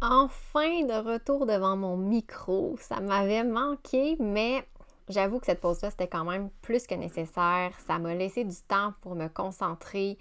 enfin 0.00 0.84
de 0.84 1.12
retour 1.12 1.46
devant 1.46 1.76
mon 1.76 1.96
micro. 1.96 2.76
Ça 2.80 3.00
m'avait 3.00 3.44
manqué, 3.44 4.16
mais 4.18 4.66
j'avoue 5.08 5.38
que 5.40 5.46
cette 5.46 5.60
pause-là, 5.60 5.90
c'était 5.90 6.08
quand 6.08 6.24
même 6.24 6.50
plus 6.62 6.86
que 6.86 6.94
nécessaire. 6.94 7.72
Ça 7.86 7.98
m'a 7.98 8.14
laissé 8.14 8.44
du 8.44 8.56
temps 8.68 8.94
pour 9.02 9.14
me 9.14 9.28
concentrer, 9.28 10.18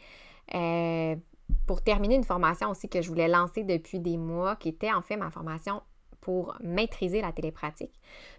euh, 0.53 1.15
pour 1.67 1.81
terminer 1.81 2.15
une 2.15 2.23
formation 2.23 2.69
aussi 2.69 2.89
que 2.89 3.01
je 3.01 3.09
voulais 3.09 3.27
lancer 3.27 3.63
depuis 3.63 3.99
des 3.99 4.17
mois, 4.17 4.55
qui 4.55 4.69
était 4.69 4.91
en 4.91 5.01
fait 5.01 5.17
ma 5.17 5.31
formation 5.31 5.81
pour 6.21 6.55
maîtriser 6.61 7.21
la 7.21 7.31
télépratique. 7.31 7.93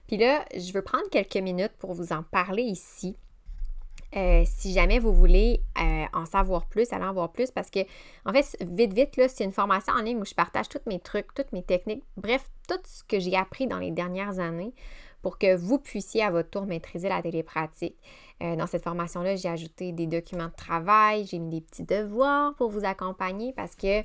Puis 0.06 0.16
là, 0.16 0.44
je 0.54 0.72
veux 0.72 0.82
prendre 0.82 1.08
quelques 1.10 1.36
minutes 1.36 1.72
pour 1.78 1.94
vous 1.94 2.12
en 2.12 2.22
parler 2.22 2.62
ici. 2.62 3.16
Euh, 4.16 4.42
si 4.44 4.72
jamais 4.72 4.98
vous 4.98 5.12
voulez 5.12 5.62
euh, 5.78 6.04
en 6.12 6.26
savoir 6.26 6.66
plus, 6.66 6.92
aller 6.92 7.04
en 7.04 7.12
voir 7.12 7.30
plus, 7.30 7.50
parce 7.50 7.70
que, 7.70 7.80
en 8.24 8.32
fait, 8.32 8.56
vite, 8.60 8.92
vite, 8.92 9.16
là, 9.16 9.28
c'est 9.28 9.44
une 9.44 9.52
formation 9.52 9.92
en 9.92 10.02
ligne 10.02 10.18
où 10.18 10.24
je 10.24 10.34
partage 10.34 10.68
tous 10.68 10.80
mes 10.86 10.98
trucs, 10.98 11.32
toutes 11.34 11.52
mes 11.52 11.62
techniques, 11.62 12.02
bref, 12.16 12.50
tout 12.68 12.80
ce 12.84 13.04
que 13.04 13.20
j'ai 13.20 13.36
appris 13.36 13.68
dans 13.68 13.78
les 13.78 13.92
dernières 13.92 14.40
années 14.40 14.72
pour 15.22 15.38
que 15.38 15.54
vous 15.54 15.78
puissiez 15.78 16.22
à 16.22 16.30
votre 16.30 16.50
tour 16.50 16.66
maîtriser 16.66 17.08
la 17.08 17.22
télépratique. 17.22 17.96
Euh, 18.42 18.56
dans 18.56 18.66
cette 18.66 18.82
formation-là, 18.82 19.36
j'ai 19.36 19.48
ajouté 19.48 19.92
des 19.92 20.06
documents 20.06 20.48
de 20.48 20.56
travail, 20.56 21.26
j'ai 21.26 21.38
mis 21.38 21.50
des 21.50 21.60
petits 21.60 21.84
devoirs 21.84 22.54
pour 22.54 22.70
vous 22.70 22.84
accompagner 22.84 23.52
parce 23.52 23.76
que 23.76 24.02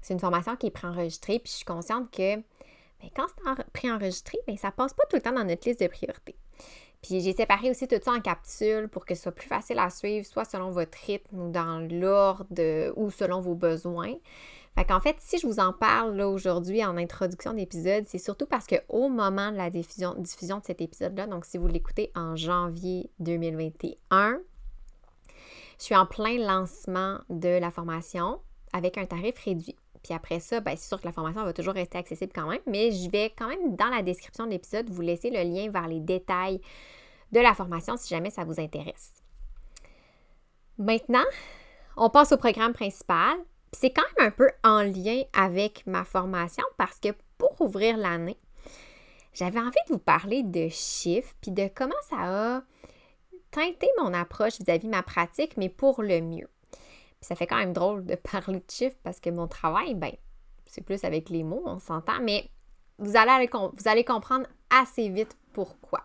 c'est 0.00 0.14
une 0.14 0.20
formation 0.20 0.56
qui 0.56 0.68
est 0.68 0.70
préenregistrée, 0.70 1.40
puis 1.40 1.50
je 1.50 1.56
suis 1.56 1.64
consciente 1.64 2.10
que 2.10 2.36
ben, 2.36 3.10
quand 3.14 3.26
c'est 3.28 3.72
préenregistré, 3.72 4.38
ben, 4.46 4.56
ça 4.56 4.70
passe 4.70 4.94
pas 4.94 5.02
tout 5.10 5.16
le 5.16 5.22
temps 5.22 5.32
dans 5.32 5.44
notre 5.44 5.68
liste 5.68 5.80
de 5.80 5.88
priorités. 5.88 6.36
Puis 7.06 7.20
j'ai 7.20 7.34
séparé 7.34 7.70
aussi 7.70 7.86
tout 7.86 8.00
ça 8.02 8.10
en 8.10 8.20
capsules 8.20 8.88
pour 8.88 9.04
que 9.04 9.14
ce 9.14 9.22
soit 9.22 9.32
plus 9.32 9.46
facile 9.46 9.78
à 9.78 9.90
suivre, 9.90 10.26
soit 10.26 10.44
selon 10.44 10.72
votre 10.72 10.98
rythme 11.06 11.38
ou 11.38 11.50
dans 11.52 11.78
l'ordre 11.88 12.92
ou 12.96 13.12
selon 13.12 13.40
vos 13.40 13.54
besoins. 13.54 14.14
Fait 14.74 14.84
qu'en 14.84 14.98
fait, 14.98 15.14
si 15.20 15.38
je 15.38 15.46
vous 15.46 15.60
en 15.60 15.72
parle 15.72 16.16
là 16.16 16.28
aujourd'hui 16.28 16.84
en 16.84 16.96
introduction 16.96 17.54
d'épisode, 17.54 18.04
c'est 18.08 18.18
surtout 18.18 18.46
parce 18.46 18.66
qu'au 18.66 19.08
moment 19.08 19.52
de 19.52 19.56
la 19.56 19.70
diffusion, 19.70 20.14
diffusion 20.18 20.58
de 20.58 20.64
cet 20.64 20.80
épisode-là, 20.80 21.28
donc 21.28 21.44
si 21.44 21.58
vous 21.58 21.68
l'écoutez 21.68 22.10
en 22.16 22.34
janvier 22.34 23.08
2021, 23.20 24.40
je 25.78 25.84
suis 25.84 25.94
en 25.94 26.06
plein 26.06 26.38
lancement 26.38 27.20
de 27.30 27.60
la 27.60 27.70
formation 27.70 28.40
avec 28.72 28.98
un 28.98 29.06
tarif 29.06 29.38
réduit. 29.44 29.76
Puis 30.02 30.12
après 30.12 30.40
ça, 30.40 30.58
bien, 30.58 30.74
c'est 30.74 30.88
sûr 30.88 31.00
que 31.00 31.06
la 31.06 31.12
formation 31.12 31.44
va 31.44 31.52
toujours 31.52 31.74
rester 31.74 31.98
accessible 31.98 32.32
quand 32.34 32.48
même, 32.48 32.60
mais 32.66 32.90
je 32.90 33.08
vais 33.10 33.32
quand 33.38 33.46
même 33.46 33.76
dans 33.76 33.90
la 33.90 34.02
description 34.02 34.46
de 34.46 34.50
l'épisode 34.50 34.90
vous 34.90 35.02
laisser 35.02 35.30
le 35.30 35.42
lien 35.42 35.70
vers 35.70 35.86
les 35.86 36.00
détails 36.00 36.60
de 37.32 37.40
la 37.40 37.54
formation 37.54 37.96
si 37.96 38.08
jamais 38.08 38.30
ça 38.30 38.44
vous 38.44 38.60
intéresse. 38.60 39.12
Maintenant, 40.78 41.24
on 41.96 42.10
passe 42.10 42.32
au 42.32 42.36
programme 42.36 42.74
principal. 42.74 43.36
C'est 43.72 43.90
quand 43.90 44.04
même 44.16 44.28
un 44.28 44.30
peu 44.30 44.50
en 44.64 44.82
lien 44.82 45.22
avec 45.32 45.86
ma 45.86 46.04
formation 46.04 46.64
parce 46.76 46.98
que 46.98 47.08
pour 47.38 47.60
ouvrir 47.60 47.96
l'année, 47.96 48.38
j'avais 49.32 49.58
envie 49.58 49.70
de 49.88 49.92
vous 49.92 49.98
parler 49.98 50.42
de 50.42 50.68
chiffres 50.68 51.34
puis 51.40 51.50
de 51.50 51.68
comment 51.74 51.94
ça 52.08 52.16
a 52.56 52.62
teinté 53.50 53.88
mon 53.98 54.12
approche 54.14 54.58
vis-à-vis 54.58 54.86
de 54.86 54.90
ma 54.90 55.02
pratique, 55.02 55.56
mais 55.56 55.68
pour 55.68 56.02
le 56.02 56.20
mieux. 56.20 56.48
ça 57.20 57.34
fait 57.34 57.46
quand 57.46 57.56
même 57.56 57.72
drôle 57.72 58.04
de 58.04 58.14
parler 58.32 58.60
de 58.60 58.70
chiffres 58.70 58.96
parce 59.02 59.20
que 59.20 59.30
mon 59.30 59.48
travail, 59.48 59.94
ben, 59.94 60.12
c'est 60.66 60.82
plus 60.82 61.04
avec 61.04 61.30
les 61.30 61.42
mots, 61.42 61.62
on 61.64 61.78
s'entend, 61.78 62.20
mais 62.20 62.50
vous 62.98 63.16
allez 63.16 64.04
comprendre 64.04 64.46
assez 64.70 65.08
vite 65.08 65.36
pourquoi. 65.52 66.04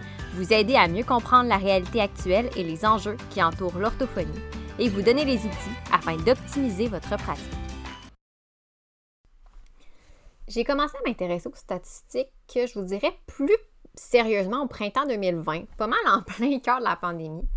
Vous 0.33 0.53
aider 0.53 0.75
à 0.75 0.87
mieux 0.87 1.03
comprendre 1.03 1.49
la 1.49 1.57
réalité 1.57 1.99
actuelle 1.99 2.49
et 2.55 2.63
les 2.63 2.85
enjeux 2.85 3.17
qui 3.29 3.43
entourent 3.43 3.77
l'orthophonie 3.77 4.41
et 4.79 4.89
vous 4.89 5.01
donner 5.01 5.25
les 5.25 5.37
outils 5.37 5.77
afin 5.91 6.15
d'optimiser 6.17 6.87
votre 6.87 7.17
pratique. 7.17 7.45
J'ai 10.47 10.63
commencé 10.63 10.95
à 10.97 11.07
m'intéresser 11.07 11.47
aux 11.47 11.55
statistiques 11.55 12.31
que 12.53 12.67
je 12.67 12.79
vous 12.79 12.85
dirais 12.85 13.13
plus 13.27 13.55
sérieusement 13.95 14.63
au 14.63 14.67
printemps 14.67 15.05
2020, 15.05 15.65
pas 15.77 15.87
mal 15.87 15.99
en 16.07 16.21
plein 16.33 16.59
cœur 16.59 16.79
de 16.79 16.85
la 16.85 16.95
pandémie. 16.95 17.47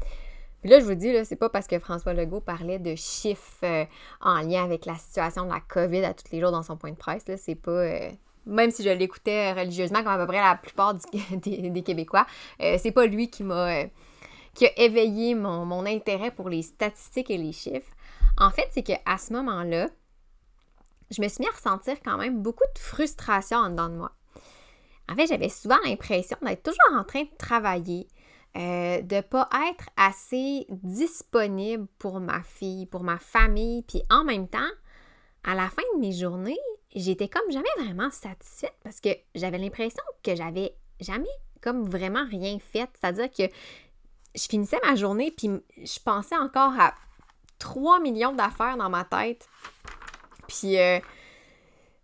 Puis 0.60 0.70
là, 0.70 0.80
je 0.80 0.84
vous 0.84 0.94
dis, 0.94 1.12
c'est 1.24 1.36
pas 1.36 1.50
parce 1.50 1.66
que 1.66 1.78
François 1.78 2.14
Legault 2.14 2.40
parlait 2.40 2.78
de 2.78 2.94
chiffres 2.94 3.64
euh, 3.64 3.84
en 4.20 4.40
lien 4.40 4.64
avec 4.64 4.86
la 4.86 4.94
situation 4.94 5.44
de 5.44 5.50
la 5.50 5.60
COVID 5.60 6.04
à 6.04 6.14
tous 6.14 6.32
les 6.32 6.40
jours 6.40 6.52
dans 6.52 6.62
son 6.62 6.76
point 6.76 6.90
de 6.90 6.96
presse. 6.96 7.24
C'est 7.36 7.54
pas, 7.54 7.70
euh, 7.70 8.10
même 8.46 8.70
si 8.70 8.82
je 8.82 8.90
l'écoutais 8.90 9.52
religieusement, 9.52 10.02
comme 10.02 10.12
à 10.12 10.18
peu 10.18 10.26
près 10.26 10.40
la 10.40 10.56
plupart 10.56 10.94
des, 11.32 11.82
Québécois, 11.82 12.26
euh, 12.60 12.76
c'est 12.80 12.92
pas 12.92 13.06
lui 13.06 13.30
qui 13.30 13.42
m'a 13.42 13.82
euh, 13.82 13.86
qui 14.54 14.66
a 14.66 14.78
éveillé 14.78 15.34
mon, 15.34 15.84
intérêt 15.84 16.30
pour 16.30 16.48
les 16.48 16.62
statistiques 16.62 17.30
et 17.30 17.38
les 17.38 17.52
chiffres. 17.52 17.90
En 18.38 18.50
fait, 18.50 18.68
c'est 18.70 18.82
qu'à 18.82 19.18
ce 19.18 19.32
moment-là, 19.32 19.88
je 21.10 21.20
me 21.20 21.28
suis 21.28 21.40
mis 21.40 21.48
à 21.48 21.52
ressentir 21.52 21.96
quand 22.04 22.16
même 22.16 22.40
beaucoup 22.40 22.64
de 22.74 22.78
frustration 22.78 23.58
en 23.58 23.70
dedans 23.70 23.88
de 23.88 23.96
moi. 23.96 24.12
En 25.08 25.14
fait, 25.16 25.26
j'avais 25.26 25.48
souvent 25.48 25.76
l'impression 25.84 26.36
d'être 26.42 26.62
toujours 26.62 26.98
en 26.98 27.04
train 27.04 27.22
de 27.22 27.36
travailler, 27.36 28.08
euh, 28.56 29.02
de 29.02 29.16
ne 29.16 29.20
pas 29.20 29.48
être 29.70 29.90
assez 29.96 30.66
disponible 30.70 31.86
pour 31.98 32.20
ma 32.20 32.42
fille, 32.42 32.86
pour 32.86 33.02
ma 33.02 33.18
famille, 33.18 33.82
puis 33.82 34.02
en 34.08 34.24
même 34.24 34.48
temps, 34.48 34.60
à 35.42 35.54
la 35.54 35.68
fin 35.68 35.82
de 35.94 36.00
mes 36.00 36.12
journées, 36.12 36.58
j'étais 36.94 37.28
comme 37.28 37.50
jamais 37.50 37.68
vraiment 37.78 38.10
satisfaite 38.10 38.74
parce 38.82 39.00
que 39.00 39.10
j'avais 39.34 39.58
l'impression 39.58 40.02
que 40.22 40.34
j'avais 40.34 40.74
jamais 41.00 41.26
comme 41.60 41.88
vraiment 41.88 42.26
rien 42.28 42.58
fait. 42.58 42.88
C'est-à-dire 43.00 43.30
que 43.30 43.44
je 44.34 44.46
finissais 44.48 44.78
ma 44.84 44.94
journée 44.94 45.32
puis 45.36 45.50
je 45.76 45.98
pensais 46.04 46.36
encore 46.36 46.72
à 46.78 46.94
3 47.58 48.00
millions 48.00 48.32
d'affaires 48.32 48.76
dans 48.76 48.90
ma 48.90 49.04
tête. 49.04 49.48
Puis 50.46 50.78
euh, 50.78 50.98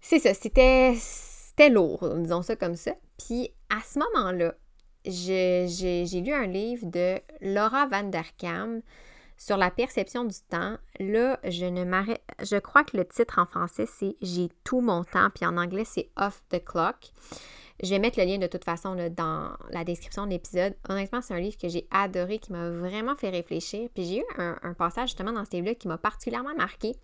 c'est 0.00 0.18
ça, 0.18 0.34
c'était, 0.34 0.94
c'était 0.96 1.68
lourd, 1.68 2.08
disons 2.16 2.42
ça 2.42 2.56
comme 2.56 2.76
ça. 2.76 2.92
Puis 3.18 3.50
à 3.68 3.80
ce 3.82 3.98
moment-là, 3.98 4.54
j'ai, 5.04 5.66
j'ai 5.68 6.20
lu 6.20 6.32
un 6.32 6.46
livre 6.46 6.86
de 6.86 7.20
Laura 7.40 7.86
Van 7.86 8.04
Der 8.04 8.36
Kam 8.36 8.82
sur 9.40 9.56
la 9.56 9.70
perception 9.70 10.24
du 10.24 10.36
temps, 10.50 10.76
là, 10.98 11.40
je 11.44 11.64
ne 11.64 11.84
m'arrête. 11.84 12.20
Je 12.42 12.56
crois 12.56 12.84
que 12.84 12.98
le 12.98 13.06
titre 13.06 13.38
en 13.38 13.46
français, 13.46 13.86
c'est 13.86 14.14
J'ai 14.20 14.50
tout 14.64 14.82
mon 14.82 15.02
temps, 15.02 15.30
puis 15.34 15.46
en 15.46 15.56
anglais, 15.56 15.86
c'est 15.86 16.10
Off 16.18 16.42
the 16.50 16.62
Clock. 16.62 17.10
Je 17.82 17.88
vais 17.88 17.98
mettre 17.98 18.18
le 18.18 18.26
lien 18.26 18.36
de 18.36 18.46
toute 18.46 18.64
façon 18.64 18.94
dans 19.16 19.56
la 19.70 19.84
description 19.84 20.26
de 20.26 20.32
l'épisode. 20.32 20.76
Honnêtement, 20.90 21.22
c'est 21.22 21.32
un 21.32 21.40
livre 21.40 21.56
que 21.56 21.70
j'ai 21.70 21.88
adoré, 21.90 22.38
qui 22.38 22.52
m'a 22.52 22.68
vraiment 22.68 23.16
fait 23.16 23.30
réfléchir. 23.30 23.88
Puis 23.94 24.04
j'ai 24.04 24.18
eu 24.18 24.24
un, 24.36 24.74
passage 24.74 25.08
justement 25.08 25.32
dans 25.32 25.46
ce 25.46 25.52
livre-là 25.52 25.74
qui 25.74 25.88
m'a 25.88 25.96
particulièrement 25.96 26.54
marqué, 26.54 26.94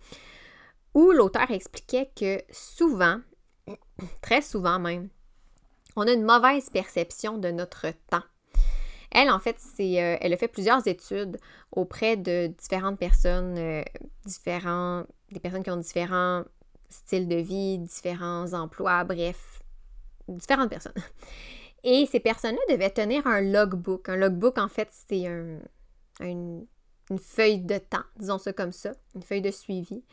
où 0.93 1.11
l'auteur 1.11 1.49
expliquait 1.49 2.11
que 2.15 2.39
souvent, 2.51 3.19
très 4.21 4.43
souvent 4.43 4.77
même, 4.77 5.09
on 5.95 6.05
a 6.05 6.11
une 6.11 6.23
mauvaise 6.23 6.69
perception 6.69 7.39
de 7.39 7.49
notre 7.49 7.87
temps. 8.11 8.21
Elle, 9.11 9.29
en 9.29 9.39
fait, 9.39 9.57
euh, 9.79 10.17
elle 10.19 10.33
a 10.33 10.37
fait 10.37 10.47
plusieurs 10.47 10.85
études 10.87 11.37
auprès 11.71 12.17
de 12.17 12.47
différentes 12.47 12.99
personnes, 12.99 13.57
euh, 13.57 13.83
différents, 14.25 15.05
des 15.31 15.39
personnes 15.39 15.63
qui 15.63 15.71
ont 15.71 15.77
différents 15.77 16.43
styles 16.89 17.27
de 17.27 17.37
vie, 17.37 17.79
différents 17.79 18.53
emplois, 18.53 19.03
bref, 19.03 19.61
différentes 20.27 20.69
personnes. 20.69 20.93
Et 21.83 22.05
ces 22.05 22.19
personnes-là 22.19 22.75
devaient 22.75 22.89
tenir 22.89 23.25
un 23.27 23.41
logbook. 23.41 24.09
Un 24.09 24.17
logbook, 24.17 24.57
en 24.57 24.67
fait, 24.67 24.89
c'est 24.91 25.25
une 26.19 26.67
feuille 27.17 27.59
de 27.59 27.77
temps, 27.77 28.03
disons 28.17 28.37
ça 28.37 28.51
comme 28.51 28.73
ça, 28.73 28.91
une 29.15 29.23
feuille 29.23 29.41
de 29.41 29.51
suivi, 29.51 30.03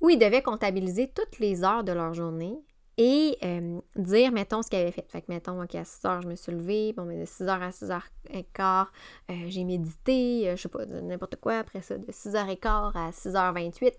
où 0.00 0.08
ils 0.08 0.18
devaient 0.18 0.42
comptabiliser 0.42 1.12
toutes 1.14 1.38
les 1.40 1.62
heures 1.62 1.84
de 1.84 1.92
leur 1.92 2.14
journée 2.14 2.56
et 3.02 3.38
euh, 3.42 3.80
dire, 3.96 4.30
mettons, 4.30 4.60
ce 4.60 4.68
qu'elle 4.68 4.82
avait 4.82 4.92
fait. 4.92 5.06
Fait 5.10 5.22
que, 5.22 5.32
mettons, 5.32 5.62
OK, 5.62 5.74
à 5.74 5.86
6 5.86 6.04
heures, 6.04 6.20
je 6.20 6.28
me 6.28 6.36
suis 6.36 6.52
levée, 6.52 6.92
bon, 6.92 7.06
mais 7.06 7.18
de 7.18 7.24
6 7.24 7.44
heures 7.44 7.62
à 7.62 7.72
6 7.72 7.90
heures 7.90 8.06
et 8.30 8.44
quart, 8.44 8.92
euh, 9.30 9.34
j'ai 9.46 9.64
médité, 9.64 10.50
euh, 10.50 10.56
je 10.56 10.60
sais 10.62 10.68
pas, 10.68 10.84
n'importe 10.84 11.36
quoi. 11.36 11.54
Après 11.54 11.80
ça, 11.80 11.96
de 11.96 12.12
6 12.12 12.36
heures 12.36 12.50
et 12.50 12.58
quart 12.58 12.94
à 12.94 13.10
6 13.10 13.30
h 13.30 13.54
28, 13.54 13.94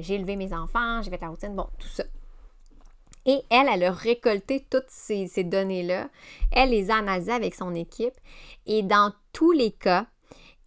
j'ai 0.00 0.18
levé 0.18 0.36
mes 0.36 0.54
enfants, 0.54 1.02
j'ai 1.02 1.10
fait 1.10 1.20
la 1.20 1.28
routine, 1.28 1.54
bon, 1.54 1.66
tout 1.78 1.88
ça. 1.88 2.04
Et 3.26 3.42
elle, 3.50 3.68
elle 3.70 3.84
a 3.84 3.92
récolté 3.92 4.66
toutes 4.70 4.88
ces, 4.88 5.26
données-là. 5.44 6.08
Elle 6.50 6.70
les 6.70 6.90
a 6.90 6.96
analysées 6.96 7.32
avec 7.32 7.54
son 7.54 7.74
équipe. 7.74 8.14
Et 8.64 8.82
dans 8.82 9.12
tous 9.34 9.52
les 9.52 9.72
cas, 9.72 10.06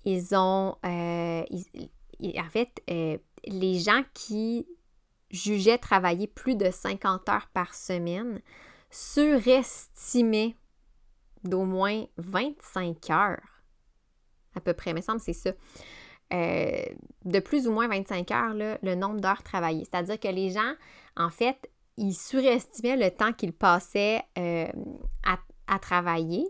ils 0.05 0.35
ont, 0.35 0.75
en 0.83 2.49
fait, 2.51 2.83
les 2.87 3.79
gens 3.79 4.03
qui 4.13 4.67
jugeait 5.31 5.77
travailler 5.77 6.27
plus 6.27 6.55
de 6.55 6.71
50 6.71 7.29
heures 7.29 7.49
par 7.53 7.73
semaine 7.73 8.41
surestimait 8.89 10.55
d'au 11.43 11.63
moins 11.63 12.05
25 12.17 13.09
heures. 13.11 13.63
À 14.55 14.59
peu 14.59 14.73
près, 14.73 14.91
il 14.91 14.95
me 14.95 15.01
semble 15.01 15.19
c'est 15.19 15.33
ça. 15.33 15.51
Euh, 16.33 16.83
de 17.25 17.39
plus 17.39 17.67
ou 17.67 17.71
moins 17.71 17.87
25 17.87 18.31
heures, 18.31 18.53
le 18.53 18.95
nombre 18.95 19.19
d'heures 19.19 19.43
travaillées. 19.43 19.85
C'est-à-dire 19.85 20.19
que 20.19 20.27
les 20.27 20.51
gens, 20.51 20.73
en 21.15 21.29
fait, 21.29 21.69
ils 21.99 22.13
surestimaient 22.13 22.95
le 22.95 23.11
temps 23.11 23.33
qu'ils 23.33 23.53
passaient 23.53 24.21
euh, 24.37 24.67
à, 25.67 25.79
travailler. 25.79 26.47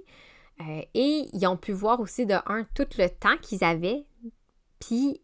Euh, 0.62 0.82
et 0.94 1.28
ils 1.34 1.48
ont 1.48 1.58
pu 1.58 1.72
voir 1.72 2.00
aussi 2.00 2.26
de 2.26 2.36
un 2.46 2.66
tout 2.76 2.88
le 2.98 3.08
temps 3.10 3.38
qu'ils 3.42 3.64
avaient, 3.64 4.06
puis 4.80 5.22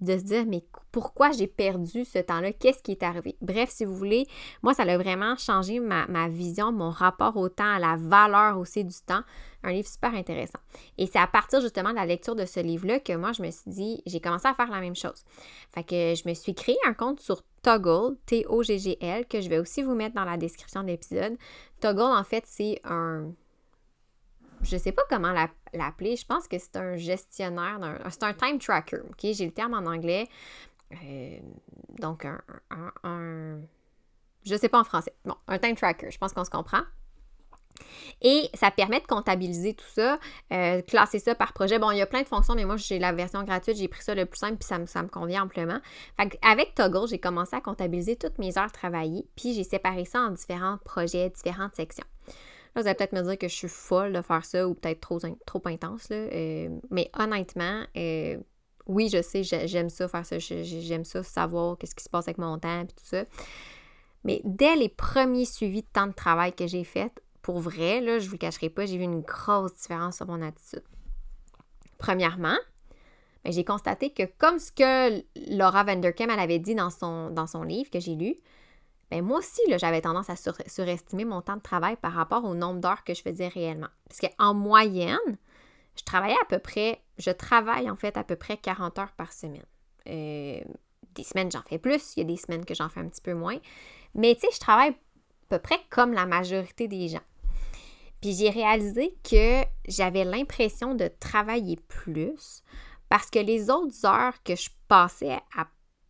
de 0.00 0.18
se 0.18 0.22
dire, 0.22 0.46
mais 0.46 0.64
pourquoi 0.92 1.30
j'ai 1.32 1.46
perdu 1.46 2.04
ce 2.04 2.18
temps-là? 2.18 2.52
Qu'est-ce 2.52 2.82
qui 2.82 2.92
est 2.92 3.02
arrivé? 3.02 3.36
Bref, 3.40 3.70
si 3.70 3.84
vous 3.84 3.94
voulez, 3.94 4.26
moi, 4.62 4.74
ça 4.74 4.84
a 4.84 4.98
vraiment 4.98 5.36
changé 5.36 5.80
ma, 5.80 6.28
vision, 6.28 6.72
mon 6.72 6.90
rapport 6.90 7.36
au 7.36 7.48
temps, 7.48 7.74
à 7.74 7.78
la 7.78 7.96
valeur 7.96 8.58
aussi 8.58 8.84
du 8.84 8.94
temps. 9.06 9.22
Un 9.64 9.72
livre 9.72 9.88
super 9.88 10.14
intéressant. 10.14 10.60
Et 10.96 11.06
c'est 11.06 11.18
à 11.18 11.26
partir 11.26 11.60
justement 11.60 11.90
de 11.90 11.96
la 11.96 12.06
lecture 12.06 12.36
de 12.36 12.44
ce 12.44 12.60
livre-là 12.60 13.00
que 13.00 13.14
moi, 13.16 13.32
je 13.32 13.42
me 13.42 13.50
suis 13.50 13.70
dit, 13.70 14.02
j'ai 14.06 14.20
commencé 14.20 14.46
à 14.46 14.54
faire 14.54 14.70
la 14.70 14.80
même 14.80 14.94
chose. 14.94 15.24
Fait 15.74 15.82
que 15.82 16.14
je 16.14 16.28
me 16.28 16.34
suis 16.34 16.54
créé 16.54 16.76
un 16.86 16.94
compte 16.94 17.20
sur 17.20 17.42
Toggle, 17.62 18.16
T-O-G-G-L, 18.26 19.26
que 19.26 19.40
je 19.40 19.48
vais 19.48 19.58
aussi 19.58 19.82
vous 19.82 19.94
mettre 19.94 20.14
dans 20.14 20.24
la 20.24 20.36
description 20.36 20.82
de 20.82 20.88
l'épisode. 20.88 21.36
Toggle, 21.80 22.02
en 22.02 22.24
fait, 22.24 22.44
c'est 22.46 22.80
un 22.84 23.32
je 24.62 24.76
sais 24.76 24.92
pas 24.92 25.02
comment 25.08 25.32
l'appeler, 25.72 26.16
je 26.16 26.26
pense 26.26 26.48
que 26.48 26.58
c'est 26.58 26.76
un 26.76 26.96
gestionnaire, 26.96 27.78
c'est 28.10 28.22
un 28.24 28.34
time 28.34 28.58
tracker, 28.58 29.00
ok? 29.08 29.32
J'ai 29.32 29.46
le 29.46 29.52
terme 29.52 29.74
en 29.74 29.86
anglais, 29.86 30.28
euh, 30.92 31.38
donc 31.98 32.24
un, 32.24 32.40
un, 33.04 33.60
je 34.44 34.56
sais 34.56 34.68
pas 34.68 34.80
en 34.80 34.84
français, 34.84 35.14
bon, 35.24 35.36
un 35.46 35.58
time 35.58 35.76
tracker, 35.76 36.10
je 36.10 36.18
pense 36.18 36.32
qu'on 36.32 36.44
se 36.44 36.50
comprend. 36.50 36.82
Et 38.22 38.48
ça 38.54 38.70
permet 38.70 39.00
de 39.00 39.06
comptabiliser 39.06 39.74
tout 39.74 39.86
ça, 39.94 40.18
euh, 40.52 40.82
classer 40.82 41.18
ça 41.18 41.34
par 41.34 41.52
projet. 41.52 41.78
Bon, 41.78 41.90
il 41.90 41.98
y 41.98 42.02
a 42.02 42.06
plein 42.06 42.22
de 42.22 42.26
fonctions, 42.26 42.54
mais 42.54 42.64
moi, 42.64 42.76
j'ai 42.76 42.98
la 42.98 43.12
version 43.12 43.44
gratuite, 43.44 43.76
j'ai 43.76 43.88
pris 43.88 44.02
ça 44.02 44.14
le 44.14 44.26
plus 44.26 44.38
simple, 44.38 44.56
puis 44.56 44.66
ça 44.66 45.02
me, 45.02 45.08
convient 45.08 45.44
amplement. 45.44 45.78
avec 46.42 46.74
Toggle, 46.74 47.08
j'ai 47.08 47.20
commencé 47.20 47.54
à 47.54 47.60
comptabiliser 47.60 48.16
toutes 48.16 48.38
mes 48.38 48.58
heures 48.58 48.72
travaillées, 48.72 49.26
puis 49.36 49.54
j'ai 49.54 49.64
séparé 49.64 50.04
ça 50.04 50.20
en 50.20 50.30
différents 50.30 50.78
projets, 50.84 51.30
différentes 51.30 51.74
sections 51.74 52.06
vous 52.80 52.86
allez 52.86 52.96
peut-être 52.96 53.12
me 53.12 53.22
dire 53.22 53.38
que 53.38 53.48
je 53.48 53.54
suis 53.54 53.68
folle 53.68 54.12
de 54.12 54.22
faire 54.22 54.44
ça 54.44 54.66
ou 54.68 54.74
peut-être 54.74 55.00
trop, 55.00 55.18
trop 55.46 55.62
intense. 55.66 56.08
Là. 56.08 56.16
Euh, 56.16 56.68
mais 56.90 57.10
honnêtement, 57.18 57.84
euh, 57.96 58.38
oui, 58.86 59.08
je 59.12 59.22
sais, 59.22 59.42
j'aime 59.42 59.90
ça 59.90 60.08
faire 60.08 60.24
ça. 60.24 60.38
J'aime 60.38 61.04
ça 61.04 61.22
savoir 61.22 61.76
qu'est-ce 61.78 61.94
qui 61.94 62.04
se 62.04 62.08
passe 62.08 62.26
avec 62.26 62.38
mon 62.38 62.58
temps 62.58 62.82
et 62.82 62.86
tout 62.86 63.04
ça. 63.04 63.24
Mais 64.24 64.40
dès 64.44 64.76
les 64.76 64.88
premiers 64.88 65.44
suivis 65.44 65.82
de 65.82 65.88
temps 65.92 66.06
de 66.06 66.12
travail 66.12 66.52
que 66.52 66.66
j'ai 66.66 66.84
fait, 66.84 67.12
pour 67.42 67.60
vrai, 67.60 68.00
là, 68.00 68.18
je 68.18 68.24
ne 68.24 68.28
vous 68.28 68.34
le 68.34 68.38
cacherai 68.38 68.68
pas, 68.68 68.86
j'ai 68.86 68.98
vu 68.98 69.04
une 69.04 69.20
grosse 69.20 69.74
différence 69.74 70.16
sur 70.16 70.26
mon 70.26 70.42
attitude. 70.42 70.82
Premièrement, 71.98 72.56
ben, 73.44 73.52
j'ai 73.52 73.64
constaté 73.64 74.10
que 74.10 74.24
comme 74.38 74.58
ce 74.58 74.72
que 74.72 75.24
Laura 75.56 75.84
Vanderkam 75.84 76.30
avait 76.30 76.58
dit 76.58 76.74
dans 76.74 76.90
son, 76.90 77.30
dans 77.30 77.46
son 77.46 77.62
livre 77.62 77.90
que 77.90 78.00
j'ai 78.00 78.14
lu, 78.14 78.34
ben 79.10 79.24
moi 79.24 79.38
aussi, 79.38 79.60
j'avais 79.78 80.02
tendance 80.02 80.28
à 80.28 80.36
surestimer 80.66 81.24
mon 81.24 81.40
temps 81.40 81.56
de 81.56 81.62
travail 81.62 81.96
par 81.96 82.12
rapport 82.12 82.44
au 82.44 82.54
nombre 82.54 82.80
d'heures 82.80 83.04
que 83.04 83.14
je 83.14 83.22
faisais 83.22 83.48
réellement. 83.48 83.88
Parce 84.08 84.20
qu'en 84.20 84.54
moyenne, 84.54 85.38
je 85.96 86.04
travaillais 86.04 86.36
à 86.42 86.46
peu 86.48 86.58
près, 86.58 87.00
je 87.16 87.30
travaille 87.30 87.90
en 87.90 87.96
fait 87.96 88.16
à 88.16 88.24
peu 88.24 88.36
près 88.36 88.58
40 88.58 88.98
heures 88.98 89.12
par 89.12 89.32
semaine. 89.32 89.64
Euh, 90.08 90.60
des 91.14 91.24
semaines, 91.24 91.50
j'en 91.50 91.62
fais 91.62 91.78
plus, 91.78 92.16
il 92.16 92.20
y 92.20 92.22
a 92.22 92.26
des 92.26 92.36
semaines 92.36 92.64
que 92.64 92.74
j'en 92.74 92.88
fais 92.88 93.00
un 93.00 93.08
petit 93.08 93.22
peu 93.22 93.34
moins. 93.34 93.58
Mais 94.14 94.34
tu 94.34 94.42
sais, 94.42 94.48
je 94.52 94.60
travaille 94.60 94.90
à 94.90 94.94
peu 95.48 95.58
près 95.58 95.80
comme 95.90 96.12
la 96.12 96.26
majorité 96.26 96.86
des 96.86 97.08
gens. 97.08 97.24
Puis 98.20 98.34
j'ai 98.34 98.50
réalisé 98.50 99.16
que 99.28 99.62
j'avais 99.86 100.24
l'impression 100.24 100.94
de 100.94 101.08
travailler 101.20 101.76
plus 101.88 102.62
parce 103.08 103.30
que 103.30 103.38
les 103.38 103.70
autres 103.70 104.04
heures 104.04 104.42
que 104.42 104.56
je 104.56 104.70
passais 104.88 105.38
à 105.56 105.68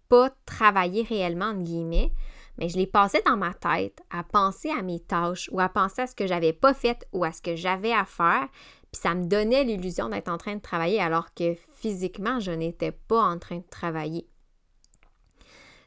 pas 0.09 0.31
travailler 0.47 1.03
réellement, 1.03 1.47
entre 1.47 1.65
guillemets, 1.65 2.13
mais 2.59 2.69
je 2.69 2.77
les 2.77 2.87
passais 2.87 3.23
dans 3.25 3.37
ma 3.37 3.55
tête 3.55 4.03
à 4.11 4.25
penser 4.25 4.71
à 4.71 4.83
mes 4.83 5.01
tâches 5.01 5.49
ou 5.53 5.61
à 5.61 5.69
penser 5.69 6.03
à 6.03 6.07
ce 6.07 6.15
que 6.15 6.27
j'avais 6.27 6.53
pas 6.53 6.75
fait 6.75 7.07
ou 7.13 7.25
à 7.25 7.33
ce 7.33 7.41
que 7.41 7.57
j'avais 7.57 7.93
à 7.93 8.05
faire. 8.05 8.49
Puis 8.93 9.01
ça 9.01 9.15
me 9.15 9.25
donnait 9.25 9.65
l'illusion 9.65 10.09
d'être 10.09 10.29
en 10.29 10.39
train 10.39 10.57
de 10.57 10.61
travailler 10.61 11.01
alors 11.01 11.33
que 11.35 11.55
physiquement, 11.73 12.41
je 12.41 12.51
n'étais 12.51 12.93
pas 12.93 13.23
en 13.23 13.39
train 13.39 13.59
de 13.59 13.69
travailler. 13.71 14.27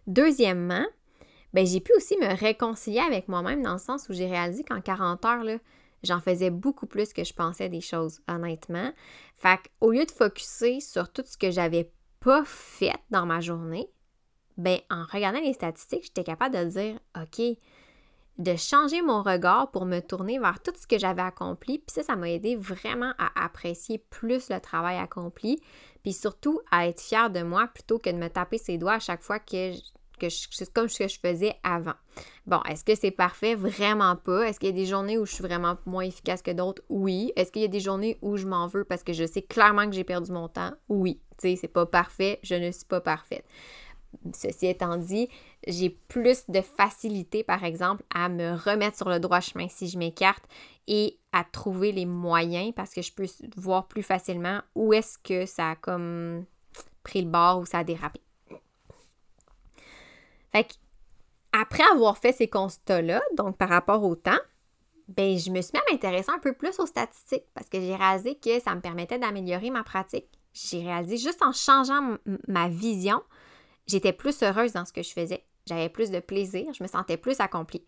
Deuxièmement, 0.08 0.86
ben, 1.54 1.66
j'ai 1.66 1.82
pu 1.82 1.92
aussi 1.96 2.18
me 2.18 2.34
réconcilier 2.34 3.00
avec 3.00 3.28
moi-même 3.28 3.62
dans 3.62 3.74
le 3.74 3.80
sens 3.80 4.08
où 4.08 4.14
j'ai 4.14 4.28
réalisé 4.28 4.64
qu'en 4.64 4.82
40 4.82 5.26
heures, 5.26 5.60
j'en 6.04 6.22
faisais 6.22 6.50
beaucoup 6.50 6.86
plus 6.86 7.12
que 7.12 7.24
je 7.24 7.34
pensais 7.34 7.70
des 7.70 7.82
choses, 7.82 8.22
honnêtement. 8.28 8.94
Fait 9.36 9.60
qu'au 9.80 9.92
lieu 9.92 10.06
de 10.06 10.12
focuser 10.12 10.80
sur 10.80 11.12
tout 11.12 11.24
ce 11.26 11.38
que 11.38 11.52
j'avais 11.52 11.92
pas 12.22 12.44
fait 12.46 12.96
dans 13.10 13.26
ma 13.26 13.42
journée, 13.42 13.90
ben, 14.62 14.80
en 14.92 15.06
regardant 15.12 15.40
les 15.40 15.54
statistiques, 15.54 16.04
j'étais 16.04 16.24
capable 16.24 16.56
de 16.56 16.66
dire, 16.66 17.00
OK, 17.20 17.58
de 18.38 18.56
changer 18.56 19.02
mon 19.02 19.24
regard 19.24 19.72
pour 19.72 19.86
me 19.86 20.00
tourner 20.00 20.38
vers 20.40 20.62
tout 20.62 20.74
ce 20.80 20.86
que 20.86 21.00
j'avais 21.00 21.22
accompli. 21.22 21.80
Puis 21.80 21.96
ça, 21.96 22.04
ça 22.04 22.16
m'a 22.16 22.30
aidé 22.30 22.56
vraiment 22.56 23.14
à 23.18 23.44
apprécier 23.44 23.98
plus 23.98 24.50
le 24.50 24.60
travail 24.60 24.98
accompli, 24.98 25.60
puis 26.04 26.14
surtout 26.14 26.62
à 26.70 26.88
être 26.88 27.02
fière 27.02 27.32
de 27.32 27.42
moi 27.42 27.68
plutôt 27.74 27.98
que 27.98 28.10
de 28.12 28.18
me 28.18 28.30
taper 28.30 28.60
ses 28.60 28.78
doigts 28.78 28.94
à 28.94 29.00
chaque 29.00 29.24
fois 29.24 29.40
que, 29.40 29.74
que 30.20 30.30
c'est 30.30 30.72
comme 30.72 30.90
ce 30.90 31.00
que 31.00 31.08
je 31.08 31.20
faisais 31.20 31.56
avant. 31.64 31.96
Bon, 32.46 32.62
est-ce 32.70 32.86
que 32.86 32.94
c'est 32.94 33.12
parfait? 33.12 33.56
Vraiment 33.56 34.16
pas. 34.16 34.48
Est-ce 34.48 34.60
qu'il 34.60 34.70
y 34.70 34.74
a 34.74 34.76
des 34.76 34.86
journées 34.86 35.18
où 35.18 35.26
je 35.26 35.34
suis 35.34 35.44
vraiment 35.44 35.78
moins 35.88 36.04
efficace 36.04 36.44
que 36.44 36.52
d'autres? 36.52 36.84
Oui. 36.90 37.34
Est-ce 37.36 37.52
qu'il 37.52 37.64
y 37.64 37.66
a 37.66 37.68
des 37.68 37.80
journées 37.80 38.20
où 38.22 38.38
je 38.38 38.46
m'en 38.46 38.68
veux 38.68 38.84
parce 38.84 39.04
que 39.04 39.14
je 39.14 39.26
sais 39.26 39.42
clairement 39.42 39.88
que 39.88 39.96
j'ai 39.96 40.04
perdu 40.04 40.32
mon 40.32 40.48
temps? 40.48 40.72
Oui. 40.88 41.20
Tu 41.40 41.50
sais, 41.50 41.56
c'est 41.60 41.68
pas 41.68 41.88
parfait, 41.88 42.40
je 42.44 42.54
ne 42.54 42.72
suis 42.72 42.86
pas 42.86 43.02
parfaite. 43.02 43.46
Ceci 44.34 44.68
étant 44.68 44.98
dit, 44.98 45.30
j'ai 45.68 45.90
plus 45.90 46.44
de 46.50 46.62
facilité, 46.62 47.44
par 47.44 47.64
exemple, 47.64 48.04
à 48.14 48.30
me 48.30 48.54
remettre 48.54 48.98
sur 48.98 49.10
le 49.10 49.20
droit 49.20 49.40
chemin 49.40 49.68
si 49.70 49.88
je 49.88 49.98
m'écarte 49.98 50.44
et 50.88 51.18
à 51.32 51.44
trouver 51.44 51.92
les 51.92 52.06
moyens 52.06 52.74
parce 52.76 52.94
que 52.94 53.02
je 53.02 53.14
peux 53.14 53.26
voir 53.56 53.88
plus 53.88 54.04
facilement 54.04 54.62
où 54.76 54.94
est-ce 54.94 55.18
que 55.18 55.46
ça 55.46 55.72
a 55.72 55.76
comme 55.76 56.46
pris 57.04 57.22
le 57.22 57.30
bord 57.30 57.60
ou 57.60 57.66
ça 57.66 57.80
a 57.80 57.84
dérapé. 57.84 58.22
Fait 60.52 60.68
après 61.54 61.84
avoir 61.92 62.18
fait 62.18 62.32
ces 62.32 62.48
constats-là, 62.48 63.22
donc 63.36 63.58
par 63.58 63.70
rapport 63.70 64.04
au 64.04 64.16
temps, 64.16 64.40
ben, 65.10 65.38
je 65.38 65.52
me 65.52 65.62
suis 65.62 65.74
même 65.74 65.96
intéressée 65.96 66.32
un 66.32 66.40
peu 66.40 66.54
plus 66.54 66.80
aux 66.80 66.86
statistiques 66.86 67.46
parce 67.54 67.68
que 67.68 67.80
j'ai 67.80 67.96
réalisé 67.96 68.36
que 68.36 68.60
ça 68.62 68.74
me 68.76 68.82
permettait 68.82 69.20
d'améliorer 69.20 69.70
ma 69.70 69.84
pratique. 69.84 70.28
J'ai 70.54 70.82
réalisé 70.82 71.18
juste 71.18 71.42
en 71.42 71.52
changeant 71.52 72.18
ma 72.48 72.70
vision, 72.70 73.22
j'étais 73.92 74.14
plus 74.14 74.42
heureuse 74.44 74.74
dans 74.74 74.86
ce 74.86 74.94
que 74.94 75.04
je 75.04 75.12
faisais. 75.12 75.44
J'avais 75.68 75.90
plus 75.90 76.10
de 76.10 76.20
plaisir, 76.20 76.74
je 76.74 76.84
me 76.84 76.88
sentais 76.88 77.18
plus 77.18 77.40
accomplie. 77.40 77.86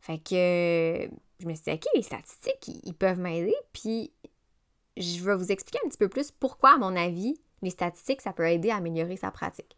Fait 0.00 0.18
que 0.18 1.08
je 1.38 1.46
me 1.46 1.54
suis 1.54 1.64
dit, 1.64 1.70
OK, 1.72 1.84
les 1.94 2.02
statistiques, 2.02 2.68
ils, 2.84 2.94
peuvent 2.94 3.20
m'aider. 3.20 3.54
Puis 3.72 4.12
je 4.96 5.22
vais 5.24 5.36
vous 5.36 5.52
expliquer 5.52 5.78
un 5.84 5.88
petit 5.88 5.98
peu 5.98 6.08
plus 6.08 6.30
pourquoi, 6.32 6.74
à 6.74 6.78
mon 6.78 6.96
avis, 6.96 7.40
les 7.62 7.70
statistiques, 7.70 8.20
ça 8.20 8.32
peut 8.32 8.48
aider 8.48 8.70
à 8.70 8.76
améliorer 8.76 9.16
sa 9.16 9.30
pratique. 9.30 9.76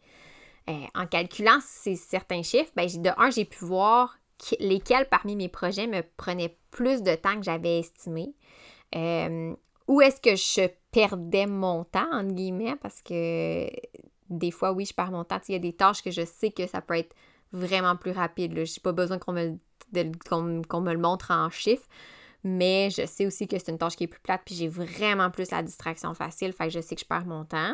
Euh, 0.67 0.73
en 0.95 1.05
calculant 1.05 1.59
ces 1.61 1.95
certains 1.95 2.41
chiffres, 2.41 2.71
ben, 2.75 2.87
de 2.87 3.11
un, 3.17 3.29
j'ai 3.29 3.45
pu 3.45 3.63
voir 3.65 4.17
lesquels 4.59 5.07
parmi 5.07 5.35
mes 5.35 5.47
projets 5.47 5.85
me 5.85 6.01
prenaient 6.17 6.57
plus 6.71 7.03
de 7.03 7.13
temps 7.13 7.35
que 7.35 7.43
j'avais 7.43 7.79
estimé. 7.79 8.33
Euh, 8.95 9.55
où 9.87 10.01
est-ce 10.01 10.19
que 10.19 10.35
je 10.35 10.67
perdais 10.91 11.45
mon 11.45 11.83
temps, 11.83 12.11
entre 12.11 12.33
guillemets, 12.33 12.75
parce 12.77 13.01
que 13.03 13.67
des 14.29 14.51
fois, 14.51 14.71
oui, 14.71 14.85
je 14.85 14.93
perds 14.93 15.11
mon 15.11 15.23
temps. 15.23 15.39
Il 15.47 15.53
y 15.53 15.55
a 15.55 15.59
des 15.59 15.73
tâches 15.73 16.01
que 16.01 16.11
je 16.11 16.25
sais 16.25 16.51
que 16.51 16.67
ça 16.67 16.81
peut 16.81 16.97
être 16.97 17.15
vraiment 17.51 17.95
plus 17.95 18.11
rapide. 18.11 18.53
Je 18.53 18.59
n'ai 18.59 18.81
pas 18.83 18.91
besoin 18.91 19.17
qu'on 19.17 19.33
me, 19.33 19.57
me 19.93 20.93
le 20.93 20.97
montre 20.97 21.31
en 21.31 21.49
chiffres. 21.49 21.87
Mais 22.43 22.91
je 22.91 23.07
sais 23.07 23.25
aussi 23.25 23.47
que 23.47 23.57
c'est 23.57 23.71
une 23.71 23.79
tâche 23.79 23.95
qui 23.95 24.03
est 24.03 24.07
plus 24.07 24.19
plate, 24.19 24.43
puis 24.45 24.53
j'ai 24.53 24.67
vraiment 24.67 25.31
plus 25.31 25.49
la 25.49 25.63
distraction 25.63 26.13
facile, 26.13 26.53
fait 26.53 26.69
je 26.69 26.79
sais 26.79 26.93
que 26.93 27.01
je 27.01 27.05
perds 27.07 27.25
mon 27.25 27.43
temps. 27.43 27.73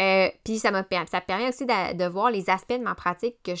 Euh, 0.00 0.28
puis 0.42 0.58
ça, 0.58 0.72
ça 1.06 1.20
permet 1.20 1.48
aussi 1.48 1.64
de, 1.64 2.08
voir 2.08 2.32
les 2.32 2.50
aspects 2.50 2.72
de 2.72 2.82
ma 2.82 2.96
pratique 2.96 3.36
que 3.44 3.52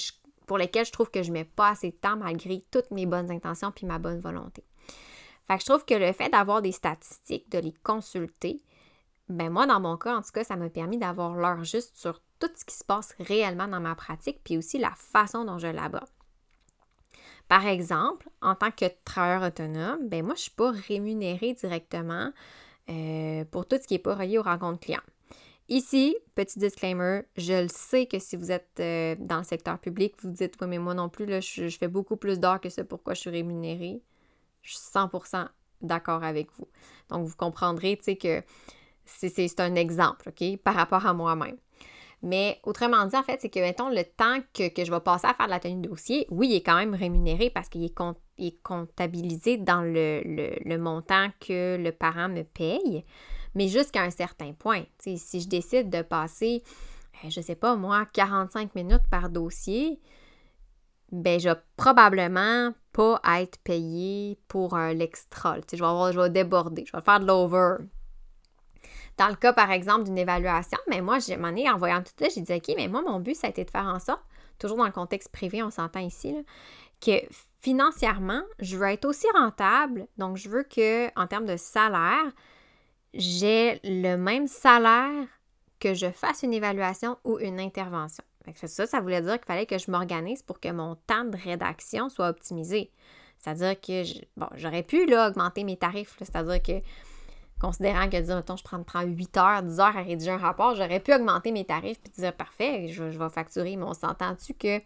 pour 0.46 0.58
lesquels 0.58 0.84
je 0.84 0.90
trouve 0.90 1.08
que 1.08 1.22
je 1.22 1.30
mets 1.30 1.44
pas 1.44 1.70
assez 1.70 1.90
de 1.90 1.96
temps 1.96 2.16
malgré 2.16 2.64
toutes 2.72 2.90
mes 2.90 3.06
bonnes 3.06 3.30
intentions 3.30 3.70
puis 3.70 3.86
ma 3.86 4.00
bonne 4.00 4.18
volonté. 4.18 4.64
Fait 5.46 5.54
que 5.54 5.60
je 5.60 5.66
trouve 5.66 5.84
que 5.84 5.94
le 5.94 6.12
fait 6.12 6.30
d'avoir 6.30 6.62
des 6.62 6.72
statistiques, 6.72 7.48
de 7.52 7.58
les 7.58 7.74
consulter, 7.84 8.60
ben 9.28 9.50
moi, 9.50 9.66
dans 9.66 9.80
mon 9.80 9.96
cas, 9.96 10.16
en 10.16 10.22
tout 10.22 10.32
cas, 10.32 10.44
ça 10.44 10.56
m'a 10.56 10.68
permis 10.68 10.98
d'avoir 10.98 11.34
l'heure 11.34 11.64
juste 11.64 11.96
sur 11.96 12.20
tout 12.38 12.50
ce 12.54 12.64
qui 12.64 12.74
se 12.74 12.84
passe 12.84 13.14
réellement 13.18 13.68
dans 13.68 13.80
ma 13.80 13.94
pratique, 13.94 14.40
puis 14.44 14.58
aussi 14.58 14.78
la 14.78 14.92
façon 14.96 15.44
dont 15.44 15.58
je 15.58 15.68
l'aborde. 15.68 16.08
Par 17.48 17.66
exemple, 17.66 18.28
en 18.42 18.54
tant 18.54 18.70
que 18.70 18.86
travailleur 19.04 19.42
autonome, 19.42 20.08
ben 20.08 20.24
moi, 20.24 20.34
je 20.34 20.40
ne 20.40 20.42
suis 20.42 20.50
pas 20.50 20.70
rémunérée 20.70 21.54
directement 21.54 22.32
euh, 22.90 23.44
pour 23.50 23.66
tout 23.66 23.76
ce 23.80 23.86
qui 23.86 23.94
n'est 23.94 23.98
pas 23.98 24.14
relié 24.14 24.38
aux 24.38 24.42
rencontres 24.42 24.80
clients. 24.80 25.00
Ici, 25.68 26.16
petit 26.34 26.58
disclaimer, 26.58 27.22
je 27.36 27.62
le 27.62 27.68
sais 27.68 28.06
que 28.06 28.18
si 28.18 28.36
vous 28.36 28.52
êtes 28.52 28.78
euh, 28.80 29.16
dans 29.18 29.38
le 29.38 29.44
secteur 29.44 29.78
public, 29.78 30.14
vous 30.22 30.30
dites, 30.30 30.56
oui, 30.60 30.68
mais 30.68 30.78
moi 30.78 30.92
non 30.92 31.08
plus, 31.08 31.24
là, 31.24 31.40
je, 31.40 31.68
fais 31.68 31.88
beaucoup 31.88 32.16
plus 32.16 32.38
d'heures 32.38 32.60
que 32.60 32.68
ça, 32.68 32.84
pourquoi 32.84 33.14
je 33.14 33.20
suis 33.20 33.30
rémunérée? 33.30 34.02
Je 34.60 34.74
suis 34.74 34.86
100% 34.92 35.48
d'accord 35.80 36.22
avec 36.22 36.48
vous. 36.58 36.68
Donc, 37.08 37.26
vous 37.26 37.36
comprendrez, 37.36 37.96
tu 37.96 38.04
sais, 38.04 38.16
que 38.16 38.42
c'est 39.04 39.60
un 39.60 39.74
exemple, 39.74 40.30
OK, 40.30 40.58
par 40.58 40.74
rapport 40.74 41.06
à 41.06 41.14
moi-même. 41.14 41.56
Mais 42.24 42.58
autrement 42.62 43.04
dit, 43.04 43.16
en 43.16 43.22
fait, 43.22 43.38
c'est 43.42 43.50
que, 43.50 43.60
mettons, 43.60 43.90
le 43.90 44.02
temps 44.02 44.38
que, 44.54 44.82
je 44.82 44.90
vais 44.90 45.00
passer 45.00 45.26
à 45.26 45.34
faire 45.34 45.44
de 45.44 45.50
la 45.50 45.60
tenue 45.60 45.82
de 45.82 45.88
dossier, 45.90 46.26
oui, 46.30 46.48
il 46.48 46.56
est 46.56 46.62
quand 46.62 46.76
même 46.76 46.94
rémunéré 46.94 47.50
parce 47.50 47.68
qu'il 47.68 47.84
est, 47.84 47.94
est, 48.38 48.62
comptabilisé 48.62 49.58
dans 49.58 49.82
le, 49.82 50.22
le, 50.24 50.78
montant 50.78 51.28
que 51.38 51.76
le 51.76 51.92
parent 51.92 52.30
me 52.30 52.42
paye, 52.42 53.04
mais 53.54 53.68
jusqu'à 53.68 54.02
un 54.02 54.10
certain 54.10 54.54
point. 54.54 54.84
si 54.98 55.18
je 55.18 55.48
décide 55.48 55.90
de 55.90 56.00
passer, 56.00 56.62
euh, 57.24 57.28
je 57.28 57.42
sais 57.42 57.56
pas 57.56 57.76
moi, 57.76 58.06
45 58.14 58.74
minutes 58.74 59.06
par 59.10 59.28
dossier, 59.28 60.00
ben 61.12 61.38
je 61.38 61.50
vais 61.50 61.60
probablement 61.76 62.72
pas 62.92 63.20
être 63.38 63.58
payé 63.58 64.38
pour 64.48 64.78
l'extra. 64.78 65.56
Je 65.70 65.76
vais, 65.76 66.12
je 66.12 66.20
vais 66.20 66.30
déborder, 66.30 66.84
je 66.86 66.96
vais 66.96 67.02
faire 67.02 67.20
de 67.20 67.26
l'over. 67.26 67.76
Dans 69.16 69.28
le 69.28 69.36
cas, 69.36 69.52
par 69.52 69.70
exemple, 69.70 70.04
d'une 70.04 70.18
évaluation, 70.18 70.78
mais 70.88 71.00
moi, 71.00 71.18
m'en 71.38 71.54
ai 71.54 71.70
en 71.70 71.76
voyant 71.76 72.02
tout 72.02 72.12
ça, 72.18 72.28
j'ai 72.34 72.40
dit, 72.40 72.52
OK, 72.52 72.74
mais 72.76 72.88
moi, 72.88 73.02
mon 73.02 73.20
but, 73.20 73.34
ça 73.34 73.46
a 73.46 73.50
été 73.50 73.64
de 73.64 73.70
faire 73.70 73.86
en 73.86 74.00
sorte, 74.00 74.24
toujours 74.58 74.76
dans 74.76 74.86
le 74.86 74.92
contexte 74.92 75.30
privé, 75.30 75.62
on 75.62 75.70
s'entend 75.70 76.00
ici, 76.00 76.34
que 77.00 77.12
financièrement, 77.60 78.42
je 78.58 78.76
veux 78.76 78.88
être 78.88 79.04
aussi 79.04 79.26
rentable. 79.34 80.06
Donc, 80.18 80.36
je 80.36 80.48
veux 80.48 80.64
que, 80.64 81.08
en 81.18 81.26
termes 81.26 81.46
de 81.46 81.56
salaire, 81.56 82.32
j'ai 83.14 83.80
le 83.84 84.16
même 84.16 84.48
salaire 84.48 85.26
que 85.78 85.94
je 85.94 86.10
fasse 86.10 86.42
une 86.42 86.52
évaluation 86.52 87.16
ou 87.24 87.38
une 87.38 87.60
intervention. 87.60 88.24
Ça, 88.66 88.86
ça 88.86 89.00
voulait 89.00 89.22
dire 89.22 89.34
qu'il 89.34 89.46
fallait 89.46 89.66
que 89.66 89.78
je 89.78 89.90
m'organise 89.90 90.42
pour 90.42 90.60
que 90.60 90.70
mon 90.70 90.96
temps 91.06 91.24
de 91.24 91.36
rédaction 91.36 92.08
soit 92.08 92.28
optimisé. 92.28 92.90
C'est-à-dire 93.38 93.80
que, 93.80 94.02
bon, 94.36 94.48
j'aurais 94.54 94.82
pu 94.82 95.06
là, 95.06 95.28
augmenter 95.28 95.64
mes 95.64 95.76
tarifs, 95.76 96.16
c'est-à-dire 96.18 96.62
que 96.62 96.80
considérant 97.64 98.10
que, 98.10 98.16
disons, 98.18 98.42
je 98.56 98.62
prends, 98.62 99.02
8 99.02 99.36
heures, 99.38 99.62
10 99.62 99.80
heures 99.80 99.96
à 99.96 100.02
rédiger 100.02 100.30
un 100.30 100.38
rapport, 100.38 100.74
j'aurais 100.74 101.00
pu 101.00 101.14
augmenter 101.14 101.50
mes 101.50 101.64
tarifs 101.64 102.00
puis 102.00 102.12
dire 102.12 102.34
parfait, 102.34 102.88
je, 102.88 103.04
vais 103.04 103.28
facturer, 103.30 103.76
mais 103.76 103.84
on 103.84 103.94
s'entend-tu 103.94 104.54
que 104.54 104.80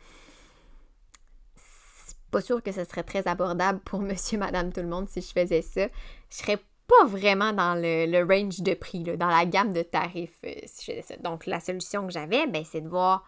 c'est 1.57 2.17
pas 2.31 2.41
sûr 2.41 2.63
que 2.63 2.71
ce 2.71 2.85
serait 2.85 3.03
très 3.03 3.27
abordable 3.27 3.81
pour 3.81 4.01
monsieur, 4.01 4.39
madame, 4.39 4.73
tout 4.73 4.81
le 4.81 4.87
monde 4.87 5.09
si 5.09 5.21
je 5.21 5.33
faisais 5.33 5.63
ça. 5.63 5.89
Je 6.31 6.37
serais 6.37 6.59
pas 6.87 7.05
vraiment 7.07 7.53
dans 7.53 7.75
le, 7.75 8.23
range 8.23 8.61
de 8.61 8.75
prix, 8.75 9.03
dans 9.03 9.27
la 9.27 9.45
gamme 9.45 9.73
de 9.73 9.83
tarifs 9.83 10.39
euh, 10.45 10.53
si 10.67 10.87
je 10.87 10.93
faisais 10.93 11.15
ça. 11.15 11.17
Donc, 11.17 11.47
la 11.47 11.61
solution 11.61 12.07
que 12.07 12.13
j'avais, 12.13 12.47
ben, 12.47 12.65
c'est 12.65 12.81
de 12.81 12.89
voir 12.89 13.25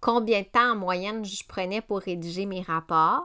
combien 0.00 0.42
de 0.42 0.46
temps 0.46 0.72
en 0.72 0.76
moyenne 0.76 1.24
je 1.24 1.44
prenais 1.48 1.80
pour 1.80 2.00
rédiger 2.00 2.44
mes 2.44 2.60
rapports. 2.60 3.24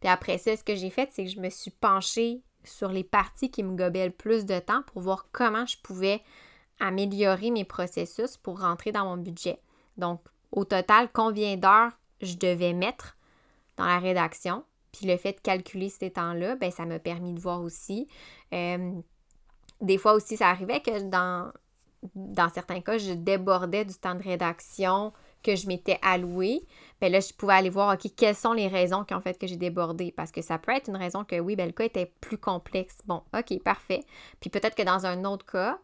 Puis 0.00 0.08
après 0.08 0.38
ça, 0.38 0.56
ce 0.56 0.62
que 0.62 0.76
j'ai 0.76 0.90
fait, 0.90 1.08
c'est 1.12 1.24
que 1.24 1.30
je 1.30 1.40
me 1.40 1.50
suis 1.50 1.70
penchée 1.72 2.42
sur 2.64 2.88
les 2.88 3.04
parties 3.04 3.50
qui 3.50 3.62
me 3.62 3.76
gobaient 3.76 4.06
le 4.06 4.12
plus 4.12 4.46
de 4.46 4.58
temps 4.58 4.82
pour 4.82 5.02
voir 5.02 5.28
comment 5.32 5.66
je 5.66 5.76
pouvais 5.82 6.22
améliorer 6.80 7.50
mes 7.50 7.64
processus 7.64 8.36
pour 8.36 8.60
rentrer 8.60 8.92
dans 8.92 9.04
mon 9.04 9.16
budget. 9.16 9.60
Donc, 9.96 10.20
au 10.52 10.64
total, 10.64 11.08
combien 11.12 11.56
d'heures 11.56 11.92
je 12.20 12.36
devais 12.36 12.72
mettre 12.72 13.16
dans 13.76 13.86
la 13.86 13.98
rédaction. 13.98 14.64
Puis 14.92 15.06
le 15.06 15.16
fait 15.16 15.32
de 15.32 15.40
calculer 15.40 15.88
ces 15.88 16.10
temps-là, 16.10 16.56
ben, 16.56 16.70
ça 16.70 16.86
m'a 16.86 16.98
permis 16.98 17.32
de 17.32 17.40
voir 17.40 17.62
aussi. 17.62 18.06
Euh, 18.52 18.92
des 19.80 19.98
fois 19.98 20.14
aussi, 20.14 20.36
ça 20.36 20.48
arrivait 20.48 20.80
que 20.80 21.02
dans, 21.02 21.52
dans 22.14 22.48
certains 22.48 22.80
cas, 22.80 22.98
je 22.98 23.12
débordais 23.12 23.84
du 23.84 23.94
temps 23.94 24.14
de 24.14 24.22
rédaction 24.22 25.12
que 25.44 25.54
je 25.54 25.68
m'étais 25.68 25.98
alloué, 26.02 26.62
bien 27.00 27.10
là, 27.10 27.20
je 27.20 27.32
pouvais 27.32 27.54
aller 27.54 27.70
voir, 27.70 27.94
OK, 27.94 28.10
quelles 28.16 28.34
sont 28.34 28.52
les 28.52 28.66
raisons 28.66 29.04
qui 29.04 29.14
ont 29.14 29.20
fait 29.20 29.38
que 29.38 29.46
j'ai 29.46 29.56
débordé? 29.56 30.12
Parce 30.16 30.32
que 30.32 30.42
ça 30.42 30.58
peut 30.58 30.72
être 30.72 30.88
une 30.88 30.96
raison 30.96 31.24
que, 31.24 31.38
oui, 31.38 31.54
ben, 31.54 31.66
le 31.66 31.72
cas 31.72 31.84
était 31.84 32.10
plus 32.20 32.38
complexe. 32.38 32.98
Bon, 33.06 33.22
OK, 33.36 33.62
parfait. 33.62 34.00
Puis 34.40 34.50
peut-être 34.50 34.74
que 34.74 34.82
dans 34.82 35.06
un 35.06 35.24
autre 35.24 35.46
cas, 35.46 35.78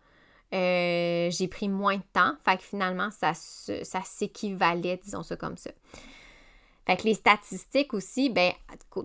euh, 0.52 1.30
j'ai 1.30 1.46
pris 1.46 1.68
moins 1.68 1.96
de 1.96 2.02
temps. 2.12 2.32
Fait 2.44 2.56
que 2.56 2.62
finalement, 2.62 3.10
ça, 3.10 3.34
ça 3.34 4.00
s'équivalait, 4.02 4.98
disons 5.02 5.22
ça 5.22 5.36
comme 5.36 5.56
ça. 5.56 5.70
Les 7.04 7.14
statistiques 7.14 7.94
aussi, 7.94 8.30
ben, 8.30 8.52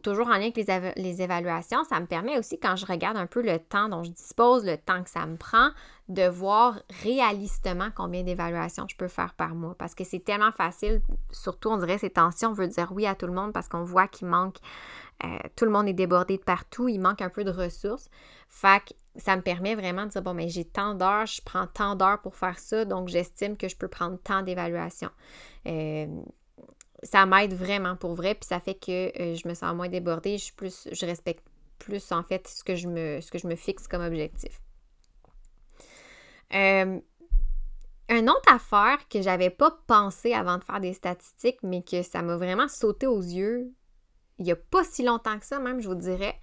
toujours 0.02 0.28
en 0.28 0.32
lien 0.32 0.50
avec 0.50 0.56
les, 0.98 1.22
évaluations, 1.22 1.84
ça 1.84 2.00
me 2.00 2.08
permet 2.08 2.38
aussi, 2.38 2.60
quand 2.60 2.76
je 2.76 2.86
regarde 2.86 3.16
un 3.16 3.28
peu 3.28 3.42
le 3.42 3.60
temps 3.60 3.90
dont 3.90 4.04
je 4.04 4.10
dispose, 4.10 4.66
le 4.66 4.78
temps 4.78 5.04
que 5.04 5.10
ça 5.10 5.26
me 5.28 5.38
prend, 5.38 5.70
de 6.10 6.28
voir 6.28 6.80
réalistement 7.04 7.90
combien 7.96 8.24
d'évaluations 8.24 8.88
je 8.90 8.96
peux 8.96 9.08
faire 9.08 9.36
par 9.36 9.54
mois. 9.54 9.76
Parce 9.78 9.94
que 9.94 10.04
c'est 10.04 10.20
tellement 10.20 10.52
facile, 10.52 11.02
surtout 11.32 11.70
on 11.70 11.78
dirait 11.78 12.00
ces 12.00 12.10
tensions, 12.10 12.50
on 12.50 12.54
veut 12.54 12.68
dire 12.68 12.92
oui 12.92 13.06
à 13.06 13.14
tout 13.14 13.28
le 13.28 13.34
monde 13.34 13.54
parce 13.54 13.68
qu'on 13.68 13.84
voit 13.84 14.08
qu'il 14.08 14.28
manque, 14.28 14.58
euh, 15.24 15.38
tout 15.56 15.66
le 15.66 15.72
monde 15.72 15.88
est 15.88 15.94
débordé 15.94 16.38
de 16.38 16.44
partout, 16.44 16.90
il 16.90 17.00
manque 17.00 17.22
un 17.22 17.30
peu 17.30 17.44
de 17.44 17.52
ressources. 17.52 18.10
Fait 18.50 18.84
que 18.84 18.94
ça 19.20 19.36
me 19.36 19.42
permet 19.42 19.76
vraiment 19.76 20.06
de 20.06 20.10
dire, 20.10 20.22
bon, 20.22 20.34
mais 20.34 20.50
j'ai 20.50 20.66
tant 20.66 20.96
d'heures, 20.96 21.28
je 21.28 21.42
prends 21.44 21.68
tant 21.68 21.96
d'heures 21.96 22.22
pour 22.22 22.36
faire 22.36 22.58
ça, 22.58 22.84
donc 22.84 23.10
j'estime 23.10 23.58
que 23.58 23.68
je 23.68 23.76
peux 23.76 23.88
prendre 23.88 24.18
tant 24.18 24.42
d'évaluations. 24.42 25.12
Euh, 25.68 26.08
ça 27.04 27.26
m'aide 27.26 27.54
vraiment 27.54 27.96
pour 27.96 28.16
vrai, 28.16 28.36
puis 28.36 28.48
ça 28.48 28.60
fait 28.60 28.76
que 28.76 29.12
euh, 29.20 29.36
je 29.36 29.48
me 29.48 29.54
sens 29.54 29.76
moins 29.76 29.90
débordée, 29.90 30.38
je, 30.38 30.54
plus, 30.54 30.88
je 30.92 31.06
respecte 31.06 31.44
plus 31.78 32.12
en 32.12 32.24
fait 32.24 32.48
ce 32.48 32.64
que 32.64 32.76
je 32.76 32.88
me, 32.88 33.22
ce 33.22 33.32
que 33.32 33.38
je 33.38 33.48
me 33.48 33.56
fixe 33.56 33.88
comme 33.88 34.04
objectif. 34.04 34.62
Euh, 36.54 37.00
une 38.08 38.30
autre 38.30 38.54
affaire 38.54 39.08
que 39.10 39.22
j'avais 39.22 39.50
pas 39.50 39.78
pensé 39.88 40.34
avant 40.34 40.58
de 40.58 40.64
faire 40.64 40.80
des 40.80 40.94
statistiques, 40.94 41.64
mais 41.64 41.82
que 41.82 42.04
ça 42.04 42.22
m'a 42.22 42.38
vraiment 42.38 42.68
sauté 42.68 43.08
aux 43.08 43.22
yeux, 43.22 43.74
il 44.38 44.46
y 44.46 44.52
a 44.52 44.56
pas 44.56 44.84
si 44.84 45.04
longtemps 45.04 45.40
que 45.40 45.46
ça 45.46 45.60
même, 45.60 45.82
je 45.82 45.88
vous 45.88 45.96
dirais, 45.96 46.40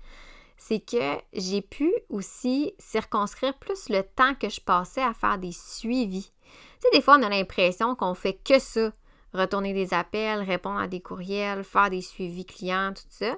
c'est 0.56 0.80
que 0.80 1.18
j'ai 1.32 1.62
pu 1.62 1.92
aussi 2.08 2.74
circonscrire 2.78 3.56
plus 3.58 3.88
le 3.88 4.02
temps 4.02 4.34
que 4.34 4.48
je 4.48 4.60
passais 4.60 5.02
à 5.02 5.12
faire 5.12 5.38
des 5.38 5.52
suivis. 5.52 6.32
Tu 6.32 6.80
sais, 6.80 6.88
des 6.92 7.02
fois, 7.02 7.16
on 7.18 7.22
a 7.22 7.28
l'impression 7.28 7.94
qu'on 7.94 8.14
fait 8.14 8.34
que 8.34 8.58
ça 8.58 8.92
retourner 9.32 9.72
des 9.72 9.94
appels, 9.94 10.40
répondre 10.40 10.78
à 10.78 10.88
des 10.88 11.00
courriels, 11.00 11.64
faire 11.64 11.90
des 11.90 12.02
suivis 12.02 12.44
clients, 12.44 12.92
tout 12.94 13.02
ça. 13.08 13.36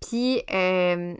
Puis, 0.00 0.42
euh, 0.52 1.14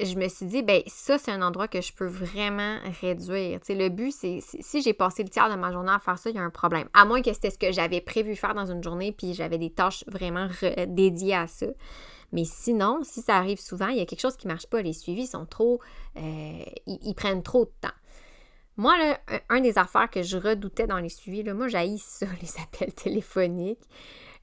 je 0.00 0.16
me 0.16 0.28
suis 0.28 0.46
dit, 0.46 0.62
ben 0.62 0.82
ça, 0.86 1.18
c'est 1.18 1.30
un 1.30 1.42
endroit 1.42 1.68
que 1.68 1.80
je 1.80 1.92
peux 1.92 2.06
vraiment 2.06 2.78
réduire. 3.00 3.60
Tu 3.60 3.66
sais, 3.66 3.74
le 3.74 3.88
but, 3.88 4.12
c'est 4.12 4.40
si 4.40 4.82
j'ai 4.82 4.94
passé 4.94 5.22
le 5.22 5.28
tiers 5.28 5.50
de 5.50 5.56
ma 5.56 5.72
journée 5.72 5.92
à 5.92 5.98
faire 5.98 6.18
ça, 6.18 6.30
il 6.30 6.36
y 6.36 6.38
a 6.38 6.42
un 6.42 6.50
problème. 6.50 6.88
À 6.94 7.04
moins 7.04 7.22
que 7.22 7.32
c'était 7.32 7.50
ce 7.50 7.58
que 7.58 7.72
j'avais 7.72 8.00
prévu 8.00 8.34
faire 8.34 8.54
dans 8.54 8.66
une 8.66 8.82
journée, 8.82 9.12
puis 9.12 9.34
j'avais 9.34 9.58
des 9.58 9.70
tâches 9.70 10.04
vraiment 10.06 10.48
dédiées 10.88 11.34
à 11.34 11.46
ça. 11.46 11.66
Mais 12.32 12.44
sinon, 12.44 13.00
si 13.02 13.20
ça 13.20 13.36
arrive 13.36 13.60
souvent, 13.60 13.88
il 13.88 13.98
y 13.98 14.00
a 14.00 14.06
quelque 14.06 14.20
chose 14.20 14.36
qui 14.36 14.46
ne 14.46 14.52
marche 14.52 14.66
pas. 14.66 14.80
Les 14.80 14.94
suivis 14.94 15.26
sont 15.26 15.44
trop. 15.44 15.80
Euh, 16.16 16.64
ils, 16.86 17.14
prennent 17.14 17.42
trop 17.42 17.66
de 17.66 17.72
temps. 17.80 17.94
Moi, 18.76 18.96
là, 18.98 19.20
un 19.48 19.60
des 19.60 19.78
affaires 19.78 20.08
que 20.08 20.22
je 20.22 20.38
redoutais 20.38 20.86
dans 20.86 20.98
les 20.98 21.10
suivis, 21.10 21.42
là, 21.42 21.54
moi, 21.54 21.68
j'haïs 21.68 21.98
ça, 21.98 22.26
les 22.42 22.60
appels 22.62 22.94
téléphoniques. 22.94 23.86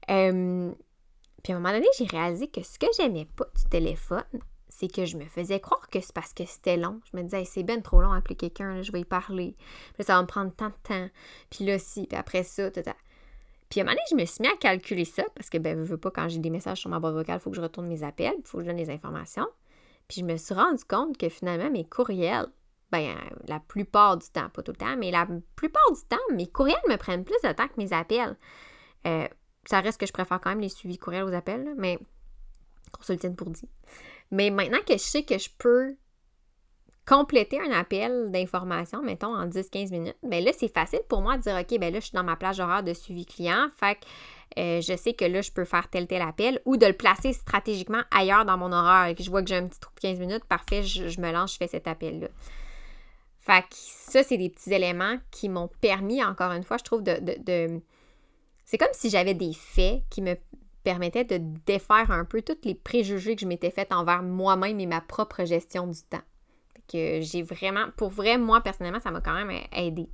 puis 0.06 0.14
à 0.14 1.56
un 1.56 1.58
moment 1.58 1.72
donné, 1.72 1.86
j'ai 1.98 2.06
réalisé 2.06 2.48
que 2.48 2.62
ce 2.62 2.78
que 2.78 2.86
j'aimais 2.96 3.26
pas 3.36 3.46
du 3.56 3.68
téléphone, 3.68 4.24
c'est 4.68 4.88
que 4.88 5.04
je 5.04 5.16
me 5.16 5.26
faisais 5.26 5.60
croire 5.60 5.88
que 5.88 6.00
c'est 6.00 6.14
parce 6.14 6.32
que 6.32 6.46
c'était 6.46 6.76
long. 6.76 7.00
Je 7.12 7.16
me 7.16 7.22
disais, 7.22 7.44
c'est 7.44 7.62
bien 7.64 7.80
trop 7.80 8.00
long 8.00 8.12
à 8.12 8.18
appeler 8.18 8.36
quelqu'un, 8.36 8.82
je 8.82 8.92
vais 8.92 9.00
y 9.00 9.04
parler. 9.04 9.56
Puis 9.94 10.04
ça 10.04 10.14
va 10.14 10.22
me 10.22 10.26
prendre 10.26 10.54
tant 10.54 10.68
de 10.68 10.74
temps. 10.82 11.08
Puis 11.50 11.66
là, 11.66 11.78
si, 11.78 12.06
puis 12.06 12.16
après 12.16 12.44
ça, 12.44 12.70
tout, 12.70 12.80
Puis 13.68 13.80
à 13.80 13.82
un 13.82 13.84
moment 13.84 13.96
donné, 13.96 14.00
je 14.10 14.16
me 14.16 14.24
suis 14.24 14.40
mis 14.40 14.48
à 14.48 14.56
calculer 14.56 15.04
ça 15.04 15.24
parce 15.34 15.50
que, 15.50 15.58
ben, 15.58 15.84
je 15.84 15.90
veux 15.90 15.98
pas, 15.98 16.10
quand 16.10 16.28
j'ai 16.28 16.38
des 16.38 16.50
messages 16.50 16.78
sur 16.78 16.88
ma 16.88 16.98
boîte 16.98 17.14
vocale, 17.14 17.38
il 17.38 17.42
faut 17.42 17.50
que 17.50 17.56
je 17.56 17.62
retourne 17.62 17.88
mes 17.88 18.02
appels, 18.02 18.36
il 18.38 18.46
faut 18.46 18.58
que 18.58 18.64
je 18.64 18.68
donne 18.68 18.78
les 18.78 18.90
informations. 18.90 19.48
Puis 20.08 20.20
je 20.20 20.24
me 20.24 20.36
suis 20.36 20.54
rendu 20.54 20.82
compte 20.84 21.18
que 21.18 21.28
finalement, 21.28 21.70
mes 21.70 21.84
courriels, 21.84 22.46
ben, 22.92 23.14
la 23.46 23.60
plupart 23.60 24.16
du 24.16 24.28
temps, 24.28 24.48
pas 24.48 24.62
tout 24.62 24.72
le 24.72 24.76
temps, 24.76 24.96
mais 24.96 25.10
la 25.10 25.26
plupart 25.56 25.92
du 25.92 26.00
temps, 26.08 26.34
mes 26.34 26.48
courriels 26.48 26.80
me 26.88 26.96
prennent 26.96 27.24
plus 27.24 27.40
de 27.44 27.52
temps 27.52 27.68
que 27.68 27.74
mes 27.78 27.92
appels. 27.92 28.36
Euh, 29.06 29.28
ça 29.66 29.80
reste 29.80 30.00
que 30.00 30.06
je 30.06 30.12
préfère 30.12 30.40
quand 30.40 30.50
même 30.50 30.60
les 30.60 30.68
suivis 30.68 30.98
courriels 30.98 31.24
aux 31.24 31.34
appels, 31.34 31.74
mais 31.76 31.98
consultine 32.92 33.36
pour 33.36 33.50
dire. 33.50 33.68
Mais 34.30 34.50
maintenant 34.50 34.80
que 34.86 34.94
je 34.94 34.98
sais 34.98 35.22
que 35.22 35.38
je 35.38 35.48
peux 35.58 35.96
compléter 37.06 37.60
un 37.60 37.72
appel 37.72 38.30
d'information, 38.30 39.02
mettons 39.02 39.34
en 39.34 39.46
10-15 39.46 39.90
minutes, 39.90 40.16
bien 40.22 40.40
là, 40.40 40.52
c'est 40.56 40.72
facile 40.72 41.00
pour 41.08 41.22
moi 41.22 41.36
de 41.36 41.42
dire 41.42 41.56
OK, 41.56 41.78
ben 41.78 41.92
là, 41.92 42.00
je 42.00 42.06
suis 42.06 42.14
dans 42.14 42.22
ma 42.22 42.36
plage 42.36 42.60
horaire 42.60 42.82
de 42.82 42.92
suivi 42.92 43.26
client. 43.26 43.68
Fait 43.78 43.96
que 43.96 44.60
euh, 44.60 44.80
je 44.80 44.96
sais 44.96 45.14
que 45.14 45.24
là, 45.24 45.40
je 45.40 45.50
peux 45.50 45.64
faire 45.64 45.88
tel 45.88 46.06
tel 46.06 46.22
appel 46.22 46.60
ou 46.64 46.76
de 46.76 46.86
le 46.86 46.92
placer 46.92 47.32
stratégiquement 47.32 48.02
ailleurs 48.10 48.44
dans 48.44 48.58
mon 48.58 48.72
horaire. 48.72 49.14
Je 49.18 49.30
vois 49.30 49.42
que 49.42 49.48
j'ai 49.48 49.56
un 49.56 49.66
petit 49.66 49.80
trou 49.80 49.92
de 49.94 50.00
15 50.00 50.18
minutes, 50.18 50.44
parfait, 50.44 50.82
je 50.82 51.20
me 51.20 51.32
lance, 51.32 51.52
je 51.54 51.58
fais 51.58 51.68
cet 51.68 51.88
appel-là. 51.88 52.28
Fait 53.40 53.62
que 53.62 53.74
ça, 53.74 54.22
c'est 54.22 54.36
des 54.36 54.50
petits 54.50 54.72
éléments 54.72 55.16
qui 55.30 55.48
m'ont 55.48 55.70
permis, 55.80 56.22
encore 56.22 56.52
une 56.52 56.62
fois, 56.62 56.76
je 56.76 56.84
trouve, 56.84 57.02
de. 57.02 57.80
C'est 58.66 58.78
comme 58.78 58.88
si 58.92 59.10
j'avais 59.10 59.34
des 59.34 59.52
faits 59.52 60.02
qui 60.10 60.22
me 60.22 60.36
permettaient 60.84 61.24
de 61.24 61.38
défaire 61.66 62.10
un 62.10 62.24
peu 62.24 62.42
tous 62.42 62.58
les 62.64 62.74
préjugés 62.74 63.34
que 63.34 63.42
je 63.42 63.46
m'étais 63.46 63.70
fait 63.70 63.92
envers 63.92 64.22
moi-même 64.22 64.78
et 64.78 64.86
ma 64.86 65.00
propre 65.00 65.44
gestion 65.44 65.86
du 65.86 66.00
temps. 66.08 66.22
Que 66.86 67.20
j'ai 67.20 67.42
vraiment, 67.42 67.86
pour 67.96 68.10
vrai, 68.10 68.38
moi, 68.38 68.60
personnellement, 68.60 69.00
ça 69.00 69.10
m'a 69.10 69.20
quand 69.20 69.34
même 69.34 69.52
aidé. 69.72 70.08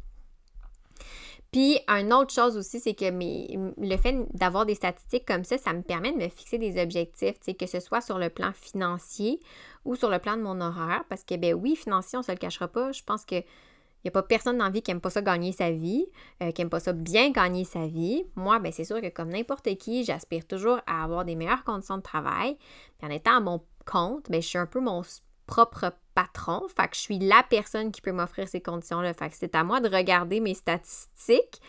Puis, 1.57 1.79
une 1.89 2.13
autre 2.13 2.35
chose 2.35 2.55
aussi, 2.59 2.81
c'est 2.81 2.93
que 2.93 3.07
le 3.07 3.97
fait 3.97 4.15
d'avoir 4.35 4.67
des 4.67 4.75
statistiques 4.75 5.25
comme 5.25 5.43
ça, 5.43 5.57
ça 5.57 5.73
me 5.73 5.81
permet 5.81 6.13
de 6.13 6.19
me 6.19 6.29
fixer 6.29 6.59
des 6.59 6.79
objectifs, 6.79 7.39
que 7.59 7.65
ce 7.65 7.81
soit 7.81 8.03
sur 8.03 8.19
le 8.19 8.29
plan 8.29 8.53
financier 8.53 9.41
ou 9.87 9.95
sur 9.95 10.11
le 10.11 10.19
plan 10.19 10.37
de 10.37 10.43
mon 10.43 10.61
horaire. 10.61 11.05
Parce 11.09 11.25
que, 11.25 11.35
ben 11.35 11.55
oui, 11.55 11.75
financier, 11.75 12.19
on 12.19 12.23
se 12.23 12.31
le 12.31 12.37
cachera 12.37 12.69
pas. 12.69 12.93
Je 12.93 13.03
pense 13.03 13.25
que 13.25 13.37
n'y 13.37 14.09
a 14.09 14.11
pas 14.11 14.23
personne 14.23 14.59
dans 14.59 14.71
vie 14.71 14.83
qui 14.83 14.91
n'aime 14.91 15.01
pas 15.01 15.09
ça 15.09 15.23
gagner 15.23 15.53
sa 15.53 15.71
vie, 15.71 16.05
euh, 16.43 16.51
qui 16.51 16.61
n'aime 16.61 16.69
pas 16.69 16.79
ça 16.79 16.93
bien 16.93 17.31
gagner 17.31 17.65
sa 17.65 17.87
vie. 17.87 18.27
Moi, 18.35 18.59
ben 18.59 18.71
c'est 18.71 18.85
sûr 18.85 19.01
que 19.01 19.09
comme 19.09 19.31
n'importe 19.31 19.75
qui, 19.79 20.05
j'aspire 20.05 20.47
toujours 20.47 20.81
à 20.87 21.05
avoir 21.05 21.25
des 21.25 21.37
meilleures 21.37 21.65
conditions 21.65 21.97
de 21.97 22.03
travail. 22.03 22.59
Puis 22.99 23.09
en 23.09 23.11
étant 23.11 23.39
à 23.39 23.41
mon 23.41 23.63
compte, 23.87 24.31
ben, 24.31 24.43
je 24.43 24.47
suis 24.47 24.59
un 24.59 24.67
peu 24.67 24.81
mon 24.81 25.01
propre 25.47 25.95
patron. 26.17 26.67
Fait 26.75 26.89
que 26.89 26.97
je 26.97 27.01
suis 27.01 27.19
la 27.19 27.45
personne 27.49 27.93
qui 27.93 28.01
peut 28.01 28.11
m'offrir 28.11 28.49
ces 28.49 28.61
conditions-là. 28.61 29.15
Fait 29.15 29.29
que 29.29 29.37
c'est 29.37 29.55
à 29.55 29.63
moi 29.63 29.81
de 29.81 29.95
regarder 29.95 30.41
mes 30.41 30.55
statistiques 30.55 31.61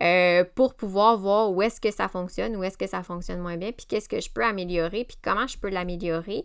euh, 0.00 0.44
pour 0.54 0.74
pouvoir 0.74 1.18
voir 1.18 1.52
où 1.52 1.60
est-ce 1.60 1.80
que 1.80 1.90
ça 1.90 2.08
fonctionne, 2.08 2.56
où 2.56 2.64
est-ce 2.64 2.78
que 2.78 2.86
ça 2.86 3.02
fonctionne 3.02 3.40
moins 3.40 3.58
bien, 3.58 3.72
puis 3.72 3.86
qu'est-ce 3.86 4.08
que 4.08 4.20
je 4.20 4.30
peux 4.30 4.42
améliorer, 4.42 5.04
puis 5.04 5.18
comment 5.22 5.46
je 5.46 5.58
peux 5.58 5.68
l'améliorer 5.68 6.44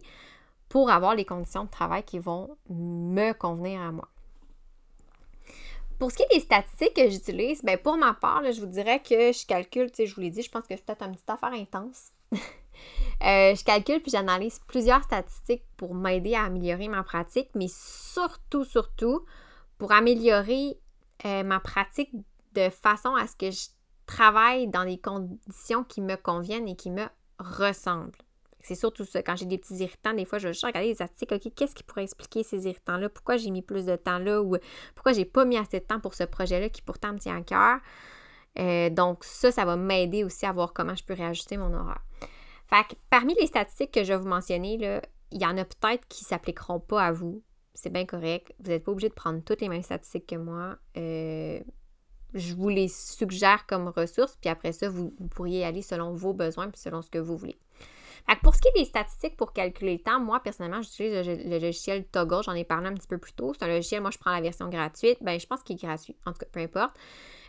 pour 0.67 0.91
avoir 0.91 1.15
les 1.15 1.23
conditions 1.23 1.63
de 1.63 1.69
travail 1.69 2.03
qui 2.03 2.19
vont 2.19 2.57
me 2.69 3.31
convenir 3.31 3.79
à 3.81 3.91
moi. 3.93 4.09
Pour 5.97 6.11
ce 6.11 6.17
qui 6.17 6.23
est 6.23 6.35
des 6.35 6.41
statistiques 6.41 6.93
que 6.93 7.09
j'utilise, 7.09 7.63
ben 7.63 7.77
pour 7.77 7.95
ma 7.95 8.13
part, 8.13 8.43
je 8.51 8.59
vous 8.59 8.67
dirais 8.67 8.99
que 8.99 9.31
je 9.31 9.47
calcule, 9.47 9.91
tu 9.91 10.05
je 10.05 10.13
vous 10.13 10.21
l'ai 10.21 10.29
dit, 10.29 10.41
je 10.41 10.51
pense 10.51 10.63
que 10.67 10.73
je 10.73 10.75
suis 10.75 10.85
peut-être 10.85 11.03
une 11.03 11.13
petite 11.13 11.29
affaire 11.29 11.53
intense. 11.53 12.11
Euh, 13.23 13.55
je 13.55 13.63
calcule 13.63 14.01
puis 14.01 14.11
j'analyse 14.11 14.59
plusieurs 14.67 15.03
statistiques 15.03 15.63
pour 15.75 15.95
m'aider 15.95 16.35
à 16.35 16.43
améliorer 16.43 16.87
ma 16.87 17.03
pratique, 17.03 17.49
mais 17.55 17.67
surtout, 17.69 18.63
surtout, 18.63 19.25
pour 19.77 19.91
améliorer 19.91 20.79
euh, 21.25 21.43
ma 21.43 21.59
pratique 21.59 22.11
de 22.53 22.69
façon 22.69 23.15
à 23.15 23.27
ce 23.27 23.35
que 23.35 23.51
je 23.51 23.67
travaille 24.05 24.67
dans 24.67 24.85
des 24.85 24.97
conditions 24.97 25.83
qui 25.83 26.01
me 26.01 26.15
conviennent 26.15 26.67
et 26.67 26.75
qui 26.75 26.91
me 26.91 27.05
ressemblent. 27.39 28.11
C'est 28.61 28.75
surtout 28.75 29.05
ça. 29.05 29.23
Quand 29.23 29.35
j'ai 29.35 29.45
des 29.45 29.57
petits 29.57 29.75
irritants, 29.75 30.13
des 30.13 30.25
fois, 30.25 30.39
je 30.39 30.47
vais 30.47 30.53
juste 30.53 30.65
regarder 30.65 30.89
les 30.89 30.95
statistiques. 30.95 31.31
OK, 31.31 31.53
qu'est-ce 31.55 31.73
qui 31.73 31.83
pourrait 31.83 32.03
expliquer 32.03 32.43
ces 32.43 32.65
irritants-là? 32.67 33.07
Pourquoi 33.07 33.37
j'ai 33.37 33.49
mis 33.49 33.61
plus 33.61 33.85
de 33.85 33.95
temps 33.95 34.19
là? 34.19 34.41
Ou 34.41 34.57
pourquoi 34.93 35.13
j'ai 35.13 35.25
pas 35.25 35.45
mis 35.45 35.57
assez 35.57 35.79
de 35.79 35.85
temps 35.85 36.01
pour 36.01 36.13
ce 36.13 36.23
projet-là 36.23 36.69
qui 36.69 36.81
pourtant 36.81 37.13
me 37.13 37.17
tient 37.17 37.37
à 37.37 37.41
cœur? 37.41 37.79
Euh, 38.59 38.89
donc, 38.89 39.23
ça, 39.23 39.51
ça 39.51 39.63
va 39.63 39.75
m'aider 39.75 40.23
aussi 40.23 40.45
à 40.45 40.51
voir 40.51 40.73
comment 40.73 40.95
je 40.95 41.03
peux 41.03 41.13
réajuster 41.13 41.55
mon 41.57 41.73
horaire. 41.73 42.01
Fait 42.69 42.83
que 42.87 42.95
parmi 43.09 43.33
les 43.35 43.47
statistiques 43.47 43.91
que 43.91 44.03
je 44.03 44.13
vais 44.13 44.19
vous 44.19 44.27
mentionner, 44.27 45.01
il 45.31 45.41
y 45.41 45.45
en 45.45 45.57
a 45.57 45.65
peut-être 45.65 46.07
qui 46.07 46.23
ne 46.23 46.27
s'appliqueront 46.27 46.79
pas 46.79 47.03
à 47.03 47.11
vous. 47.11 47.43
C'est 47.73 47.91
bien 47.91 48.05
correct. 48.05 48.53
Vous 48.59 48.71
n'êtes 48.71 48.83
pas 48.83 48.91
obligé 48.91 49.09
de 49.09 49.13
prendre 49.13 49.41
toutes 49.43 49.61
les 49.61 49.69
mêmes 49.69 49.83
statistiques 49.83 50.27
que 50.27 50.35
moi. 50.35 50.77
Euh, 50.97 51.59
je 52.33 52.53
vous 52.55 52.69
les 52.69 52.87
suggère 52.87 53.65
comme 53.67 53.87
ressources, 53.87 54.37
puis 54.41 54.49
après 54.49 54.73
ça, 54.73 54.89
vous, 54.89 55.11
pourriez 55.31 55.63
aller 55.63 55.81
selon 55.81 56.13
vos 56.13 56.33
besoins 56.33 56.69
puis 56.69 56.81
selon 56.81 57.01
ce 57.01 57.09
que 57.09 57.19
vous 57.19 57.37
voulez 57.37 57.57
pour 58.35 58.55
ce 58.55 58.61
qui 58.61 58.67
est 58.67 58.79
des 58.79 58.85
statistiques 58.85 59.37
pour 59.37 59.53
calculer 59.53 59.93
le 59.93 59.99
temps, 59.99 60.19
moi, 60.19 60.41
personnellement, 60.41 60.81
j'utilise 60.81 61.25
le, 61.25 61.59
logiciel 61.59 62.05
Toggle. 62.05 62.43
J'en 62.43 62.53
ai 62.53 62.65
parlé 62.65 62.87
un 62.87 62.93
petit 62.93 63.07
peu 63.07 63.17
plus 63.17 63.31
tôt. 63.31 63.53
C'est 63.53 63.63
un 63.63 63.69
logiciel, 63.69 64.01
moi, 64.01 64.11
je 64.11 64.17
prends 64.17 64.31
la 64.31 64.41
version 64.41 64.67
gratuite. 64.69 65.17
Ben, 65.21 65.39
je 65.39 65.47
pense 65.47 65.63
qu'il 65.63 65.77
est 65.77 65.81
gratuit. 65.81 66.15
En 66.25 66.33
tout 66.33 66.39
cas, 66.39 66.47
peu 66.51 66.59
importe. 66.59 66.95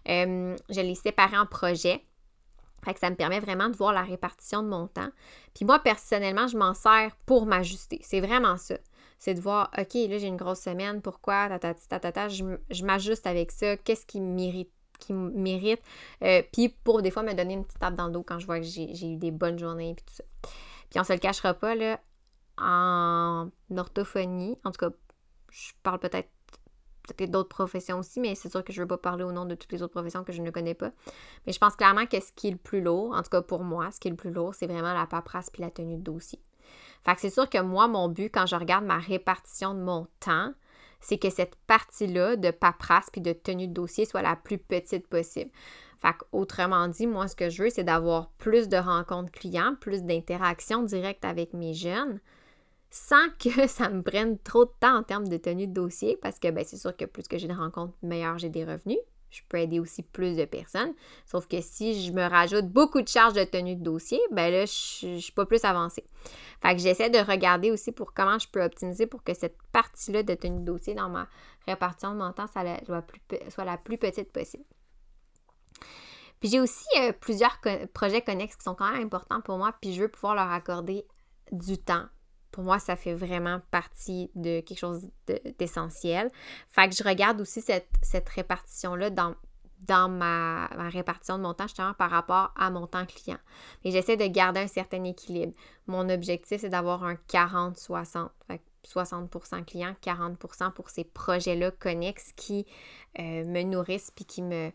Euh, 0.08 0.56
je 0.70 0.80
l'ai 0.80 0.94
séparé 0.94 1.37
en 1.37 1.46
projets. 1.46 2.04
Fait 2.85 2.94
que 2.94 3.00
ça 3.00 3.11
me 3.11 3.16
permet 3.16 3.40
vraiment 3.40 3.68
de 3.68 3.76
voir 3.76 3.92
la 3.92 4.02
répartition 4.02 4.62
de 4.62 4.68
mon 4.68 4.87
temps. 4.87 5.11
Puis 5.54 5.64
moi, 5.64 5.78
personnellement, 5.80 6.47
je 6.47 6.56
m'en 6.56 6.75
sers 6.75 7.14
pour 7.26 7.47
m'ajuster. 7.47 8.00
C'est 8.02 8.20
vraiment 8.20 8.56
ça. 8.56 8.76
C'est 9.18 9.35
de 9.35 9.40
voir, 9.40 9.70
OK, 9.76 9.94
là, 9.94 10.18
j'ai 10.18 10.28
une 10.28 10.37
grosse 10.37 10.61
semaine. 10.61 11.02
Pourquoi? 11.02 11.58
Ta, 11.58 12.28
je, 12.28 12.44
je 12.70 12.85
m'ajuste 12.85 13.26
avec 13.26 13.50
ça. 13.50 13.76
Qu'est-ce 13.76 14.06
qui 14.06 14.20
mérite 14.20 14.70
qui 14.99 15.12
mérite. 15.12 15.80
Euh, 16.23 16.42
puis 16.52 16.68
pour 16.68 17.02
des 17.02 17.11
fois 17.11 17.23
me 17.23 17.32
donner 17.32 17.54
une 17.54 17.64
petite 17.64 17.78
tape 17.78 17.94
dans 17.94 18.06
le 18.06 18.12
dos 18.12 18.23
quand 18.23 18.38
je 18.38 18.47
vois 18.47 18.58
que 18.58 18.66
j'ai 18.66 19.12
eu 19.12 19.16
des 19.16 19.30
bonnes 19.30 19.58
journées 19.58 19.90
et 19.90 19.94
tout 19.94 20.04
ça. 20.08 20.25
Puis 20.90 20.99
on 20.99 21.04
se 21.04 21.12
le 21.12 21.18
cachera 21.18 21.54
pas, 21.54 21.75
là, 21.75 22.00
en 22.58 23.49
orthophonie, 23.76 24.58
en 24.64 24.73
tout 24.73 24.78
cas, 24.78 24.94
je 25.50 25.73
parle 25.82 26.00
peut-être 26.00 26.28
d'autres 27.27 27.49
professions 27.49 27.99
aussi, 27.99 28.21
mais 28.21 28.35
c'est 28.35 28.51
sûr 28.51 28.64
que 28.64 28.73
je 28.73 28.81
ne 28.81 28.85
veux 28.85 28.88
pas 28.88 28.99
parler 28.99 29.25
au 29.25 29.33
nom 29.33 29.44
de 29.44 29.55
toutes 29.55 29.73
les 29.73 29.83
autres 29.83 29.92
professions 29.92 30.25
que 30.25 30.33
je 30.33 30.42
ne 30.42 30.51
connais 30.51 30.75
pas. 30.75 30.90
Mais 31.47 31.53
je 31.53 31.59
pense 31.59 31.77
clairement 31.77 32.07
que 32.07 32.21
ce 32.21 32.33
qui 32.35 32.49
est 32.49 32.53
le 32.53 32.57
plus 32.57 32.81
lourd, 32.81 33.14
en 33.14 33.23
tout 33.23 33.31
cas 33.31 33.42
pour 33.42 33.64
moi, 33.64 33.90
ce 33.90 34.01
qui 34.01 34.09
est 34.09 34.11
le 34.11 34.16
plus 34.16 34.31
lourd, 34.31 34.55
c'est 34.55 34.66
vraiment 34.66 34.94
la 34.94 35.07
paperasse 35.07 35.51
puis 35.51 35.62
la 35.62 35.71
tenue 35.71 35.97
de 35.97 36.03
dossier. 36.03 36.40
Fait 37.05 37.16
c'est 37.18 37.31
sûr 37.31 37.49
que 37.49 37.61
moi, 37.61 37.88
mon 37.88 38.09
but, 38.09 38.31
quand 38.33 38.47
je 38.47 38.57
regarde 38.57 38.85
ma 38.85 38.99
répartition 38.99 39.75
de 39.75 39.81
mon 39.81 40.07
temps, 40.21 40.53
c'est 41.01 41.18
que 41.18 41.31
cette 41.31 41.57
partie-là 41.66 42.37
de 42.37 42.51
paperasse 42.51 43.11
puis 43.11 43.21
de 43.21 43.33
tenue 43.33 43.68
de 43.68 43.73
dossier 43.73 44.05
soit 44.05 44.23
la 44.23 44.37
plus 44.37 44.59
petite 44.59 45.07
possible. 45.07 45.51
Fait 46.01 46.14
autrement 46.33 46.87
dit, 46.88 47.07
moi, 47.07 47.27
ce 47.27 47.35
que 47.35 47.51
je 47.51 47.64
veux, 47.64 47.71
c'est 47.71 47.85
d'avoir 47.85 48.31
plus 48.38 48.68
de 48.68 48.77
rencontres 48.77 49.33
clients, 49.33 49.75
plus 49.81 50.03
d'interactions 50.03 50.83
directes 50.83 51.25
avec 51.25 51.55
mes 51.55 51.75
jeunes, 51.75 52.21
sans 52.90 53.29
que 53.38 53.66
ça 53.68 53.88
me 53.88 54.03
prenne 54.03 54.38
trop 54.38 54.64
de 54.64 54.72
temps 54.81 54.98
en 54.98 55.03
termes 55.03 55.29
de 55.29 55.37
tenue 55.37 55.66
de 55.66 55.72
dossier, 55.72 56.18
parce 56.20 56.38
que 56.38 56.51
ben, 56.51 56.64
c'est 56.64 56.77
sûr 56.77 56.96
que 56.96 57.05
plus 57.05 57.29
que 57.29 57.38
j'ai 57.38 57.48
de 57.48 57.55
rencontres, 57.55 57.94
meilleur 58.03 58.38
j'ai 58.38 58.48
des 58.48 58.64
revenus. 58.64 58.98
Je 59.31 59.42
peux 59.46 59.59
aider 59.59 59.79
aussi 59.79 60.03
plus 60.03 60.37
de 60.38 60.46
personnes. 60.46 60.94
Sauf 61.27 61.46
que 61.46 61.61
si 61.61 62.03
je 62.07 62.12
me 62.12 62.27
rajoute 62.27 62.66
beaucoup 62.66 63.03
de 63.03 63.09
charges 63.09 63.35
de 63.35 63.44
tenue 63.44 63.77
de 63.77 63.83
dossier, 63.83 64.18
ben 64.31 64.51
là, 64.51 64.64
je, 64.64 65.07
ne 65.07 65.18
suis 65.18 65.33
pas 65.33 65.44
plus 65.44 65.62
avancée. 65.64 66.05
Fait 66.62 66.74
que 66.74 66.81
j'essaie 66.81 67.11
de 67.11 67.18
regarder 67.18 67.70
aussi 67.70 67.92
pour 67.92 68.14
comment 68.14 68.38
je 68.38 68.48
peux 68.48 68.62
optimiser 68.64 69.07
pour 69.07 69.22
que 69.22 69.35
cette 69.35 69.59
partie-là 69.70 70.22
de 70.22 70.35
tenue 70.35 70.61
de 70.61 70.64
dossier 70.64 70.94
dans 70.94 71.11
ma 71.11 71.29
répartition 71.66 72.12
de 72.12 72.16
mon 72.16 72.33
temps 72.33 72.46
soit 72.46 73.64
la 73.64 73.77
plus 73.77 73.98
petite 73.98 74.33
possible. 74.33 74.64
Puis 76.40 76.51
j'ai 76.51 76.61
aussi 76.61 76.87
euh, 76.98 77.12
plusieurs 77.12 77.61
projets 77.92 78.22
connexes 78.22 78.57
qui 78.57 78.62
sont 78.62 78.74
quand 78.74 78.92
même 78.92 79.03
importants 79.03 79.40
pour 79.40 79.59
moi, 79.59 79.74
puis 79.81 79.92
je 79.92 80.03
veux 80.03 80.09
pouvoir 80.09 80.35
leur 80.35 80.51
accorder 80.51 81.05
du 81.53 81.79
temps. 81.79 82.07
Pour 82.59 82.64
moi, 82.64 82.81
ça 82.81 82.97
fait 82.97 83.14
vraiment 83.14 83.61
partie 83.71 84.33
de 84.35 84.59
quelque 84.59 84.81
chose 84.81 85.09
d'essentiel. 85.61 86.29
fait 86.68 86.88
que 86.88 86.97
je 86.97 87.05
regarde 87.05 87.40
aussi 87.40 87.62
cette, 87.62 88.29
répartition-là 88.31 89.11
dans, 89.11 89.37
dans 89.83 90.09
ma, 90.09 90.66
répartition 90.88 91.38
de 91.38 91.44
mon 91.44 91.55
temps 91.55 91.68
justement 91.68 91.94
par 91.94 92.11
rapport 92.11 92.53
à 92.57 92.71
mon 92.71 92.88
temps 92.88 93.07
client. 93.07 93.38
Mais 93.85 93.92
j'essaie 93.92 94.16
de 94.16 94.27
garder 94.27 94.59
un 94.59 94.66
certain 94.66 95.05
équilibre. 95.05 95.53
Mon 95.87 96.09
objectif, 96.09 96.62
c'est 96.62 96.68
d'avoir 96.68 97.05
un 97.05 97.14
40-60. 97.14 98.31
60% 98.85 99.64
client, 99.64 99.94
40% 100.03 100.73
pour 100.73 100.90
ces 100.90 101.05
projets-là 101.05 101.71
connexes 101.71 102.33
qui 102.35 102.66
euh, 103.21 103.44
me 103.44 103.62
nourrissent 103.62 104.11
puis 104.11 104.25
qui 104.25 104.42
me, 104.42 104.73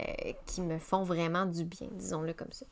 euh, 0.00 0.32
qui 0.46 0.60
me 0.60 0.80
font 0.80 1.04
vraiment 1.04 1.46
du 1.46 1.64
bien, 1.64 1.86
disons-le 1.92 2.32
comme 2.32 2.50
ça. 2.50 2.66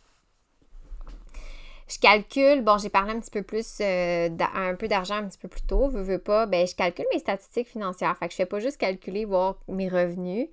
Je 1.90 1.98
calcule, 1.98 2.62
bon, 2.62 2.78
j'ai 2.78 2.88
parlé 2.88 3.12
un 3.12 3.20
petit 3.20 3.30
peu 3.30 3.42
plus, 3.42 3.78
euh, 3.80 4.28
un 4.54 4.74
peu 4.76 4.86
d'argent 4.86 5.16
un 5.16 5.28
petit 5.28 5.38
peu 5.38 5.48
plus 5.48 5.62
tôt, 5.62 5.88
veux, 5.88 6.02
veux 6.02 6.18
pas, 6.18 6.46
ben, 6.46 6.66
je 6.66 6.74
calcule 6.74 7.06
mes 7.12 7.18
statistiques 7.18 7.68
financières. 7.68 8.16
Fait 8.16 8.26
que 8.26 8.32
je 8.32 8.36
fais 8.36 8.46
pas 8.46 8.60
juste 8.60 8.76
calculer, 8.76 9.24
voir 9.24 9.58
mes 9.68 9.88
revenus. 9.88 10.48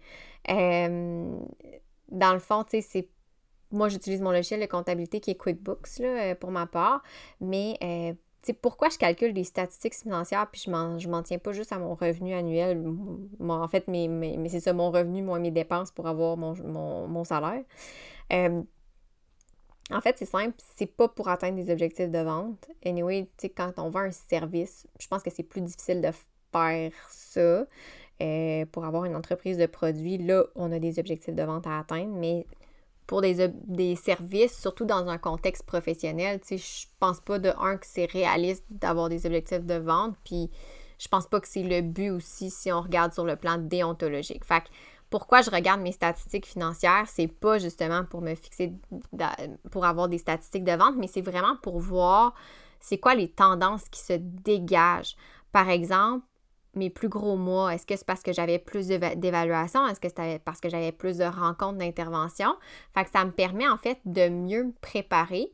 Euh, 0.49 1.37
dans 2.09 2.33
le 2.33 2.39
fond, 2.39 2.63
tu 2.63 2.81
sais, 2.81 2.81
c'est 2.81 3.09
moi, 3.71 3.89
j'utilise 3.89 4.21
mon 4.21 4.31
logiciel 4.31 4.61
de 4.61 4.65
comptabilité 4.65 5.19
qui 5.19 5.31
est 5.31 5.35
QuickBooks 5.35 5.99
là, 5.99 6.35
pour 6.35 6.51
ma 6.51 6.65
part, 6.65 7.03
mais 7.41 7.77
c'est 8.47 8.53
pourquoi 8.53 8.87
je 8.87 8.97
calcule 8.97 9.33
les 9.33 9.43
statistiques 9.43 9.93
financières 9.93 10.47
puis 10.49 10.61
je 10.65 10.71
m'en, 10.71 10.97
m'en 11.09 11.21
tiens 11.21 11.37
pas 11.37 11.51
juste 11.51 11.73
à 11.73 11.79
mon 11.79 11.95
revenu 11.95 12.33
annuel. 12.33 12.81
en 13.41 13.67
fait, 13.67 13.89
mais, 13.89 14.07
c'est 14.47 14.61
ça, 14.61 14.71
mon 14.71 14.89
revenu, 14.89 15.21
moins 15.21 15.39
mes 15.39 15.51
dépenses 15.51 15.91
pour 15.91 16.07
avoir 16.07 16.37
mon, 16.37 17.23
salaire? 17.25 17.63
Euh, 18.31 18.61
en 19.91 20.01
fait, 20.01 20.17
c'est 20.17 20.25
simple, 20.25 20.55
c'est 20.75 20.85
pas 20.85 21.07
pour 21.07 21.29
atteindre 21.29 21.55
des 21.55 21.71
objectifs 21.71 22.09
de 22.09 22.19
vente. 22.19 22.67
Anyway, 22.85 23.29
tu 23.37 23.47
sais, 23.47 23.49
quand 23.49 23.73
on 23.77 23.89
vend 23.89 24.01
un 24.01 24.11
service, 24.11 24.85
je 24.99 25.07
pense 25.07 25.23
que 25.23 25.29
c'est 25.29 25.43
plus 25.43 25.61
difficile 25.61 26.01
de 26.01 26.09
faire 26.51 26.91
ça. 27.09 27.65
Euh, 28.19 28.65
pour 28.71 28.83
avoir 28.83 29.05
une 29.05 29.15
entreprise 29.15 29.57
de 29.57 29.67
produits, 29.67 30.17
là, 30.17 30.43
on 30.55 30.71
a 30.71 30.79
des 30.79 30.99
objectifs 30.99 31.35
de 31.35 31.43
vente 31.43 31.67
à 31.67 31.79
atteindre, 31.79 32.15
mais 32.15 32.47
pour 33.05 33.21
des, 33.21 33.47
des, 33.47 33.95
services, 33.95 34.59
surtout 34.59 34.85
dans 34.85 35.07
un 35.07 35.17
contexte 35.17 35.63
professionnel. 35.63 36.41
Tu 36.41 36.57
sais, 36.57 36.81
je 36.81 36.87
pense 36.99 37.21
pas 37.21 37.39
de 37.39 37.53
un 37.59 37.77
que 37.77 37.85
c'est 37.85 38.05
réaliste 38.05 38.65
d'avoir 38.69 39.07
des 39.07 39.25
objectifs 39.25 39.63
de 39.63 39.75
vente, 39.75 40.15
puis 40.25 40.49
je 40.99 41.07
pense 41.07 41.27
pas 41.27 41.39
que 41.39 41.47
c'est 41.47 41.63
le 41.63 41.81
but 41.81 42.09
aussi 42.09 42.49
si 42.49 42.71
on 42.71 42.81
regarde 42.81 43.13
sur 43.13 43.23
le 43.23 43.35
plan 43.35 43.57
déontologique. 43.57 44.43
Fait 44.43 44.61
que 44.61 44.67
pourquoi 45.09 45.41
je 45.41 45.49
regarde 45.49 45.81
mes 45.81 45.91
statistiques 45.91 46.45
financières, 46.45 47.05
c'est 47.07 47.27
pas 47.27 47.59
justement 47.59 48.03
pour 48.03 48.21
me 48.21 48.35
fixer 48.35 48.73
pour 49.71 49.85
avoir 49.85 50.07
des 50.09 50.17
statistiques 50.17 50.63
de 50.63 50.73
vente, 50.73 50.95
mais 50.97 51.07
c'est 51.07 51.21
vraiment 51.21 51.55
pour 51.61 51.79
voir 51.79 52.33
c'est 52.79 52.97
quoi 52.97 53.15
les 53.15 53.29
tendances 53.29 53.89
qui 53.89 53.99
se 54.01 54.13
dégagent. 54.13 55.15
Par 55.51 55.69
exemple, 55.69 56.25
mes 56.77 56.89
plus 56.89 57.09
gros 57.09 57.35
mois? 57.35 57.73
Est-ce 57.73 57.85
que 57.85 57.95
c'est 57.95 58.05
parce 58.05 58.21
que 58.21 58.31
j'avais 58.31 58.59
plus 58.59 58.87
d'évaluation? 58.87 59.85
Est-ce 59.87 59.99
que 59.99 60.07
c'était 60.07 60.39
parce 60.39 60.61
que 60.61 60.69
j'avais 60.69 60.91
plus 60.91 61.17
de 61.17 61.25
rencontres 61.25 61.79
d'intervention? 61.79 62.55
Fait 62.93 63.07
ça 63.11 63.25
me 63.25 63.31
permet 63.31 63.67
en 63.67 63.77
fait 63.77 63.99
de 64.05 64.29
mieux 64.29 64.65
me 64.65 64.73
préparer. 64.73 65.51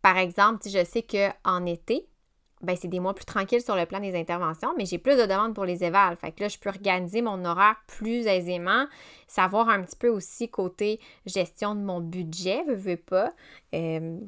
Par 0.00 0.16
exemple, 0.16 0.68
je 0.68 0.84
sais 0.84 1.02
qu'en 1.02 1.64
été, 1.66 2.08
ben 2.62 2.76
c'est 2.76 2.88
des 2.88 3.00
mois 3.00 3.14
plus 3.14 3.24
tranquilles 3.24 3.62
sur 3.62 3.76
le 3.76 3.86
plan 3.86 4.00
des 4.00 4.18
interventions, 4.18 4.72
mais 4.76 4.86
j'ai 4.86 4.98
plus 4.98 5.16
de 5.16 5.26
demandes 5.26 5.54
pour 5.54 5.64
les 5.64 5.84
évals. 5.84 6.16
Fait 6.16 6.32
que 6.32 6.42
là, 6.42 6.48
je 6.48 6.58
peux 6.58 6.68
organiser 6.68 7.22
mon 7.22 7.44
horaire 7.44 7.76
plus 7.86 8.26
aisément, 8.26 8.86
savoir 9.26 9.68
un 9.68 9.82
petit 9.82 9.96
peu 9.96 10.08
aussi 10.08 10.48
côté 10.48 11.00
gestion 11.26 11.74
de 11.74 11.80
mon 11.80 12.00
budget, 12.00 12.62
veux, 12.64 12.74
veux 12.74 12.96
pas. 12.96 13.32
Euh, 13.74 14.18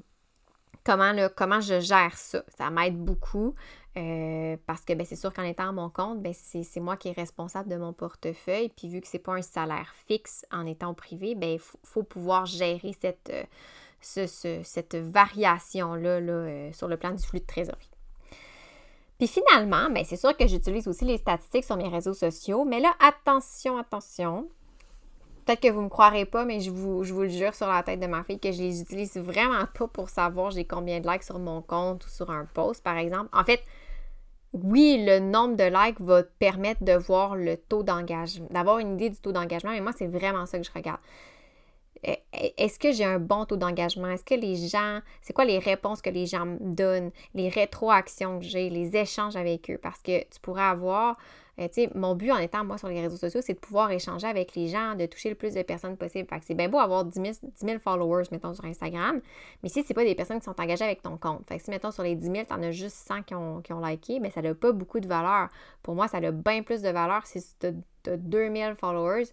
comment, 0.85 1.13
comment 1.37 1.61
je 1.61 1.81
gère 1.81 2.17
ça. 2.17 2.43
Ça 2.57 2.71
m'aide 2.71 2.99
beaucoup. 2.99 3.55
Euh, 3.97 4.57
parce 4.67 4.81
que 4.81 4.93
ben, 4.93 5.07
c'est 5.07 5.15
sûr 5.15 5.33
qu'en 5.33 5.45
étant 5.45 5.69
à 5.69 5.73
mon 5.73 5.89
compte, 5.89 6.21
ben, 6.21 6.35
c'est 6.35 6.81
moi 6.81 6.97
qui 6.97 7.09
est 7.09 7.13
responsable 7.13 7.69
de 7.69 7.77
mon 7.77 7.93
portefeuille. 7.93 8.69
Puis 8.71 8.89
vu 8.89 9.01
que 9.01 9.07
c'est 9.07 9.21
pas 9.21 9.35
un 9.35 9.43
salaire 9.43 9.95
fixe 10.07 10.45
en 10.51 10.67
étant 10.67 10.91
au 10.91 10.95
privé, 10.95 11.37
ben, 11.37 11.51
il 11.51 11.61
faut, 11.61 12.03
pouvoir 12.03 12.47
gérer 12.47 12.93
cette, 13.01 13.31
euh, 14.17 14.27
cette 14.65 14.97
variation-là 14.97 16.21
là, 16.21 16.73
sur 16.73 16.89
le 16.89 16.97
plan 16.97 17.13
du 17.13 17.23
flux 17.23 17.41
de 17.41 17.47
trésorerie. 17.47 17.94
Puis 19.19 19.29
finalement, 19.29 19.91
ben 19.91 20.05
c'est 20.05 20.17
sûr 20.17 20.37
que 20.37 20.47
j'utilise 20.47 20.89
aussi 20.89 21.05
les 21.05 21.19
statistiques 21.19 21.65
sur 21.65 21.77
mes 21.77 21.89
réseaux 21.89 22.15
sociaux, 22.15 22.65
mais 22.65 22.81
là, 22.81 22.93
attention, 23.01 23.77
attention. 23.79 24.49
Peut-être 25.45 25.61
que 25.61 25.71
vous 25.71 25.81
ne 25.81 25.85
me 25.85 25.91
croirez 25.91 26.25
pas, 26.25 26.45
mais 26.45 26.61
je 26.61 26.71
vous, 26.71 27.05
je 27.05 27.13
vous 27.13 27.23
le 27.23 27.29
jure 27.29 27.55
sur 27.55 27.69
la 27.69 27.83
tête 27.83 28.01
de 28.01 28.07
ma 28.07 28.25
fille 28.25 28.41
que 28.41 28.51
je 28.51 28.63
les 28.63 28.81
utilise 28.81 29.17
vraiment 29.19 29.67
pas 29.79 29.87
pour 29.89 30.09
savoir 30.09 30.51
j'ai 30.51 30.65
combien 30.65 31.01
de 31.01 31.09
likes 31.09 31.23
sur 31.23 31.39
mon 31.39 31.61
compte 31.61 32.05
ou 32.07 32.09
sur 32.09 32.31
un 32.31 32.47
post, 32.47 32.83
par 32.83 32.97
exemple. 32.97 33.29
En 33.33 33.45
fait, 33.45 33.63
oui, 34.55 35.05
le 35.07 35.19
nombre 35.19 35.57
de 35.57 35.65
likes 35.65 36.01
va 36.01 36.23
permettre 36.23 36.83
de 36.83 36.93
voir 36.93 37.37
le 37.37 37.57
taux 37.57 37.83
d'engagement, 37.83 38.47
d'avoir 38.51 38.79
une 38.79 38.95
idée 38.95 39.11
du 39.11 39.19
taux 39.19 39.33
d'engagement, 39.33 39.73
mais 39.73 39.81
moi, 39.81 39.93
c'est 39.97 40.07
vraiment 40.07 40.47
ça 40.47 40.59
que 40.59 40.65
je 40.65 40.73
regarde. 40.73 41.01
Euh, 42.09 42.15
est-ce 42.57 42.79
que 42.79 42.93
j'ai 42.93 43.05
un 43.05 43.19
bon 43.19 43.45
taux 43.45 43.57
d'engagement? 43.57 44.09
Est-ce 44.09 44.25
que 44.25 44.35
les 44.35 44.57
gens, 44.57 45.01
c'est 45.23 45.33
quoi 45.33 45.45
les 45.45 45.59
réponses 45.59 46.03
que 46.03 46.11
les 46.11 46.27
gens 46.27 46.47
me 46.47 46.59
donnent, 46.61 47.11
les 47.35 47.49
rétroactions 47.49 48.41
que 48.41 48.45
j'ai, 48.45 48.71
les 48.71 48.97
échanges 48.97 49.37
avec 49.37 49.71
eux? 49.71 49.79
Parce 49.79 50.03
que 50.03 50.21
tu 50.21 50.41
pourrais 50.43 50.65
avoir, 50.65 51.17
euh, 51.59 51.69
tu 51.69 51.85
sais, 51.85 51.91
mon 51.95 52.15
but 52.15 52.31
en 52.33 52.39
étant 52.39 52.65
moi 52.65 52.77
sur 52.77 52.89
les 52.89 53.01
réseaux 53.01 53.17
sociaux, 53.17 53.41
c'est 53.43 53.55
de 53.55 53.59
pouvoir 53.59 53.91
échanger 53.91 54.27
avec 54.27 54.55
les 54.55 54.69
gens, 54.69 54.95
de 54.95 55.07
toucher 55.07 55.31
le 55.31 55.35
plus 55.35 55.55
de 55.55 55.63
personnes 55.63 55.97
possible. 55.97 56.29
Fait 56.29 56.41
que 56.41 56.45
c'est 56.45 56.55
bien 56.55 56.69
beau 56.69 56.79
avoir 56.79 57.05
10 57.05 57.41
000, 57.61 57.79
followers, 57.79 58.25
mettons, 58.33 58.55
sur 58.55 58.65
Instagram, 58.65 59.21
mais 59.63 59.69
si 59.69 59.83
c'est 59.83 59.95
pas 59.95 60.05
des 60.05 60.15
personnes 60.15 60.41
qui 60.41 60.45
sont 60.45 60.61
engagées 60.61 60.85
avec 60.85 61.03
ton 61.03 61.17
compte, 61.17 61.49
fait 61.49 61.59
que 61.59 61.65
si, 61.65 61.71
mettons, 61.71 61.91
sur 61.91 62.03
les 62.03 62.17
10 62.17 62.27
000, 62.27 62.45
tu 62.47 62.53
en 62.53 62.63
as 62.63 62.73
juste 62.73 62.97
100 62.97 63.23
qui 63.23 63.35
ont, 63.35 63.63
qui 63.63 63.73
liké, 63.73 64.21
mais 64.21 64.31
ça 64.31 64.43
n'a 64.43 64.55
pas 64.55 64.73
beaucoup 64.73 65.01
de 65.01 65.09
valeur. 65.09 65.49
Pour 65.83 65.95
moi, 65.95 66.09
ça 66.09 66.19
a 66.19 66.31
bien 66.31 66.63
plus 66.63 66.83
de 66.83 66.91
valeur 66.91 67.27
si 67.27 67.41
tu 67.59 67.67
as 68.11 68.17
2000 68.17 68.75
followers 68.75 69.29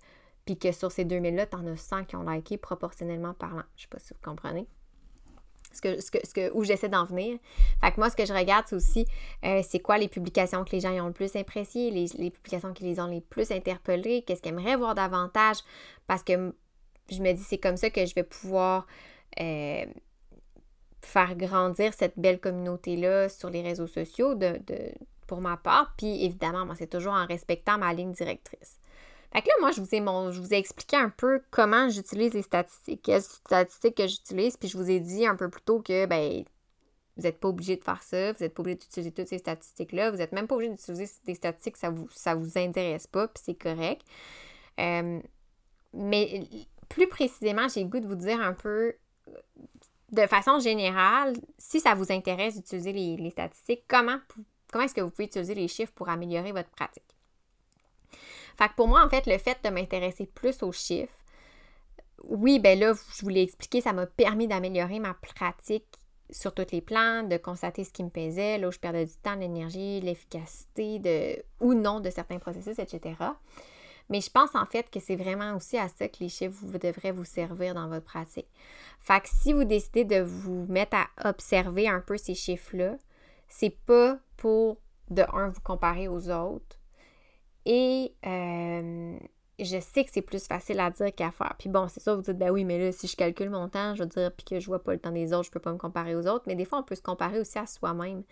puis 0.45 0.57
que 0.57 0.71
sur 0.71 0.91
ces 0.91 1.05
2000-là, 1.05 1.45
tu 1.45 1.55
en 1.55 1.65
as 1.67 1.77
100 1.77 2.05
qui 2.05 2.15
ont 2.15 2.23
liké 2.23 2.57
proportionnellement 2.57 3.33
parlant. 3.33 3.63
Je 3.75 3.83
sais 3.83 3.87
pas 3.87 3.99
si 3.99 4.13
vous 4.13 4.19
comprenez. 4.23 4.67
Ce 5.73 5.79
que, 5.81 6.01
ce 6.01 6.11
que, 6.11 6.17
ce 6.25 6.33
que, 6.33 6.51
où 6.53 6.65
j'essaie 6.65 6.89
d'en 6.89 7.05
venir. 7.05 7.37
Fait 7.79 7.91
que 7.91 7.97
moi, 7.97 8.09
ce 8.09 8.15
que 8.17 8.25
je 8.25 8.33
regarde, 8.33 8.65
c'est 8.67 8.75
aussi 8.75 9.05
euh, 9.45 9.61
c'est 9.65 9.79
quoi 9.79 9.97
les 9.97 10.09
publications 10.09 10.65
que 10.65 10.71
les 10.71 10.81
gens 10.81 10.91
ont 10.91 11.07
le 11.07 11.13
plus 11.13 11.33
appréciées, 11.37 11.91
les, 11.91 12.29
publications 12.29 12.73
qui 12.73 12.83
les 12.83 12.99
ont 12.99 13.07
les 13.07 13.21
plus 13.21 13.51
interpellées, 13.51 14.23
qu'est-ce 14.23 14.41
qu'ils 14.41 14.51
aimeraient 14.51 14.75
voir 14.75 14.95
davantage. 14.95 15.57
Parce 16.07 16.23
que 16.23 16.53
je 17.09 17.21
me 17.21 17.31
dis, 17.31 17.43
c'est 17.43 17.57
comme 17.57 17.77
ça 17.77 17.89
que 17.89 18.05
je 18.05 18.13
vais 18.15 18.23
pouvoir 18.23 18.85
euh, 19.39 19.85
faire 21.01 21.35
grandir 21.35 21.93
cette 21.93 22.17
belle 22.17 22.39
communauté-là 22.39 23.29
sur 23.29 23.49
les 23.49 23.61
réseaux 23.61 23.87
sociaux 23.87 24.35
de, 24.35 24.59
pour 25.25 25.39
ma 25.39 25.55
part. 25.55 25.93
Puis 25.97 26.25
évidemment, 26.25 26.65
moi, 26.65 26.75
c'est 26.75 26.89
toujours 26.89 27.13
en 27.13 27.25
respectant 27.25 27.77
ma 27.77 27.93
ligne 27.93 28.11
directrice. 28.11 28.80
Fait 29.33 29.41
que 29.41 29.47
là, 29.47 29.53
moi, 29.61 29.71
je 29.71 29.81
vous 29.81 29.95
ai, 29.95 29.99
je 30.33 30.39
vous 30.41 30.53
ai 30.53 30.57
expliqué 30.57 30.97
un 30.97 31.09
peu 31.09 31.41
comment 31.51 31.89
j'utilise 31.89 32.33
les 32.33 32.41
statistiques, 32.41 33.01
quelles 33.03 33.21
statistiques 33.21 33.95
que 33.95 34.07
j'utilise, 34.07 34.57
puis 34.57 34.67
je 34.67 34.77
vous 34.77 34.89
ai 34.89 34.99
dit 34.99 35.25
un 35.25 35.35
peu 35.35 35.49
plus 35.49 35.61
tôt 35.61 35.81
que, 35.81 36.05
ben, 36.05 36.43
vous 37.15 37.23
n'êtes 37.23 37.39
pas 37.39 37.47
obligé 37.47 37.77
de 37.77 37.83
faire 37.83 38.01
ça, 38.03 38.33
vous 38.33 38.43
n'êtes 38.43 38.53
pas 38.53 38.61
obligé 38.61 38.77
d'utiliser 38.77 39.11
toutes 39.11 39.27
ces 39.27 39.37
statistiques-là, 39.37 40.11
vous 40.11 40.17
n'êtes 40.17 40.33
même 40.33 40.47
pas 40.47 40.55
obligé 40.55 40.71
d'utiliser 40.71 41.09
des 41.25 41.35
statistiques, 41.35 41.77
ça 41.77 41.89
vous, 41.89 42.09
ça 42.11 42.35
vous 42.35 42.57
intéresse 42.57 43.07
pas, 43.07 43.27
puis 43.27 43.41
c'est 43.45 43.55
correct. 43.55 44.01
Euh, 44.79 45.21
mais 45.93 46.47
plus 46.89 47.07
précisément, 47.07 47.67
j'ai 47.69 47.83
le 47.83 47.89
goût 47.89 47.99
de 47.99 48.07
vous 48.07 48.15
dire 48.15 48.41
un 48.41 48.53
peu, 48.53 48.95
de 50.11 50.27
façon 50.27 50.59
générale, 50.59 51.35
si 51.57 51.79
ça 51.79 51.95
vous 51.95 52.11
intéresse 52.11 52.55
d'utiliser 52.55 52.91
les, 52.91 53.15
les 53.15 53.29
statistiques, 53.29 53.83
comment, 53.87 54.19
comment 54.71 54.83
est-ce 54.83 54.95
que 54.95 55.01
vous 55.01 55.09
pouvez 55.09 55.25
utiliser 55.25 55.55
les 55.55 55.69
chiffres 55.69 55.93
pour 55.93 56.09
améliorer 56.09 56.51
votre 56.51 56.69
pratique? 56.69 57.10
Fait 58.57 58.69
que 58.69 58.75
pour 58.75 58.87
moi, 58.87 59.03
en 59.03 59.09
fait, 59.09 59.25
le 59.27 59.37
fait 59.37 59.57
de 59.63 59.69
m'intéresser 59.69 60.25
plus 60.25 60.63
aux 60.63 60.71
chiffres, 60.71 61.13
oui, 62.23 62.59
ben 62.59 62.79
là, 62.79 62.93
je 63.15 63.21
vous 63.21 63.29
l'ai 63.29 63.41
expliqué, 63.41 63.81
ça 63.81 63.93
m'a 63.93 64.05
permis 64.05 64.47
d'améliorer 64.47 64.99
ma 64.99 65.13
pratique 65.13 65.85
sur 66.29 66.53
tous 66.53 66.67
les 66.71 66.81
plans, 66.81 67.23
de 67.23 67.37
constater 67.37 67.83
ce 67.83 67.91
qui 67.91 68.03
me 68.03 68.09
pesait, 68.09 68.57
là 68.57 68.67
où 68.69 68.71
je 68.71 68.79
perdais 68.79 69.05
du 69.05 69.15
temps, 69.17 69.35
de 69.35 69.41
l'énergie, 69.41 69.99
l'efficacité 70.01 70.99
de 70.99 71.43
ou 71.59 71.73
non 71.73 71.99
de 71.99 72.09
certains 72.09 72.39
processus, 72.39 72.79
etc. 72.79 73.15
Mais 74.09 74.21
je 74.21 74.29
pense 74.29 74.55
en 74.55 74.65
fait 74.65 74.89
que 74.89 74.99
c'est 74.99 75.15
vraiment 75.15 75.55
aussi 75.55 75.77
à 75.77 75.87
ça 75.87 76.07
que 76.07 76.17
les 76.19 76.29
chiffres 76.29 76.57
vous, 76.61 76.77
devraient 76.77 77.11
vous 77.11 77.25
servir 77.25 77.73
dans 77.73 77.87
votre 77.87 78.05
pratique. 78.05 78.47
Fait 78.99 79.21
que 79.21 79.29
si 79.29 79.53
vous 79.53 79.63
décidez 79.63 80.05
de 80.05 80.21
vous 80.21 80.65
mettre 80.67 80.97
à 80.97 81.29
observer 81.29 81.87
un 81.87 82.01
peu 82.01 82.17
ces 82.17 82.35
chiffres-là, 82.35 82.97
c'est 83.47 83.75
pas 83.85 84.17
pour 84.37 84.77
de 85.09 85.23
un 85.33 85.49
vous 85.49 85.61
comparer 85.61 86.07
aux 86.07 86.29
autres, 86.29 86.77
et 87.65 88.13
euh, 88.25 89.17
je 89.59 89.79
sais 89.79 90.03
que 90.03 90.11
c'est 90.11 90.21
plus 90.21 90.45
facile 90.47 90.79
à 90.79 90.89
dire 90.89 91.13
qu'à 91.13 91.31
faire. 91.31 91.55
Puis 91.59 91.69
bon, 91.69 91.87
c'est 91.87 91.99
ça, 91.99 92.15
vous 92.15 92.21
dites, 92.21 92.37
ben 92.37 92.49
oui, 92.49 92.65
mais 92.65 92.79
là, 92.79 92.91
si 92.91 93.07
je 93.07 93.15
calcule 93.15 93.49
mon 93.49 93.69
temps, 93.69 93.95
je 93.95 94.03
veux 94.03 94.09
dire, 94.09 94.31
puis 94.31 94.45
que 94.45 94.59
je 94.59 94.65
vois 94.65 94.83
pas 94.83 94.93
le 94.93 94.99
temps 94.99 95.11
des 95.11 95.33
autres, 95.33 95.45
je 95.45 95.51
peux 95.51 95.59
pas 95.59 95.71
me 95.71 95.77
comparer 95.77 96.15
aux 96.15 96.27
autres. 96.27 96.43
Mais 96.47 96.55
des 96.55 96.65
fois, 96.65 96.79
on 96.79 96.83
peut 96.83 96.95
se 96.95 97.01
comparer 97.01 97.39
aussi 97.39 97.59
à 97.59 97.67
soi-même. 97.67 98.23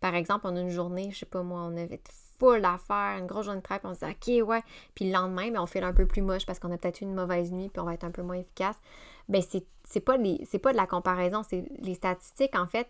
Par 0.00 0.14
exemple, 0.14 0.46
on 0.46 0.56
a 0.56 0.60
une 0.60 0.70
journée, 0.70 1.10
je 1.12 1.18
sais 1.20 1.26
pas 1.26 1.42
moi, 1.42 1.60
on 1.62 1.76
avait 1.76 2.00
full 2.38 2.64
à 2.64 2.78
faire, 2.78 3.18
une 3.18 3.26
grosse 3.26 3.46
journée 3.46 3.60
de 3.60 3.64
travail, 3.64 3.80
puis 3.80 3.90
on 3.90 3.94
se 3.94 4.04
dit, 4.04 4.42
OK, 4.42 4.48
ouais. 4.48 4.62
Puis 4.94 5.06
le 5.06 5.12
lendemain, 5.12 5.50
ben, 5.50 5.60
on 5.60 5.66
fait 5.66 5.82
un 5.82 5.92
peu 5.92 6.06
plus 6.06 6.22
moche 6.22 6.46
parce 6.46 6.58
qu'on 6.58 6.72
a 6.72 6.78
peut-être 6.78 7.00
eu 7.00 7.04
une 7.04 7.14
mauvaise 7.14 7.52
nuit, 7.52 7.68
puis 7.68 7.80
on 7.80 7.84
va 7.84 7.94
être 7.94 8.04
un 8.04 8.10
peu 8.10 8.22
moins 8.22 8.36
efficace. 8.36 8.76
Ben, 9.28 9.42
c'est 9.42 10.00
pas, 10.00 10.16
pas 10.16 10.72
de 10.72 10.76
la 10.76 10.86
comparaison, 10.86 11.42
c'est 11.48 11.64
les 11.80 11.94
statistiques, 11.94 12.56
en 12.56 12.66
fait 12.66 12.88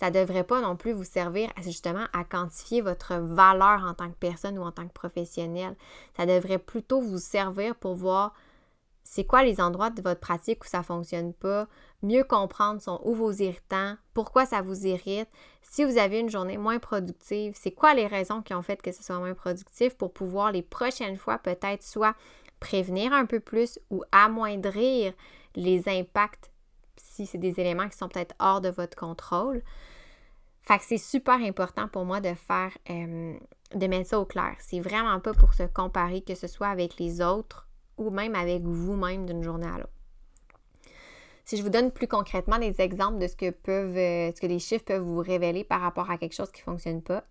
ça 0.00 0.08
ne 0.08 0.18
devrait 0.18 0.44
pas 0.44 0.62
non 0.62 0.76
plus 0.76 0.92
vous 0.92 1.04
servir 1.04 1.50
justement 1.58 2.06
à 2.14 2.24
quantifier 2.24 2.80
votre 2.80 3.16
valeur 3.16 3.84
en 3.84 3.92
tant 3.92 4.08
que 4.08 4.16
personne 4.16 4.58
ou 4.58 4.62
en 4.62 4.72
tant 4.72 4.88
que 4.88 4.94
professionnel. 4.94 5.76
Ça 6.16 6.24
devrait 6.24 6.58
plutôt 6.58 7.02
vous 7.02 7.18
servir 7.18 7.74
pour 7.74 7.96
voir 7.96 8.32
c'est 9.04 9.26
quoi 9.26 9.42
les 9.42 9.60
endroits 9.60 9.90
de 9.90 10.00
votre 10.00 10.20
pratique 10.20 10.64
où 10.64 10.68
ça 10.68 10.78
ne 10.78 10.84
fonctionne 10.84 11.34
pas, 11.34 11.68
mieux 12.02 12.24
comprendre 12.24 12.80
son, 12.80 12.98
où 13.04 13.12
vos 13.12 13.30
irritants, 13.30 13.96
pourquoi 14.14 14.46
ça 14.46 14.62
vous 14.62 14.86
irrite, 14.86 15.28
si 15.60 15.84
vous 15.84 15.98
avez 15.98 16.20
une 16.20 16.30
journée 16.30 16.56
moins 16.56 16.78
productive, 16.78 17.52
c'est 17.54 17.72
quoi 17.72 17.92
les 17.92 18.06
raisons 18.06 18.40
qui 18.40 18.54
ont 18.54 18.62
fait 18.62 18.80
que 18.80 18.92
ce 18.92 19.02
soit 19.02 19.18
moins 19.18 19.34
productif 19.34 19.98
pour 19.98 20.14
pouvoir 20.14 20.50
les 20.50 20.62
prochaines 20.62 21.18
fois 21.18 21.36
peut-être 21.36 21.82
soit 21.82 22.14
prévenir 22.58 23.12
un 23.12 23.26
peu 23.26 23.40
plus 23.40 23.78
ou 23.90 24.02
amoindrir 24.12 25.12
les 25.56 25.86
impacts 25.90 26.50
si 26.96 27.26
c'est 27.26 27.38
des 27.38 27.60
éléments 27.60 27.88
qui 27.88 27.98
sont 27.98 28.08
peut-être 28.08 28.34
hors 28.38 28.62
de 28.62 28.70
votre 28.70 28.96
contrôle. 28.96 29.62
Fait 30.62 30.78
que 30.78 30.84
c'est 30.84 30.98
super 30.98 31.36
important 31.36 31.88
pour 31.88 32.04
moi 32.04 32.20
de 32.20 32.34
faire, 32.34 32.76
euh, 32.90 33.34
de 33.74 33.86
mettre 33.86 34.10
ça 34.10 34.20
au 34.20 34.24
clair. 34.24 34.54
C'est 34.58 34.80
vraiment 34.80 35.18
pas 35.20 35.32
pour 35.32 35.54
se 35.54 35.64
comparer, 35.64 36.20
que 36.20 36.34
ce 36.34 36.46
soit 36.46 36.68
avec 36.68 36.98
les 36.98 37.22
autres 37.22 37.66
ou 37.96 38.10
même 38.10 38.34
avec 38.34 38.62
vous-même 38.62 39.26
d'une 39.26 39.42
journée 39.42 39.66
à 39.66 39.78
l'autre. 39.78 39.92
Si 41.44 41.56
je 41.56 41.62
vous 41.62 41.70
donne 41.70 41.90
plus 41.90 42.06
concrètement 42.06 42.58
des 42.58 42.80
exemples 42.80 43.18
de 43.18 43.26
ce 43.26 43.34
que 43.34 43.50
peuvent, 43.50 43.96
euh, 43.96 44.30
ce 44.34 44.40
que 44.40 44.46
les 44.46 44.60
chiffres 44.60 44.84
peuvent 44.84 45.02
vous 45.02 45.18
révéler 45.18 45.64
par 45.64 45.80
rapport 45.80 46.10
à 46.10 46.16
quelque 46.16 46.34
chose 46.34 46.52
qui 46.52 46.60
ne 46.60 46.64
fonctionne 46.64 47.02
pas, 47.02 47.24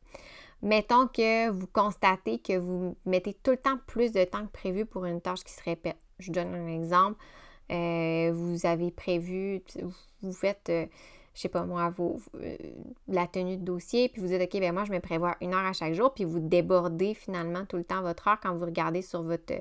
mettons 0.61 1.07
que 1.07 1.49
vous 1.49 1.67
constatez 1.67 2.39
que 2.39 2.57
vous 2.57 2.97
mettez 3.05 3.33
tout 3.33 3.51
le 3.51 3.57
temps 3.57 3.77
plus 3.87 4.11
de 4.11 4.23
temps 4.25 4.45
que 4.45 4.51
prévu 4.51 4.85
pour 4.85 5.05
une 5.05 5.21
tâche 5.21 5.43
qui 5.43 5.53
se 5.53 5.63
répète. 5.63 5.97
Je 6.19 6.27
vous 6.27 6.33
donne 6.33 6.53
un 6.53 6.67
exemple. 6.67 7.17
Euh, 7.71 8.31
vous 8.33 8.65
avez 8.65 8.91
prévu, 8.91 9.63
vous 10.21 10.33
faites, 10.33 10.69
je 11.39 11.43
sais 11.43 11.49
pas 11.49 11.63
moi, 11.63 11.93
euh, 11.97 12.57
la 13.07 13.25
tenue 13.25 13.55
de 13.55 13.63
dossier, 13.63 14.09
puis 14.09 14.21
vous 14.21 14.27
dites, 14.27 14.41
OK, 14.41 14.59
ben 14.59 14.73
moi, 14.73 14.83
je 14.83 14.91
me 14.91 14.99
prévois 14.99 15.37
une 15.39 15.53
heure 15.53 15.65
à 15.65 15.71
chaque 15.71 15.93
jour, 15.93 16.13
puis 16.13 16.25
vous 16.25 16.41
débordez 16.41 17.13
finalement 17.13 17.65
tout 17.65 17.77
le 17.77 17.85
temps 17.85 18.01
votre 18.01 18.27
heure 18.27 18.41
quand 18.41 18.53
vous 18.53 18.65
regardez 18.65 19.01
sur 19.01 19.23
votre, 19.23 19.53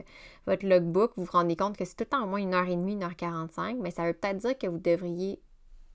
votre 0.49 0.67
logbook, 0.67 1.12
vous 1.17 1.23
vous 1.23 1.31
rendez 1.31 1.55
compte 1.55 1.77
que 1.77 1.85
c'est 1.85 1.95
tout 1.95 2.03
le 2.03 2.09
temps 2.09 2.25
au 2.25 2.27
moins 2.27 2.41
une 2.41 2.53
heure 2.53 2.67
et 2.67 2.75
demie, 2.75 2.95
une 2.95 3.05
heure 3.05 3.14
quarante-cinq, 3.14 3.77
mais 3.81 3.93
ça 3.93 4.07
veut 4.07 4.12
peut-être 4.12 4.38
dire 4.38 4.59
que 4.59 4.67
vous 4.67 4.79
devriez 4.79 5.41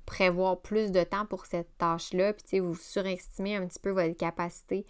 prévoir 0.06 0.62
plus 0.62 0.94
de 0.94 1.04
temps 1.04 1.26
pour 1.26 1.46
cette 1.46 1.78
tâche-là, 1.78 2.32
puis 2.32 2.60
vous 2.62 2.76
surestimez 2.76 3.58
un 3.58 3.68
petit 3.68 3.80
peu 3.80 3.90
votre 3.90 4.16
capacité 4.16 4.86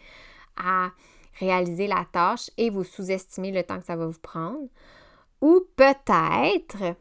à 0.57 0.91
réaliser 1.39 1.87
la 1.87 2.05
tâche 2.11 2.51
et 2.57 2.69
vous 2.69 2.83
sous-estimez 2.83 3.51
le 3.51 3.63
temps 3.63 3.79
que 3.79 3.85
ça 3.85 3.95
va 3.95 4.05
vous 4.05 4.19
prendre. 4.19 4.67
Ou 5.41 5.59
peut-être 5.75 6.95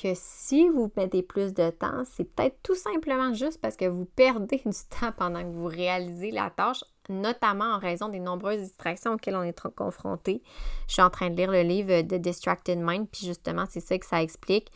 que 0.00 0.12
si 0.14 0.68
vous 0.68 0.90
mettez 0.96 1.22
plus 1.22 1.52
de 1.52 1.70
temps, 1.70 2.04
c'est 2.04 2.24
peut-être 2.24 2.56
tout 2.62 2.76
simplement 2.76 3.34
juste 3.34 3.60
parce 3.60 3.76
que 3.76 3.86
vous 3.86 4.04
perdez 4.04 4.56
du 4.64 4.98
temps 5.00 5.12
pendant 5.16 5.42
que 5.42 5.50
vous 5.50 5.66
réalisez 5.66 6.30
la 6.30 6.50
tâche, 6.50 6.84
notamment 7.08 7.74
en 7.74 7.78
raison 7.78 8.08
des 8.08 8.20
nombreuses 8.20 8.60
distractions 8.60 9.14
auxquelles 9.14 9.36
on 9.36 9.42
est 9.42 9.74
confronté. 9.74 10.42
Je 10.86 10.94
suis 10.94 11.02
en 11.02 11.10
train 11.10 11.30
de 11.30 11.36
lire 11.36 11.50
le 11.50 11.62
livre 11.62 12.02
de 12.02 12.16
Distracted 12.16 12.78
Mind, 12.78 13.08
puis 13.10 13.26
justement, 13.26 13.64
c'est 13.68 13.80
ça 13.80 13.98
que 13.98 14.06
ça 14.06 14.22
explique. 14.22 14.70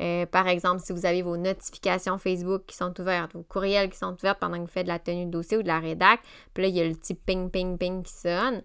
Euh, 0.00 0.24
par 0.26 0.48
exemple, 0.48 0.80
si 0.82 0.92
vous 0.92 1.04
avez 1.04 1.22
vos 1.22 1.36
notifications 1.36 2.16
Facebook 2.18 2.62
qui 2.66 2.76
sont 2.76 2.98
ouvertes, 2.98 3.34
vos 3.34 3.42
courriels 3.42 3.90
qui 3.90 3.98
sont 3.98 4.14
ouverts 4.14 4.38
pendant 4.38 4.56
que 4.56 4.62
vous 4.62 4.66
faites 4.66 4.84
de 4.84 4.88
la 4.88 4.98
tenue 4.98 5.26
de 5.26 5.30
dossier 5.30 5.58
ou 5.58 5.62
de 5.62 5.68
la 5.68 5.80
rédac, 5.80 6.20
puis 6.54 6.62
là, 6.62 6.68
il 6.70 6.76
y 6.76 6.80
a 6.80 6.88
le 6.88 6.94
petit 6.94 7.14
ping, 7.14 7.50
ping, 7.50 7.76
ping 7.76 8.02
qui 8.02 8.12
sonne. 8.12 8.62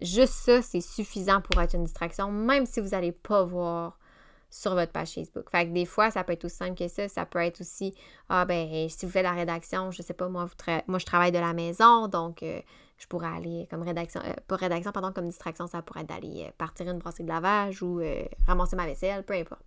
Juste 0.00 0.34
ça, 0.34 0.62
c'est 0.62 0.80
suffisant 0.80 1.40
pour 1.40 1.60
être 1.60 1.74
une 1.74 1.84
distraction, 1.84 2.30
même 2.30 2.66
si 2.66 2.80
vous 2.80 2.90
n'allez 2.90 3.12
pas 3.12 3.44
voir 3.44 3.98
sur 4.52 4.74
votre 4.74 4.92
page 4.92 5.14
Facebook. 5.14 5.50
Fait 5.50 5.66
que 5.66 5.72
des 5.72 5.86
fois, 5.86 6.10
ça 6.10 6.22
peut 6.22 6.34
être 6.34 6.44
aussi 6.44 6.56
simple 6.56 6.74
que 6.74 6.86
ça. 6.86 7.08
Ça 7.08 7.24
peut 7.24 7.40
être 7.40 7.62
aussi, 7.62 7.94
ah 8.28 8.44
ben, 8.44 8.86
si 8.88 9.06
vous 9.06 9.10
faites 9.10 9.22
la 9.22 9.32
rédaction, 9.32 9.90
je 9.90 10.02
sais 10.02 10.12
pas, 10.12 10.28
moi, 10.28 10.46
moi 10.86 10.98
je 10.98 11.06
travaille 11.06 11.32
de 11.32 11.38
la 11.38 11.54
maison, 11.54 12.06
donc 12.06 12.42
euh, 12.42 12.60
je 12.98 13.06
pourrais 13.06 13.28
aller 13.34 13.66
comme 13.70 13.82
rédaction, 13.82 14.20
euh, 14.24 14.34
pas 14.46 14.56
rédaction, 14.56 14.92
pardon, 14.92 15.10
comme 15.10 15.26
distraction, 15.26 15.66
ça 15.66 15.80
pourrait 15.80 16.02
être 16.02 16.10
d'aller 16.10 16.44
euh, 16.46 16.50
partir 16.58 16.86
une 16.88 16.98
brossée 16.98 17.22
de 17.22 17.28
lavage 17.28 17.82
ou 17.82 18.02
ramasser 18.46 18.76
ma 18.76 18.84
vaisselle, 18.84 19.24
peu 19.24 19.34
importe. 19.34 19.62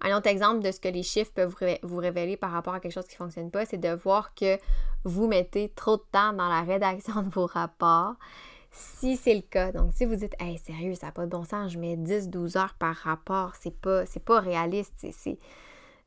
Un 0.00 0.16
autre 0.16 0.28
exemple 0.28 0.62
de 0.62 0.70
ce 0.70 0.80
que 0.80 0.88
les 0.88 1.02
chiffres 1.02 1.32
peuvent 1.34 1.54
vous 1.82 1.96
révéler 1.96 2.36
par 2.36 2.52
rapport 2.52 2.72
à 2.72 2.80
quelque 2.80 2.92
chose 2.92 3.06
qui 3.06 3.14
ne 3.14 3.18
fonctionne 3.18 3.50
pas, 3.50 3.66
c'est 3.66 3.78
de 3.78 3.92
voir 3.92 4.32
que 4.34 4.58
vous 5.04 5.26
mettez 5.26 5.70
trop 5.70 5.96
de 5.96 6.04
temps 6.12 6.32
dans 6.32 6.48
la 6.48 6.62
rédaction 6.72 7.22
de 7.22 7.30
vos 7.30 7.46
rapports 7.46 8.14
si 8.72 9.16
c'est 9.16 9.34
le 9.34 9.40
cas, 9.40 9.72
donc 9.72 9.92
si 9.92 10.04
vous 10.04 10.16
dites 10.16 10.34
Hey, 10.38 10.58
sérieux, 10.58 10.94
ça 10.94 11.06
n'a 11.06 11.12
pas 11.12 11.24
de 11.24 11.30
bon 11.30 11.44
sens, 11.44 11.72
je 11.72 11.78
mets 11.78 11.96
10-12 11.96 12.56
heures 12.56 12.74
par 12.74 12.94
rapport, 12.94 13.54
c'est 13.60 13.74
pas, 13.74 14.04
pas 14.24 14.40
réaliste, 14.40 15.06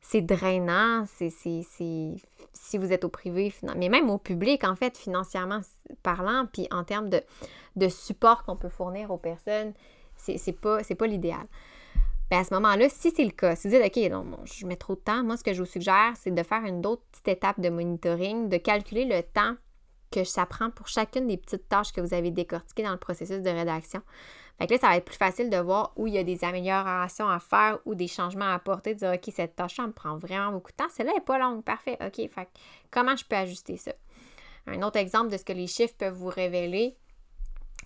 c'est 0.00 0.20
drainant, 0.22 1.04
c'est 1.06 1.30
si 1.30 2.78
vous 2.78 2.92
êtes 2.92 3.04
au 3.04 3.08
privé, 3.08 3.52
mais 3.76 3.88
même 3.88 4.08
au 4.10 4.18
public, 4.18 4.64
en 4.64 4.76
fait, 4.76 4.96
financièrement 4.96 5.60
parlant, 6.02 6.46
puis 6.50 6.66
en 6.70 6.84
termes 6.84 7.10
de, 7.10 7.22
de 7.76 7.88
support 7.88 8.44
qu'on 8.44 8.56
peut 8.56 8.68
fournir 8.68 9.10
aux 9.10 9.18
personnes, 9.18 9.72
c'est 10.16 10.60
pas, 10.60 10.78
pas 10.82 11.06
l'idéal. 11.06 11.46
Ben 12.30 12.38
à 12.38 12.44
ce 12.44 12.54
moment-là, 12.54 12.88
si 12.88 13.10
c'est 13.10 13.24
le 13.24 13.30
cas, 13.30 13.54
si 13.54 13.68
vous 13.68 13.74
dites, 13.74 13.84
OK, 13.84 14.10
non, 14.10 14.24
je 14.44 14.66
mets 14.66 14.76
trop 14.76 14.94
de 14.94 15.00
temps, 15.00 15.22
moi, 15.22 15.36
ce 15.36 15.44
que 15.44 15.52
je 15.52 15.60
vous 15.60 15.68
suggère, 15.68 16.12
c'est 16.16 16.30
de 16.30 16.42
faire 16.42 16.64
une 16.64 16.84
autre 16.86 17.02
petite 17.12 17.28
étape 17.28 17.60
de 17.60 17.68
monitoring, 17.68 18.48
de 18.48 18.56
calculer 18.56 19.04
le 19.04 19.22
temps 19.22 19.56
que 20.14 20.24
ça 20.24 20.46
prend 20.46 20.70
pour 20.70 20.86
chacune 20.86 21.26
des 21.26 21.36
petites 21.36 21.68
tâches 21.68 21.92
que 21.92 22.00
vous 22.00 22.14
avez 22.14 22.30
décortiquées 22.30 22.84
dans 22.84 22.92
le 22.92 22.98
processus 22.98 23.42
de 23.42 23.50
rédaction. 23.50 24.00
Fait 24.58 24.68
que 24.68 24.74
là, 24.74 24.78
ça 24.78 24.88
va 24.88 24.96
être 24.96 25.04
plus 25.04 25.16
facile 25.16 25.50
de 25.50 25.56
voir 25.56 25.92
où 25.96 26.06
il 26.06 26.14
y 26.14 26.18
a 26.18 26.22
des 26.22 26.44
améliorations 26.44 27.28
à 27.28 27.40
faire 27.40 27.80
ou 27.84 27.96
des 27.96 28.06
changements 28.06 28.44
à 28.44 28.54
apporter, 28.54 28.94
de 28.94 29.00
dire 29.00 29.12
OK, 29.12 29.32
cette 29.34 29.56
tâche-là 29.56 29.88
me 29.88 29.92
prend 29.92 30.16
vraiment 30.16 30.52
beaucoup 30.52 30.70
de 30.70 30.76
temps. 30.76 30.88
Celle-là 30.90 31.14
n'est 31.14 31.20
pas 31.20 31.38
longue, 31.38 31.64
parfait. 31.64 31.98
OK, 32.00 32.30
fait 32.30 32.48
comment 32.92 33.16
je 33.16 33.24
peux 33.24 33.34
ajuster 33.34 33.76
ça? 33.76 33.92
Un 34.66 34.82
autre 34.82 34.98
exemple 34.98 35.30
de 35.30 35.36
ce 35.36 35.44
que 35.44 35.52
les 35.52 35.66
chiffres 35.66 35.94
peuvent 35.98 36.14
vous 36.14 36.28
révéler, 36.28 36.96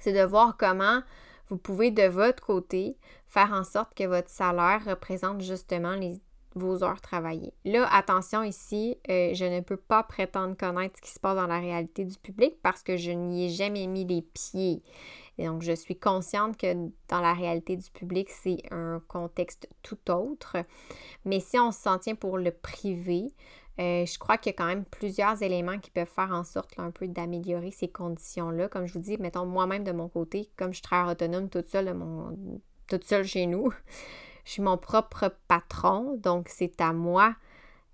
c'est 0.00 0.12
de 0.12 0.22
voir 0.22 0.56
comment 0.58 1.00
vous 1.48 1.56
pouvez 1.56 1.90
de 1.90 2.04
votre 2.04 2.42
côté 2.42 2.98
faire 3.26 3.52
en 3.52 3.64
sorte 3.64 3.94
que 3.94 4.04
votre 4.04 4.28
salaire 4.28 4.84
représente 4.84 5.40
justement 5.40 5.94
les 5.94 6.20
vos 6.58 6.84
heures 6.84 7.00
travaillées. 7.00 7.52
Là, 7.64 7.88
attention 7.92 8.42
ici, 8.42 8.96
euh, 9.08 9.32
je 9.34 9.44
ne 9.44 9.60
peux 9.60 9.76
pas 9.76 10.02
prétendre 10.02 10.56
connaître 10.56 10.96
ce 10.96 11.02
qui 11.02 11.10
se 11.10 11.20
passe 11.20 11.36
dans 11.36 11.46
la 11.46 11.60
réalité 11.60 12.04
du 12.04 12.18
public 12.18 12.54
parce 12.62 12.82
que 12.82 12.96
je 12.96 13.10
n'y 13.10 13.46
ai 13.46 13.48
jamais 13.48 13.86
mis 13.86 14.04
les 14.04 14.22
pieds. 14.22 14.82
Donc, 15.38 15.62
je 15.62 15.72
suis 15.72 15.96
consciente 15.96 16.56
que 16.56 16.74
dans 17.08 17.20
la 17.20 17.32
réalité 17.32 17.76
du 17.76 17.90
public, 17.90 18.28
c'est 18.30 18.58
un 18.72 19.00
contexte 19.06 19.68
tout 19.82 20.10
autre. 20.10 20.56
Mais 21.24 21.38
si 21.40 21.58
on 21.58 21.70
s'en 21.70 21.98
tient 21.98 22.16
pour 22.16 22.38
le 22.38 22.50
privé, 22.50 23.32
euh, 23.80 24.04
je 24.04 24.18
crois 24.18 24.38
qu'il 24.38 24.50
y 24.50 24.54
a 24.54 24.56
quand 24.56 24.66
même 24.66 24.84
plusieurs 24.84 25.40
éléments 25.42 25.78
qui 25.78 25.90
peuvent 25.90 26.08
faire 26.08 26.32
en 26.32 26.42
sorte 26.42 26.72
un 26.78 26.90
peu 26.90 27.06
d'améliorer 27.06 27.70
ces 27.70 27.88
conditions-là. 27.88 28.68
Comme 28.68 28.86
je 28.86 28.94
vous 28.94 28.98
dis, 28.98 29.16
mettons 29.18 29.46
moi-même 29.46 29.84
de 29.84 29.92
mon 29.92 30.08
côté, 30.08 30.50
comme 30.56 30.74
je 30.74 30.82
travaille 30.82 31.12
autonome 31.12 31.48
toute 31.48 31.68
seule, 31.68 31.94
toute 32.88 33.04
seule 33.04 33.24
chez 33.24 33.46
nous, 33.46 33.72
je 34.48 34.54
suis 34.54 34.62
mon 34.62 34.78
propre 34.78 35.30
patron, 35.46 36.16
donc 36.22 36.48
c'est 36.48 36.80
à 36.80 36.94
moi 36.94 37.34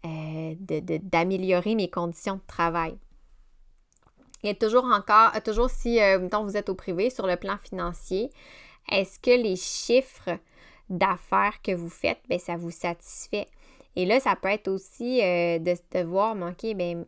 euh, 0.04 0.54
d'améliorer 0.60 1.74
mes 1.74 1.90
conditions 1.90 2.36
de 2.36 2.46
travail. 2.46 2.96
A 4.44 4.54
toujours 4.54 4.84
encore, 4.84 5.32
euh, 5.34 5.40
toujours 5.44 5.68
si, 5.68 6.00
euh, 6.00 6.28
vous 6.44 6.56
êtes 6.56 6.68
au 6.68 6.76
privé, 6.76 7.10
sur 7.10 7.26
le 7.26 7.34
plan 7.34 7.56
financier, 7.58 8.30
est-ce 8.88 9.18
que 9.18 9.32
les 9.32 9.56
chiffres 9.56 10.38
d'affaires 10.88 11.60
que 11.60 11.72
vous 11.74 11.88
faites, 11.88 12.20
bien, 12.28 12.38
ça 12.38 12.56
vous 12.56 12.70
satisfait? 12.70 13.48
Et 13.96 14.06
là, 14.06 14.20
ça 14.20 14.36
peut 14.36 14.46
être 14.46 14.68
aussi 14.68 15.18
de, 15.18 15.58
de, 15.58 16.04
voir, 16.04 16.36
OK, 16.36 16.72
bien, 16.76 17.04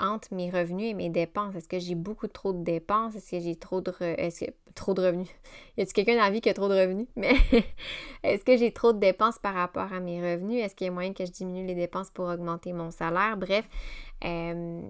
entre 0.00 0.34
mes 0.34 0.50
revenus 0.50 0.90
et 0.90 0.94
mes 0.94 1.10
dépenses? 1.10 1.54
Est-ce 1.54 1.68
que 1.68 1.78
j'ai 1.78 1.94
beaucoup 1.94 2.26
trop 2.26 2.52
de 2.52 2.62
dépenses? 2.64 3.14
Est-ce 3.14 3.30
que 3.30 3.40
j'ai 3.40 3.56
trop 3.56 3.80
de, 3.80 3.92
est-ce 4.00 4.46
que... 4.46 4.50
trop 4.74 4.94
de 4.94 5.02
revenus? 5.02 5.28
y 5.76 5.82
a-t-il 5.82 5.92
quelqu'un 5.92 6.16
dans 6.16 6.24
la 6.24 6.30
vie 6.30 6.40
qui 6.40 6.48
a 6.48 6.54
trop 6.54 6.68
de 6.68 6.74
revenus? 6.74 7.06
Mais 7.16 7.34
est-ce 8.22 8.44
que 8.44 8.56
j'ai 8.56 8.72
trop 8.72 8.92
de 8.92 8.98
dépenses 8.98 9.38
par 9.38 9.54
rapport 9.54 9.92
à 9.92 10.00
mes 10.00 10.20
revenus? 10.20 10.64
Est-ce 10.64 10.74
qu'il 10.74 10.86
y 10.86 10.90
a 10.90 10.92
moyen 10.92 11.12
que 11.12 11.24
je 11.24 11.30
diminue 11.30 11.66
les 11.66 11.74
dépenses 11.74 12.10
pour 12.10 12.26
augmenter 12.26 12.72
mon 12.72 12.90
salaire? 12.90 13.36
Bref, 13.36 13.68
euh, 14.24 14.82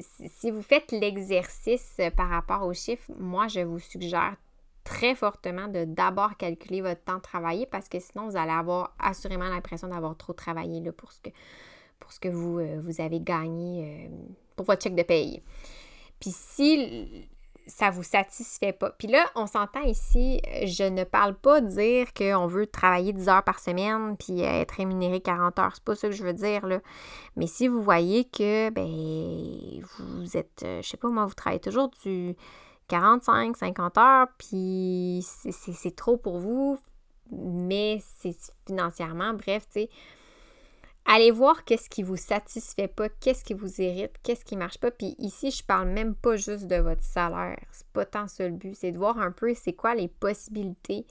si 0.00 0.50
vous 0.50 0.62
faites 0.62 0.92
l'exercice 0.92 2.00
par 2.16 2.28
rapport 2.28 2.66
aux 2.66 2.74
chiffres, 2.74 3.12
moi, 3.18 3.48
je 3.48 3.60
vous 3.60 3.78
suggère 3.78 4.36
très 4.84 5.14
fortement 5.14 5.68
de 5.68 5.84
d'abord 5.84 6.36
calculer 6.36 6.82
votre 6.82 7.02
temps 7.02 7.16
de 7.16 7.22
travailler 7.22 7.66
parce 7.66 7.88
que 7.88 7.98
sinon, 7.98 8.28
vous 8.28 8.36
allez 8.36 8.52
avoir 8.52 8.94
assurément 8.98 9.48
l'impression 9.48 9.88
d'avoir 9.88 10.16
trop 10.16 10.34
travaillé 10.34 10.80
là, 10.80 10.92
pour 10.92 11.12
ce 11.12 11.20
que 11.20 11.30
pour 11.98 12.12
ce 12.12 12.20
que 12.20 12.28
vous, 12.28 12.58
euh, 12.58 12.80
avez 12.98 13.20
gagné 13.20 14.08
euh, 14.08 14.08
pour 14.56 14.66
votre 14.66 14.82
chèque 14.82 14.94
de 14.94 15.02
paye. 15.02 15.42
Puis 16.20 16.30
si 16.30 17.26
ça 17.66 17.90
vous 17.90 18.02
satisfait 18.02 18.72
pas. 18.72 18.90
Puis 18.90 19.08
là, 19.08 19.24
on 19.34 19.46
s'entend 19.46 19.82
ici, 19.82 20.40
je 20.64 20.84
ne 20.84 21.04
parle 21.04 21.34
pas 21.34 21.60
de 21.60 21.68
dire 21.68 22.12
qu'on 22.12 22.46
veut 22.46 22.66
travailler 22.66 23.12
10 23.12 23.28
heures 23.28 23.42
par 23.42 23.58
semaine 23.58 24.16
puis 24.16 24.40
être 24.40 24.72
rémunéré 24.72 25.20
40 25.20 25.58
heures. 25.58 25.72
C'est 25.74 25.84
pas 25.84 25.94
ça 25.94 26.08
que 26.08 26.14
je 26.14 26.24
veux 26.24 26.34
dire, 26.34 26.66
là. 26.66 26.80
Mais 27.36 27.46
si 27.46 27.68
vous 27.68 27.82
voyez 27.82 28.24
que, 28.24 28.70
ben, 28.70 29.82
vous 29.98 30.36
êtes, 30.36 30.62
euh, 30.64 30.82
je 30.82 30.88
sais 30.88 30.96
pas, 30.96 31.08
moi, 31.08 31.24
vous 31.26 31.34
travaillez 31.34 31.60
toujours 31.60 31.90
du 32.02 32.36
45, 32.88 33.56
50 33.56 33.98
heures, 33.98 34.28
puis 34.36 35.24
c'est 35.24 35.96
trop 35.96 36.18
pour 36.18 36.38
vous, 36.38 36.78
mais 37.32 37.98
c'est 38.18 38.36
financièrement, 38.66 39.32
bref, 39.32 39.64
tu 39.72 39.80
sais, 39.80 39.90
Allez 41.06 41.30
voir 41.30 41.64
qu'est-ce 41.64 41.90
qui 41.90 42.02
vous 42.02 42.16
satisfait 42.16 42.88
pas, 42.88 43.08
qu'est-ce 43.08 43.44
qui 43.44 43.52
vous 43.52 43.80
irrite, 43.80 44.14
qu'est-ce 44.22 44.44
qui 44.44 44.56
marche 44.56 44.78
pas. 44.78 44.90
Puis 44.90 45.14
ici, 45.18 45.50
je 45.50 45.62
parle 45.62 45.88
même 45.88 46.14
pas 46.14 46.36
juste 46.36 46.66
de 46.66 46.76
votre 46.76 47.02
salaire. 47.02 47.60
C'est 47.72 47.86
pas 47.88 48.06
tant 48.06 48.26
ça 48.26 48.48
le 48.48 48.54
but. 48.54 48.74
C'est 48.74 48.92
de 48.92 48.98
voir 48.98 49.18
un 49.18 49.30
peu 49.30 49.54
c'est 49.54 49.74
quoi 49.74 49.94
les 49.94 50.08
possibilités 50.08 51.06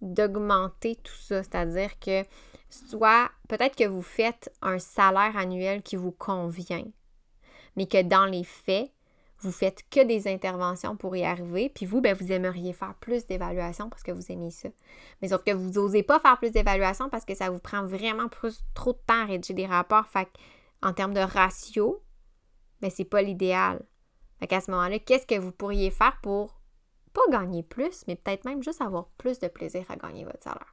d'augmenter 0.00 0.96
tout 0.96 1.16
ça. 1.16 1.42
C'est-à-dire 1.42 1.98
que 1.98 2.22
soit 2.70 3.30
peut-être 3.48 3.76
que 3.76 3.88
vous 3.88 4.02
faites 4.02 4.52
un 4.62 4.78
salaire 4.78 5.36
annuel 5.36 5.82
qui 5.82 5.96
vous 5.96 6.12
convient, 6.12 6.86
mais 7.76 7.86
que 7.86 8.02
dans 8.02 8.26
les 8.26 8.44
faits, 8.44 8.90
vous 9.42 9.52
faites 9.52 9.88
que 9.90 10.04
des 10.04 10.28
interventions 10.28 10.96
pour 10.96 11.16
y 11.16 11.24
arriver, 11.24 11.68
puis 11.68 11.84
vous, 11.84 12.00
ben, 12.00 12.14
vous 12.14 12.30
aimeriez 12.30 12.72
faire 12.72 12.94
plus 12.94 13.26
d'évaluations 13.26 13.90
parce 13.90 14.02
que 14.02 14.12
vous 14.12 14.30
aimez 14.30 14.50
ça. 14.50 14.68
Mais 15.20 15.28
sauf 15.28 15.42
que 15.42 15.50
vous 15.50 15.70
n'osez 15.70 16.02
pas 16.02 16.20
faire 16.20 16.38
plus 16.38 16.52
d'évaluations 16.52 17.08
parce 17.08 17.24
que 17.24 17.34
ça 17.34 17.50
vous 17.50 17.58
prend 17.58 17.84
vraiment 17.84 18.28
trop 18.74 18.92
de 18.92 18.98
temps 19.06 19.22
à 19.22 19.24
rédiger 19.24 19.54
des 19.54 19.66
rapports. 19.66 20.06
Fait 20.06 20.28
en 20.82 20.92
termes 20.92 21.14
de 21.14 21.20
ratio, 21.20 22.02
ben, 22.80 22.90
c'est 22.90 23.04
pas 23.04 23.22
l'idéal. 23.22 23.84
Fait 24.38 24.46
qu'à 24.46 24.60
ce 24.60 24.70
moment-là, 24.70 24.98
qu'est-ce 24.98 25.26
que 25.26 25.38
vous 25.38 25.52
pourriez 25.52 25.90
faire 25.90 26.18
pour 26.22 26.60
pas 27.12 27.22
gagner 27.30 27.62
plus, 27.62 28.04
mais 28.06 28.16
peut-être 28.16 28.44
même 28.44 28.62
juste 28.62 28.80
avoir 28.80 29.08
plus 29.18 29.38
de 29.38 29.48
plaisir 29.48 29.84
à 29.88 29.96
gagner 29.96 30.24
votre 30.24 30.42
salaire? 30.42 30.71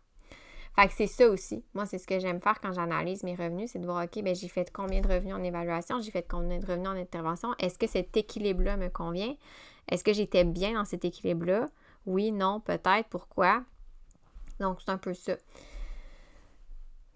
Fait 0.79 0.87
que 0.87 0.93
c'est 0.93 1.07
ça 1.07 1.27
aussi. 1.27 1.61
Moi, 1.73 1.85
c'est 1.85 1.97
ce 1.97 2.07
que 2.07 2.19
j'aime 2.19 2.39
faire 2.39 2.61
quand 2.61 2.71
j'analyse 2.71 3.23
mes 3.23 3.35
revenus, 3.35 3.71
c'est 3.71 3.79
de 3.79 3.85
voir, 3.85 4.05
OK, 4.05 4.23
ben 4.23 4.33
j'ai 4.33 4.47
fait 4.47 4.71
combien 4.71 5.01
de 5.01 5.09
revenus 5.09 5.35
en 5.35 5.43
évaluation, 5.43 5.99
j'ai 5.99 6.11
fait 6.11 6.25
combien 6.25 6.57
de 6.57 6.65
revenus 6.65 6.87
en 6.87 6.95
intervention? 6.95 7.53
Est-ce 7.59 7.77
que 7.77 7.85
cet 7.85 8.15
équilibre-là 8.15 8.77
me 8.77 8.87
convient? 8.87 9.35
Est-ce 9.89 10.05
que 10.05 10.13
j'étais 10.13 10.45
bien 10.45 10.75
dans 10.75 10.85
cet 10.85 11.03
équilibre-là? 11.03 11.67
Oui, 12.05 12.31
non, 12.31 12.61
peut-être, 12.61 13.09
pourquoi? 13.09 13.65
Donc, 14.61 14.79
c'est 14.79 14.91
un 14.91 14.97
peu 14.97 15.13
ça. 15.13 15.33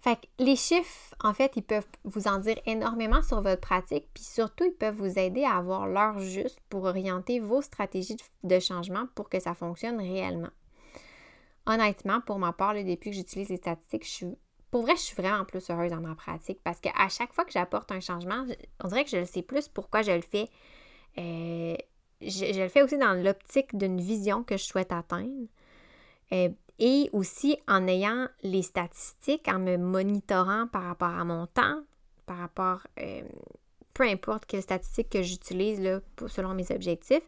Fait 0.01 0.17
que 0.17 0.27
les 0.39 0.57
chiffres, 0.57 1.15
en 1.23 1.33
fait, 1.33 1.53
ils 1.55 1.63
peuvent 1.63 1.87
vous 2.03 2.27
en 2.27 2.39
dire 2.39 2.59
énormément 2.65 3.21
sur 3.21 3.39
votre 3.39 3.61
pratique, 3.61 4.09
puis 4.13 4.25
surtout, 4.25 4.65
ils 4.65 4.75
peuvent 4.75 4.97
vous 4.97 5.17
aider 5.17 5.45
à 5.45 5.55
avoir 5.55 5.87
l'heure 5.87 6.19
juste 6.19 6.59
pour 6.69 6.83
orienter 6.83 7.39
vos 7.39 7.61
stratégies 7.61 8.17
de 8.43 8.59
changement 8.59 9.05
pour 9.15 9.29
que 9.29 9.39
ça 9.39 9.53
fonctionne 9.53 10.01
réellement 10.01 10.51
honnêtement, 11.65 12.21
pour 12.21 12.39
ma 12.39 12.53
part, 12.53 12.73
depuis 12.73 13.11
que 13.11 13.15
j'utilise 13.15 13.49
les 13.49 13.57
statistiques, 13.57 14.05
je 14.05 14.09
suis, 14.09 14.27
pour 14.71 14.83
vrai, 14.83 14.95
je 14.95 15.01
suis 15.01 15.15
vraiment 15.15 15.45
plus 15.45 15.69
heureuse 15.69 15.91
dans 15.91 16.01
ma 16.01 16.15
pratique 16.15 16.59
parce 16.63 16.79
qu'à 16.79 17.09
chaque 17.09 17.33
fois 17.33 17.45
que 17.45 17.51
j'apporte 17.51 17.91
un 17.91 17.99
changement, 17.99 18.45
on 18.83 18.87
dirait 18.87 19.03
que 19.03 19.09
je 19.09 19.17
le 19.17 19.25
sais 19.25 19.41
plus 19.41 19.67
pourquoi 19.67 20.01
je 20.01 20.11
le 20.11 20.21
fais. 20.21 20.49
Euh, 21.17 21.75
je, 22.21 22.59
le 22.61 22.69
fais 22.69 22.81
aussi 22.81 22.97
dans 22.97 23.13
l'optique 23.13 23.77
d'une 23.77 23.99
vision 23.99 24.43
que 24.43 24.57
je 24.57 24.63
souhaite 24.63 24.91
atteindre. 24.91 25.47
Euh, 26.31 26.49
et 26.79 27.09
aussi 27.13 27.57
en 27.67 27.87
ayant 27.87 28.27
les 28.41 28.63
statistiques, 28.63 29.47
en 29.47 29.59
me 29.59 29.77
monitorant 29.77 30.67
par 30.67 30.83
rapport 30.83 31.09
à 31.09 31.23
mon 31.23 31.45
temps, 31.45 31.81
par 32.25 32.37
rapport, 32.37 32.87
euh, 32.99 33.21
peu 33.93 34.03
importe 34.03 34.45
quelle 34.45 34.63
statistique 34.63 35.09
que 35.09 35.21
j'utilise 35.21 36.01
selon 36.27 36.55
mes 36.55 36.71
objectifs, 36.71 37.23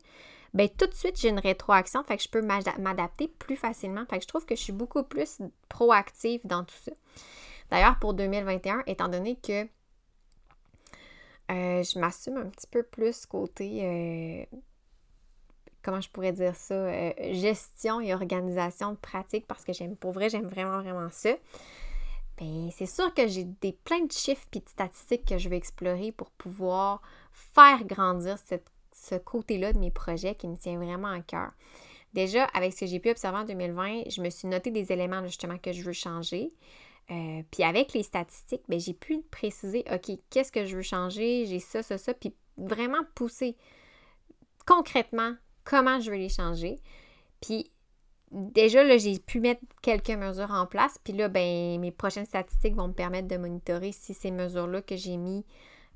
ben 0.55 0.69
tout 0.69 0.87
de 0.87 0.93
suite, 0.93 1.19
j'ai 1.19 1.27
une 1.27 1.39
rétroaction, 1.39 2.01
fait 2.05 2.15
que 2.15 2.23
je 2.23 2.29
peux 2.29 2.41
m'adapter 2.41 3.27
plus 3.27 3.57
facilement. 3.57 4.05
Fait 4.09 4.17
que 4.17 4.23
je 4.23 4.27
trouve 4.29 4.45
que 4.45 4.55
je 4.55 4.61
suis 4.61 4.71
beaucoup 4.71 5.03
plus 5.03 5.41
proactive 5.67 6.39
dans 6.45 6.63
tout 6.63 6.77
ça. 6.81 6.93
D'ailleurs, 7.69 7.99
pour 7.99 8.13
2021, 8.13 8.83
étant 8.87 9.09
donné 9.09 9.35
que 9.35 9.63
euh, 11.51 11.83
je 11.83 11.99
m'assume 11.99 12.37
un 12.37 12.45
petit 12.45 12.67
peu 12.67 12.83
plus 12.83 13.25
côté, 13.25 13.81
euh, 13.83 14.57
comment 15.83 15.99
je 15.99 16.09
pourrais 16.09 16.31
dire 16.31 16.55
ça, 16.55 16.73
euh, 16.73 17.11
gestion 17.33 17.99
et 17.99 18.13
organisation 18.13 18.91
de 18.91 18.97
pratique 18.97 19.45
parce 19.47 19.65
que 19.65 19.73
j'aime, 19.73 19.97
pour 19.97 20.13
vrai, 20.13 20.29
j'aime 20.29 20.47
vraiment, 20.47 20.81
vraiment 20.81 21.09
ça. 21.11 21.31
Bien, 22.37 22.69
c'est 22.71 22.85
sûr 22.85 23.13
que 23.13 23.27
j'ai 23.27 23.43
des 23.43 23.73
plein 23.73 24.05
de 24.05 24.11
chiffres 24.11 24.47
et 24.53 24.59
de 24.59 24.69
statistiques 24.69 25.25
que 25.25 25.37
je 25.37 25.49
vais 25.49 25.57
explorer 25.57 26.13
pour 26.13 26.31
pouvoir 26.31 27.01
faire 27.33 27.83
grandir 27.83 28.37
ce 28.95 29.15
côté-là 29.15 29.73
de 29.73 29.79
mes 29.79 29.91
projets 29.91 30.35
qui 30.35 30.47
me 30.47 30.55
tient 30.55 30.77
vraiment 30.77 31.09
à 31.09 31.19
cœur. 31.19 31.51
Déjà, 32.13 32.45
avec 32.45 32.73
ce 32.73 32.81
que 32.81 32.85
j'ai 32.85 32.99
pu 32.99 33.09
observer 33.09 33.39
en 33.39 33.43
2020, 33.43 34.03
je 34.09 34.21
me 34.21 34.29
suis 34.29 34.47
noté 34.47 34.71
des 34.71 34.91
éléments 34.91 35.25
justement 35.25 35.57
que 35.57 35.73
je 35.73 35.83
veux 35.83 35.93
changer. 35.93 36.53
Euh, 37.11 37.43
puis 37.51 37.63
avec 37.63 37.93
les 37.93 38.03
statistiques, 38.03 38.63
ben, 38.67 38.79
j'ai 38.79 38.93
pu 38.93 39.21
préciser, 39.29 39.83
OK, 39.91 40.17
qu'est-ce 40.29 40.51
que 40.51 40.65
je 40.65 40.77
veux 40.77 40.81
changer, 40.81 41.45
j'ai 41.45 41.59
ça, 41.59 41.83
ça, 41.83 41.97
ça, 41.97 42.13
puis 42.13 42.33
vraiment 42.57 43.01
pousser 43.13 43.57
concrètement 44.65 45.35
comment 45.65 45.99
je 45.99 46.09
veux 46.09 46.17
les 46.17 46.29
changer. 46.29 46.79
Puis 47.41 47.69
déjà, 48.31 48.83
là, 48.83 48.97
j'ai 48.97 49.19
pu 49.19 49.39
mettre 49.39 49.61
quelques 49.81 50.09
mesures 50.09 50.51
en 50.51 50.65
place, 50.65 50.97
puis 51.03 51.13
là, 51.13 51.27
ben, 51.27 51.79
mes 51.79 51.91
prochaines 51.91 52.25
statistiques 52.25 52.75
vont 52.75 52.87
me 52.87 52.93
permettre 52.93 53.27
de 53.27 53.37
monitorer 53.37 53.91
si 53.91 54.13
ces 54.13 54.31
mesures-là 54.31 54.81
que 54.81 54.95
j'ai 54.95 55.17
mis 55.17 55.45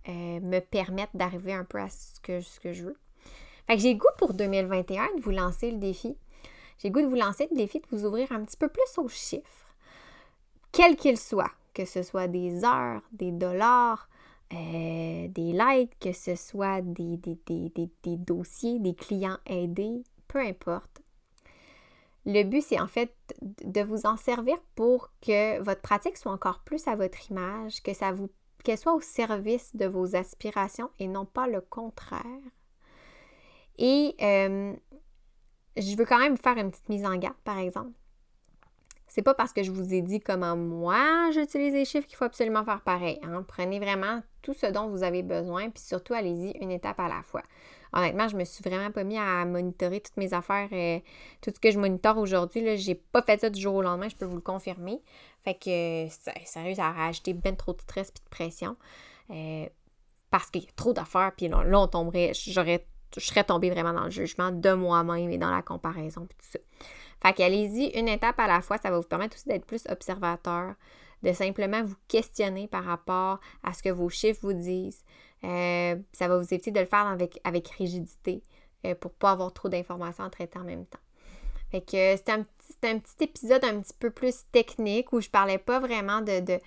euh, 0.09 0.39
me 0.39 0.59
permettent 0.59 1.15
d'arriver 1.15 1.53
un 1.53 1.63
peu 1.63 1.79
à 1.79 1.89
ce 1.89 2.19
que, 2.21 2.41
je 2.71 2.83
veux. 2.83 2.97
Fait 3.67 3.75
que 3.75 3.81
j'ai 3.81 3.95
goût 3.95 4.07
pour 4.17 4.33
2021 4.33 5.15
de 5.17 5.21
vous 5.21 5.31
lancer 5.31 5.71
le 5.71 5.77
défi. 5.77 6.17
J'ai 6.79 6.91
goût 6.91 7.01
de 7.01 7.07
vous 7.07 7.15
lancer 7.15 7.47
le 7.51 7.57
défi 7.57 7.79
de 7.79 7.85
vous 7.91 8.05
ouvrir 8.05 8.31
un 8.31 8.43
petit 8.43 8.57
peu 8.57 8.67
plus 8.67 8.97
aux 8.97 9.07
chiffres 9.09 9.69
quel 10.71 10.95
qu'il 10.95 11.17
soit, 11.17 11.51
que 11.73 11.85
ce 11.85 12.03
soit 12.03 12.27
des 12.27 12.63
heures, 12.63 13.01
des 13.11 13.31
dollars, 13.31 14.09
euh, 14.53 15.27
des 15.27 15.53
likes, 15.53 15.97
que 15.99 16.11
ce 16.11 16.35
soit 16.35 16.81
des, 16.81 17.19
dossiers, 18.17 18.79
des 18.79 18.95
clients 18.95 19.37
aidés, 19.45 20.03
peu 20.27 20.39
importe. 20.39 21.01
Le 22.25 22.43
but, 22.43 22.61
c'est 22.61 22.79
en 22.79 22.87
fait 22.87 23.13
de 23.41 23.81
vous 23.81 24.05
en 24.05 24.17
servir 24.17 24.57
pour 24.75 25.11
que 25.21 25.59
votre 25.61 25.81
pratique 25.81 26.17
soit 26.17 26.31
encore 26.31 26.59
plus 26.59 26.87
à 26.87 26.95
votre 26.95 27.31
image, 27.31 27.81
que 27.81 27.93
ça 27.93 28.11
vous 28.11 28.29
qu'elle 28.63 28.77
soit 28.77 28.93
au 28.93 29.01
service 29.01 29.75
de 29.75 29.85
vos 29.85 30.15
aspirations 30.15 30.89
et 30.99 31.07
non 31.07 31.25
pas 31.25 31.47
le 31.47 31.61
contraire. 31.61 32.23
Et 33.77 34.15
euh, 34.21 34.73
je 35.77 35.95
veux 35.95 36.05
quand 36.05 36.19
même 36.19 36.37
faire 36.37 36.57
une 36.57 36.71
petite 36.71 36.89
mise 36.89 37.05
en 37.05 37.15
garde, 37.15 37.37
par 37.43 37.57
exemple. 37.57 37.91
C'est 39.07 39.23
pas 39.23 39.33
parce 39.33 39.53
que 39.53 39.63
je 39.63 39.71
vous 39.71 39.93
ai 39.93 40.01
dit 40.01 40.19
comment 40.19 40.55
moi 40.55 41.31
j'utilise 41.33 41.73
les 41.73 41.85
chiffres 41.85 42.07
qu'il 42.07 42.15
faut 42.15 42.25
absolument 42.25 42.63
faire 42.63 42.81
pareil. 42.81 43.19
Hein. 43.23 43.43
Prenez 43.47 43.79
vraiment 43.79 44.21
tout 44.43 44.53
ce 44.53 44.67
dont 44.67 44.87
vous 44.87 45.01
avez 45.01 45.23
besoin, 45.23 45.69
puis 45.71 45.81
surtout 45.81 46.13
allez-y 46.13 46.51
une 46.61 46.69
étape 46.69 46.99
à 46.99 47.07
la 47.07 47.23
fois. 47.23 47.41
Honnêtement, 47.93 48.27
je 48.27 48.35
me 48.35 48.43
suis 48.43 48.63
vraiment 48.63 48.91
pas 48.91 49.03
mis 49.03 49.17
à 49.17 49.45
monitorer 49.45 49.99
toutes 49.99 50.17
mes 50.17 50.33
affaires, 50.33 50.71
et 50.71 51.03
tout 51.41 51.51
ce 51.53 51.59
que 51.59 51.71
je 51.71 51.79
monitore 51.79 52.17
aujourd'hui. 52.17 52.77
J'ai 52.77 52.95
pas 52.95 53.21
fait 53.21 53.41
ça 53.41 53.49
du 53.49 53.59
jour 53.59 53.75
au 53.75 53.81
lendemain, 53.81 54.09
je 54.09 54.15
peux 54.15 54.25
vous 54.25 54.35
le 54.35 54.41
confirmer. 54.41 55.01
Fait 55.43 55.55
que, 55.55 56.07
sérieux, 56.45 56.75
ça 56.75 56.87
a 56.87 56.91
rajouté 56.91 57.33
bien 57.33 57.55
trop 57.55 57.73
de 57.73 57.81
stress 57.81 58.09
et 58.09 58.23
de 58.23 58.29
pression. 58.29 58.75
Euh, 59.31 59.67
parce 60.29 60.49
qu'il 60.49 60.63
y 60.63 60.67
a 60.67 60.71
trop 60.75 60.93
d'affaires, 60.93 61.31
puis 61.35 61.47
là, 61.47 61.63
on 61.79 61.87
tomberait, 61.87 62.31
j'aurais, 62.33 62.85
je 63.17 63.25
serais 63.25 63.43
tombée 63.43 63.69
vraiment 63.69 63.93
dans 63.93 64.05
le 64.05 64.11
jugement 64.11 64.51
de 64.51 64.73
moi-même 64.73 65.31
et 65.31 65.37
dans 65.37 65.49
la 65.49 65.61
comparaison, 65.61 66.25
puis 66.27 66.37
tout 66.37 66.51
ça. 66.51 66.59
Fait 67.21 67.33
qu'allez-y 67.33 67.97
une 67.99 68.07
étape 68.07 68.39
à 68.39 68.47
la 68.47 68.61
fois, 68.61 68.77
ça 68.77 68.91
va 68.91 68.97
vous 68.97 69.07
permettre 69.07 69.35
aussi 69.35 69.47
d'être 69.47 69.65
plus 69.65 69.83
observateur, 69.89 70.75
de 71.23 71.33
simplement 71.33 71.83
vous 71.83 71.95
questionner 72.07 72.67
par 72.67 72.85
rapport 72.85 73.39
à 73.63 73.73
ce 73.73 73.83
que 73.83 73.89
vos 73.89 74.09
chiffres 74.09 74.39
vous 74.41 74.53
disent. 74.53 75.03
Euh, 75.43 75.95
ça 76.11 76.27
va 76.27 76.37
vous 76.37 76.53
éviter 76.53 76.71
de 76.71 76.79
le 76.79 76.85
faire 76.85 77.07
avec, 77.07 77.39
avec 77.43 77.69
rigidité 77.69 78.43
euh, 78.85 78.95
pour 78.95 79.11
ne 79.11 79.15
pas 79.15 79.31
avoir 79.31 79.53
trop 79.53 79.69
d'informations 79.69 80.23
à 80.23 80.29
traiter 80.29 80.59
en 80.59 80.63
même 80.63 80.85
temps. 80.85 80.99
Fait 81.71 81.81
que 81.81 82.17
c'était 82.17 82.31
un, 82.31 82.45
un, 82.83 82.99
petit 82.99 83.23
épisode 83.23 83.63
un 83.63 83.79
petit 83.79 83.93
peu 83.97 84.09
plus 84.09 84.43
technique 84.51 85.13
où 85.13 85.21
je 85.21 85.29
parlais 85.29 85.59
pas 85.59 85.79
vraiment 85.79 86.21
de, 86.21 86.39
de, 86.39 86.59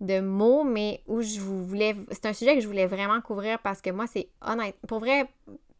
de 0.00 0.20
mots, 0.20 0.64
mais 0.64 1.02
où 1.06 1.20
je 1.20 1.40
vous 1.40 1.64
voulais. 1.64 1.94
C'est 2.10 2.26
un 2.26 2.32
sujet 2.32 2.54
que 2.54 2.60
je 2.60 2.66
voulais 2.66 2.86
vraiment 2.86 3.20
couvrir 3.20 3.58
parce 3.60 3.80
que 3.80 3.90
moi, 3.90 4.06
c'est 4.06 4.28
honnête. 4.40 4.76
Pour 4.88 5.00
vrai, 5.00 5.28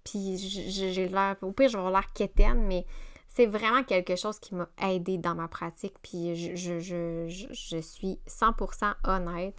puis 0.04 0.36
j'ai 0.36 1.08
l'air. 1.08 1.36
Au 1.42 1.52
pire, 1.52 1.68
je 1.68 1.72
vais 1.72 1.78
avoir 1.78 1.92
l'air 1.92 2.12
quétaine, 2.12 2.62
mais 2.66 2.84
c'est 3.28 3.46
vraiment 3.46 3.84
quelque 3.84 4.16
chose 4.16 4.38
qui 4.38 4.54
m'a 4.54 4.68
aidé 4.82 5.16
dans 5.16 5.34
ma 5.34 5.48
pratique, 5.48 5.94
puis 6.02 6.34
je, 6.34 6.78
je, 6.80 7.80
suis 7.80 8.18
100% 8.26 8.94
honnête. 9.04 9.54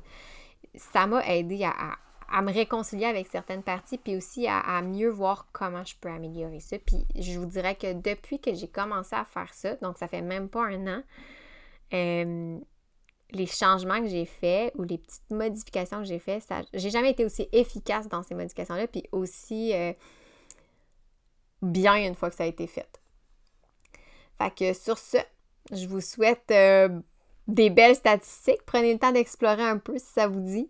Ça 0.75 1.07
m'a 1.07 1.25
aidé 1.25 1.63
à, 1.63 1.97
me 2.41 2.52
réconcilier 2.52 3.06
avec 3.06 3.28
certaines 3.28 3.63
parties, 3.63 3.98
puis 3.98 4.15
aussi 4.15 4.48
à, 4.48 4.82
mieux 4.82 5.10
voir 5.10 5.48
comment 5.52 5.84
je 5.84 5.96
peux 6.00 6.10
améliorer 6.10 6.60
ça. 6.60 6.78
Puis 6.80 7.06
je 7.15 7.38
vous 7.38 7.46
dirais 7.46 7.76
que 7.76 7.94
depuis 7.94 8.39
que 8.39 8.54
j'ai 8.54 8.67
commencé 8.67 9.15
à 9.15 9.26
faire 9.26 9.54
ça, 9.54 9.76
donc 9.78 9.98
ça 9.98 10.08
fait 10.08 10.22
même 10.22 10.48
pas 10.48 10.65
un 10.65 10.88
an, 10.88 11.04
euh, 11.94 12.58
les 13.32 13.46
changements 13.46 14.02
que 14.02 14.08
j'ai 14.08 14.26
faits 14.26 14.74
ou 14.78 14.84
les 14.84 14.98
petites 14.98 15.30
modifications 15.30 16.00
que 16.00 16.06
j'ai 16.06 16.20
faites, 16.20 16.48
j'ai 16.74 16.89
jamais 16.89 17.12
été 17.12 17.26
aussi 17.26 17.48
efficace 17.52 18.08
dans 18.08 18.24
ces 18.24 18.36
modifications-là, 18.36 18.88
puis 18.88 19.04
aussi 19.12 19.74
euh, 19.74 19.94
bien 21.62 21.96
une 21.96 22.15
fois 22.15 22.30
que 22.30 22.36
ça 22.36 22.44
a 22.44 22.48
été 22.48 22.67
fait. 22.67 23.02
Fait 24.38 24.54
que 24.56 24.74
sur 24.74 24.98
ce, 24.98 25.17
je 25.72 25.88
vous 25.88 26.02
souhaite 26.02 26.50
euh, 26.52 26.89
des 27.48 27.70
belles 27.70 27.96
statistiques. 27.96 28.63
Prenez 28.65 28.94
le 28.94 29.00
temps 29.00 29.12
d'explorer 29.12 29.63
un 29.63 29.78
peu 29.78 29.98
si 29.98 30.06
ça 30.06 30.28
vous 30.28 30.39
dit. 30.39 30.70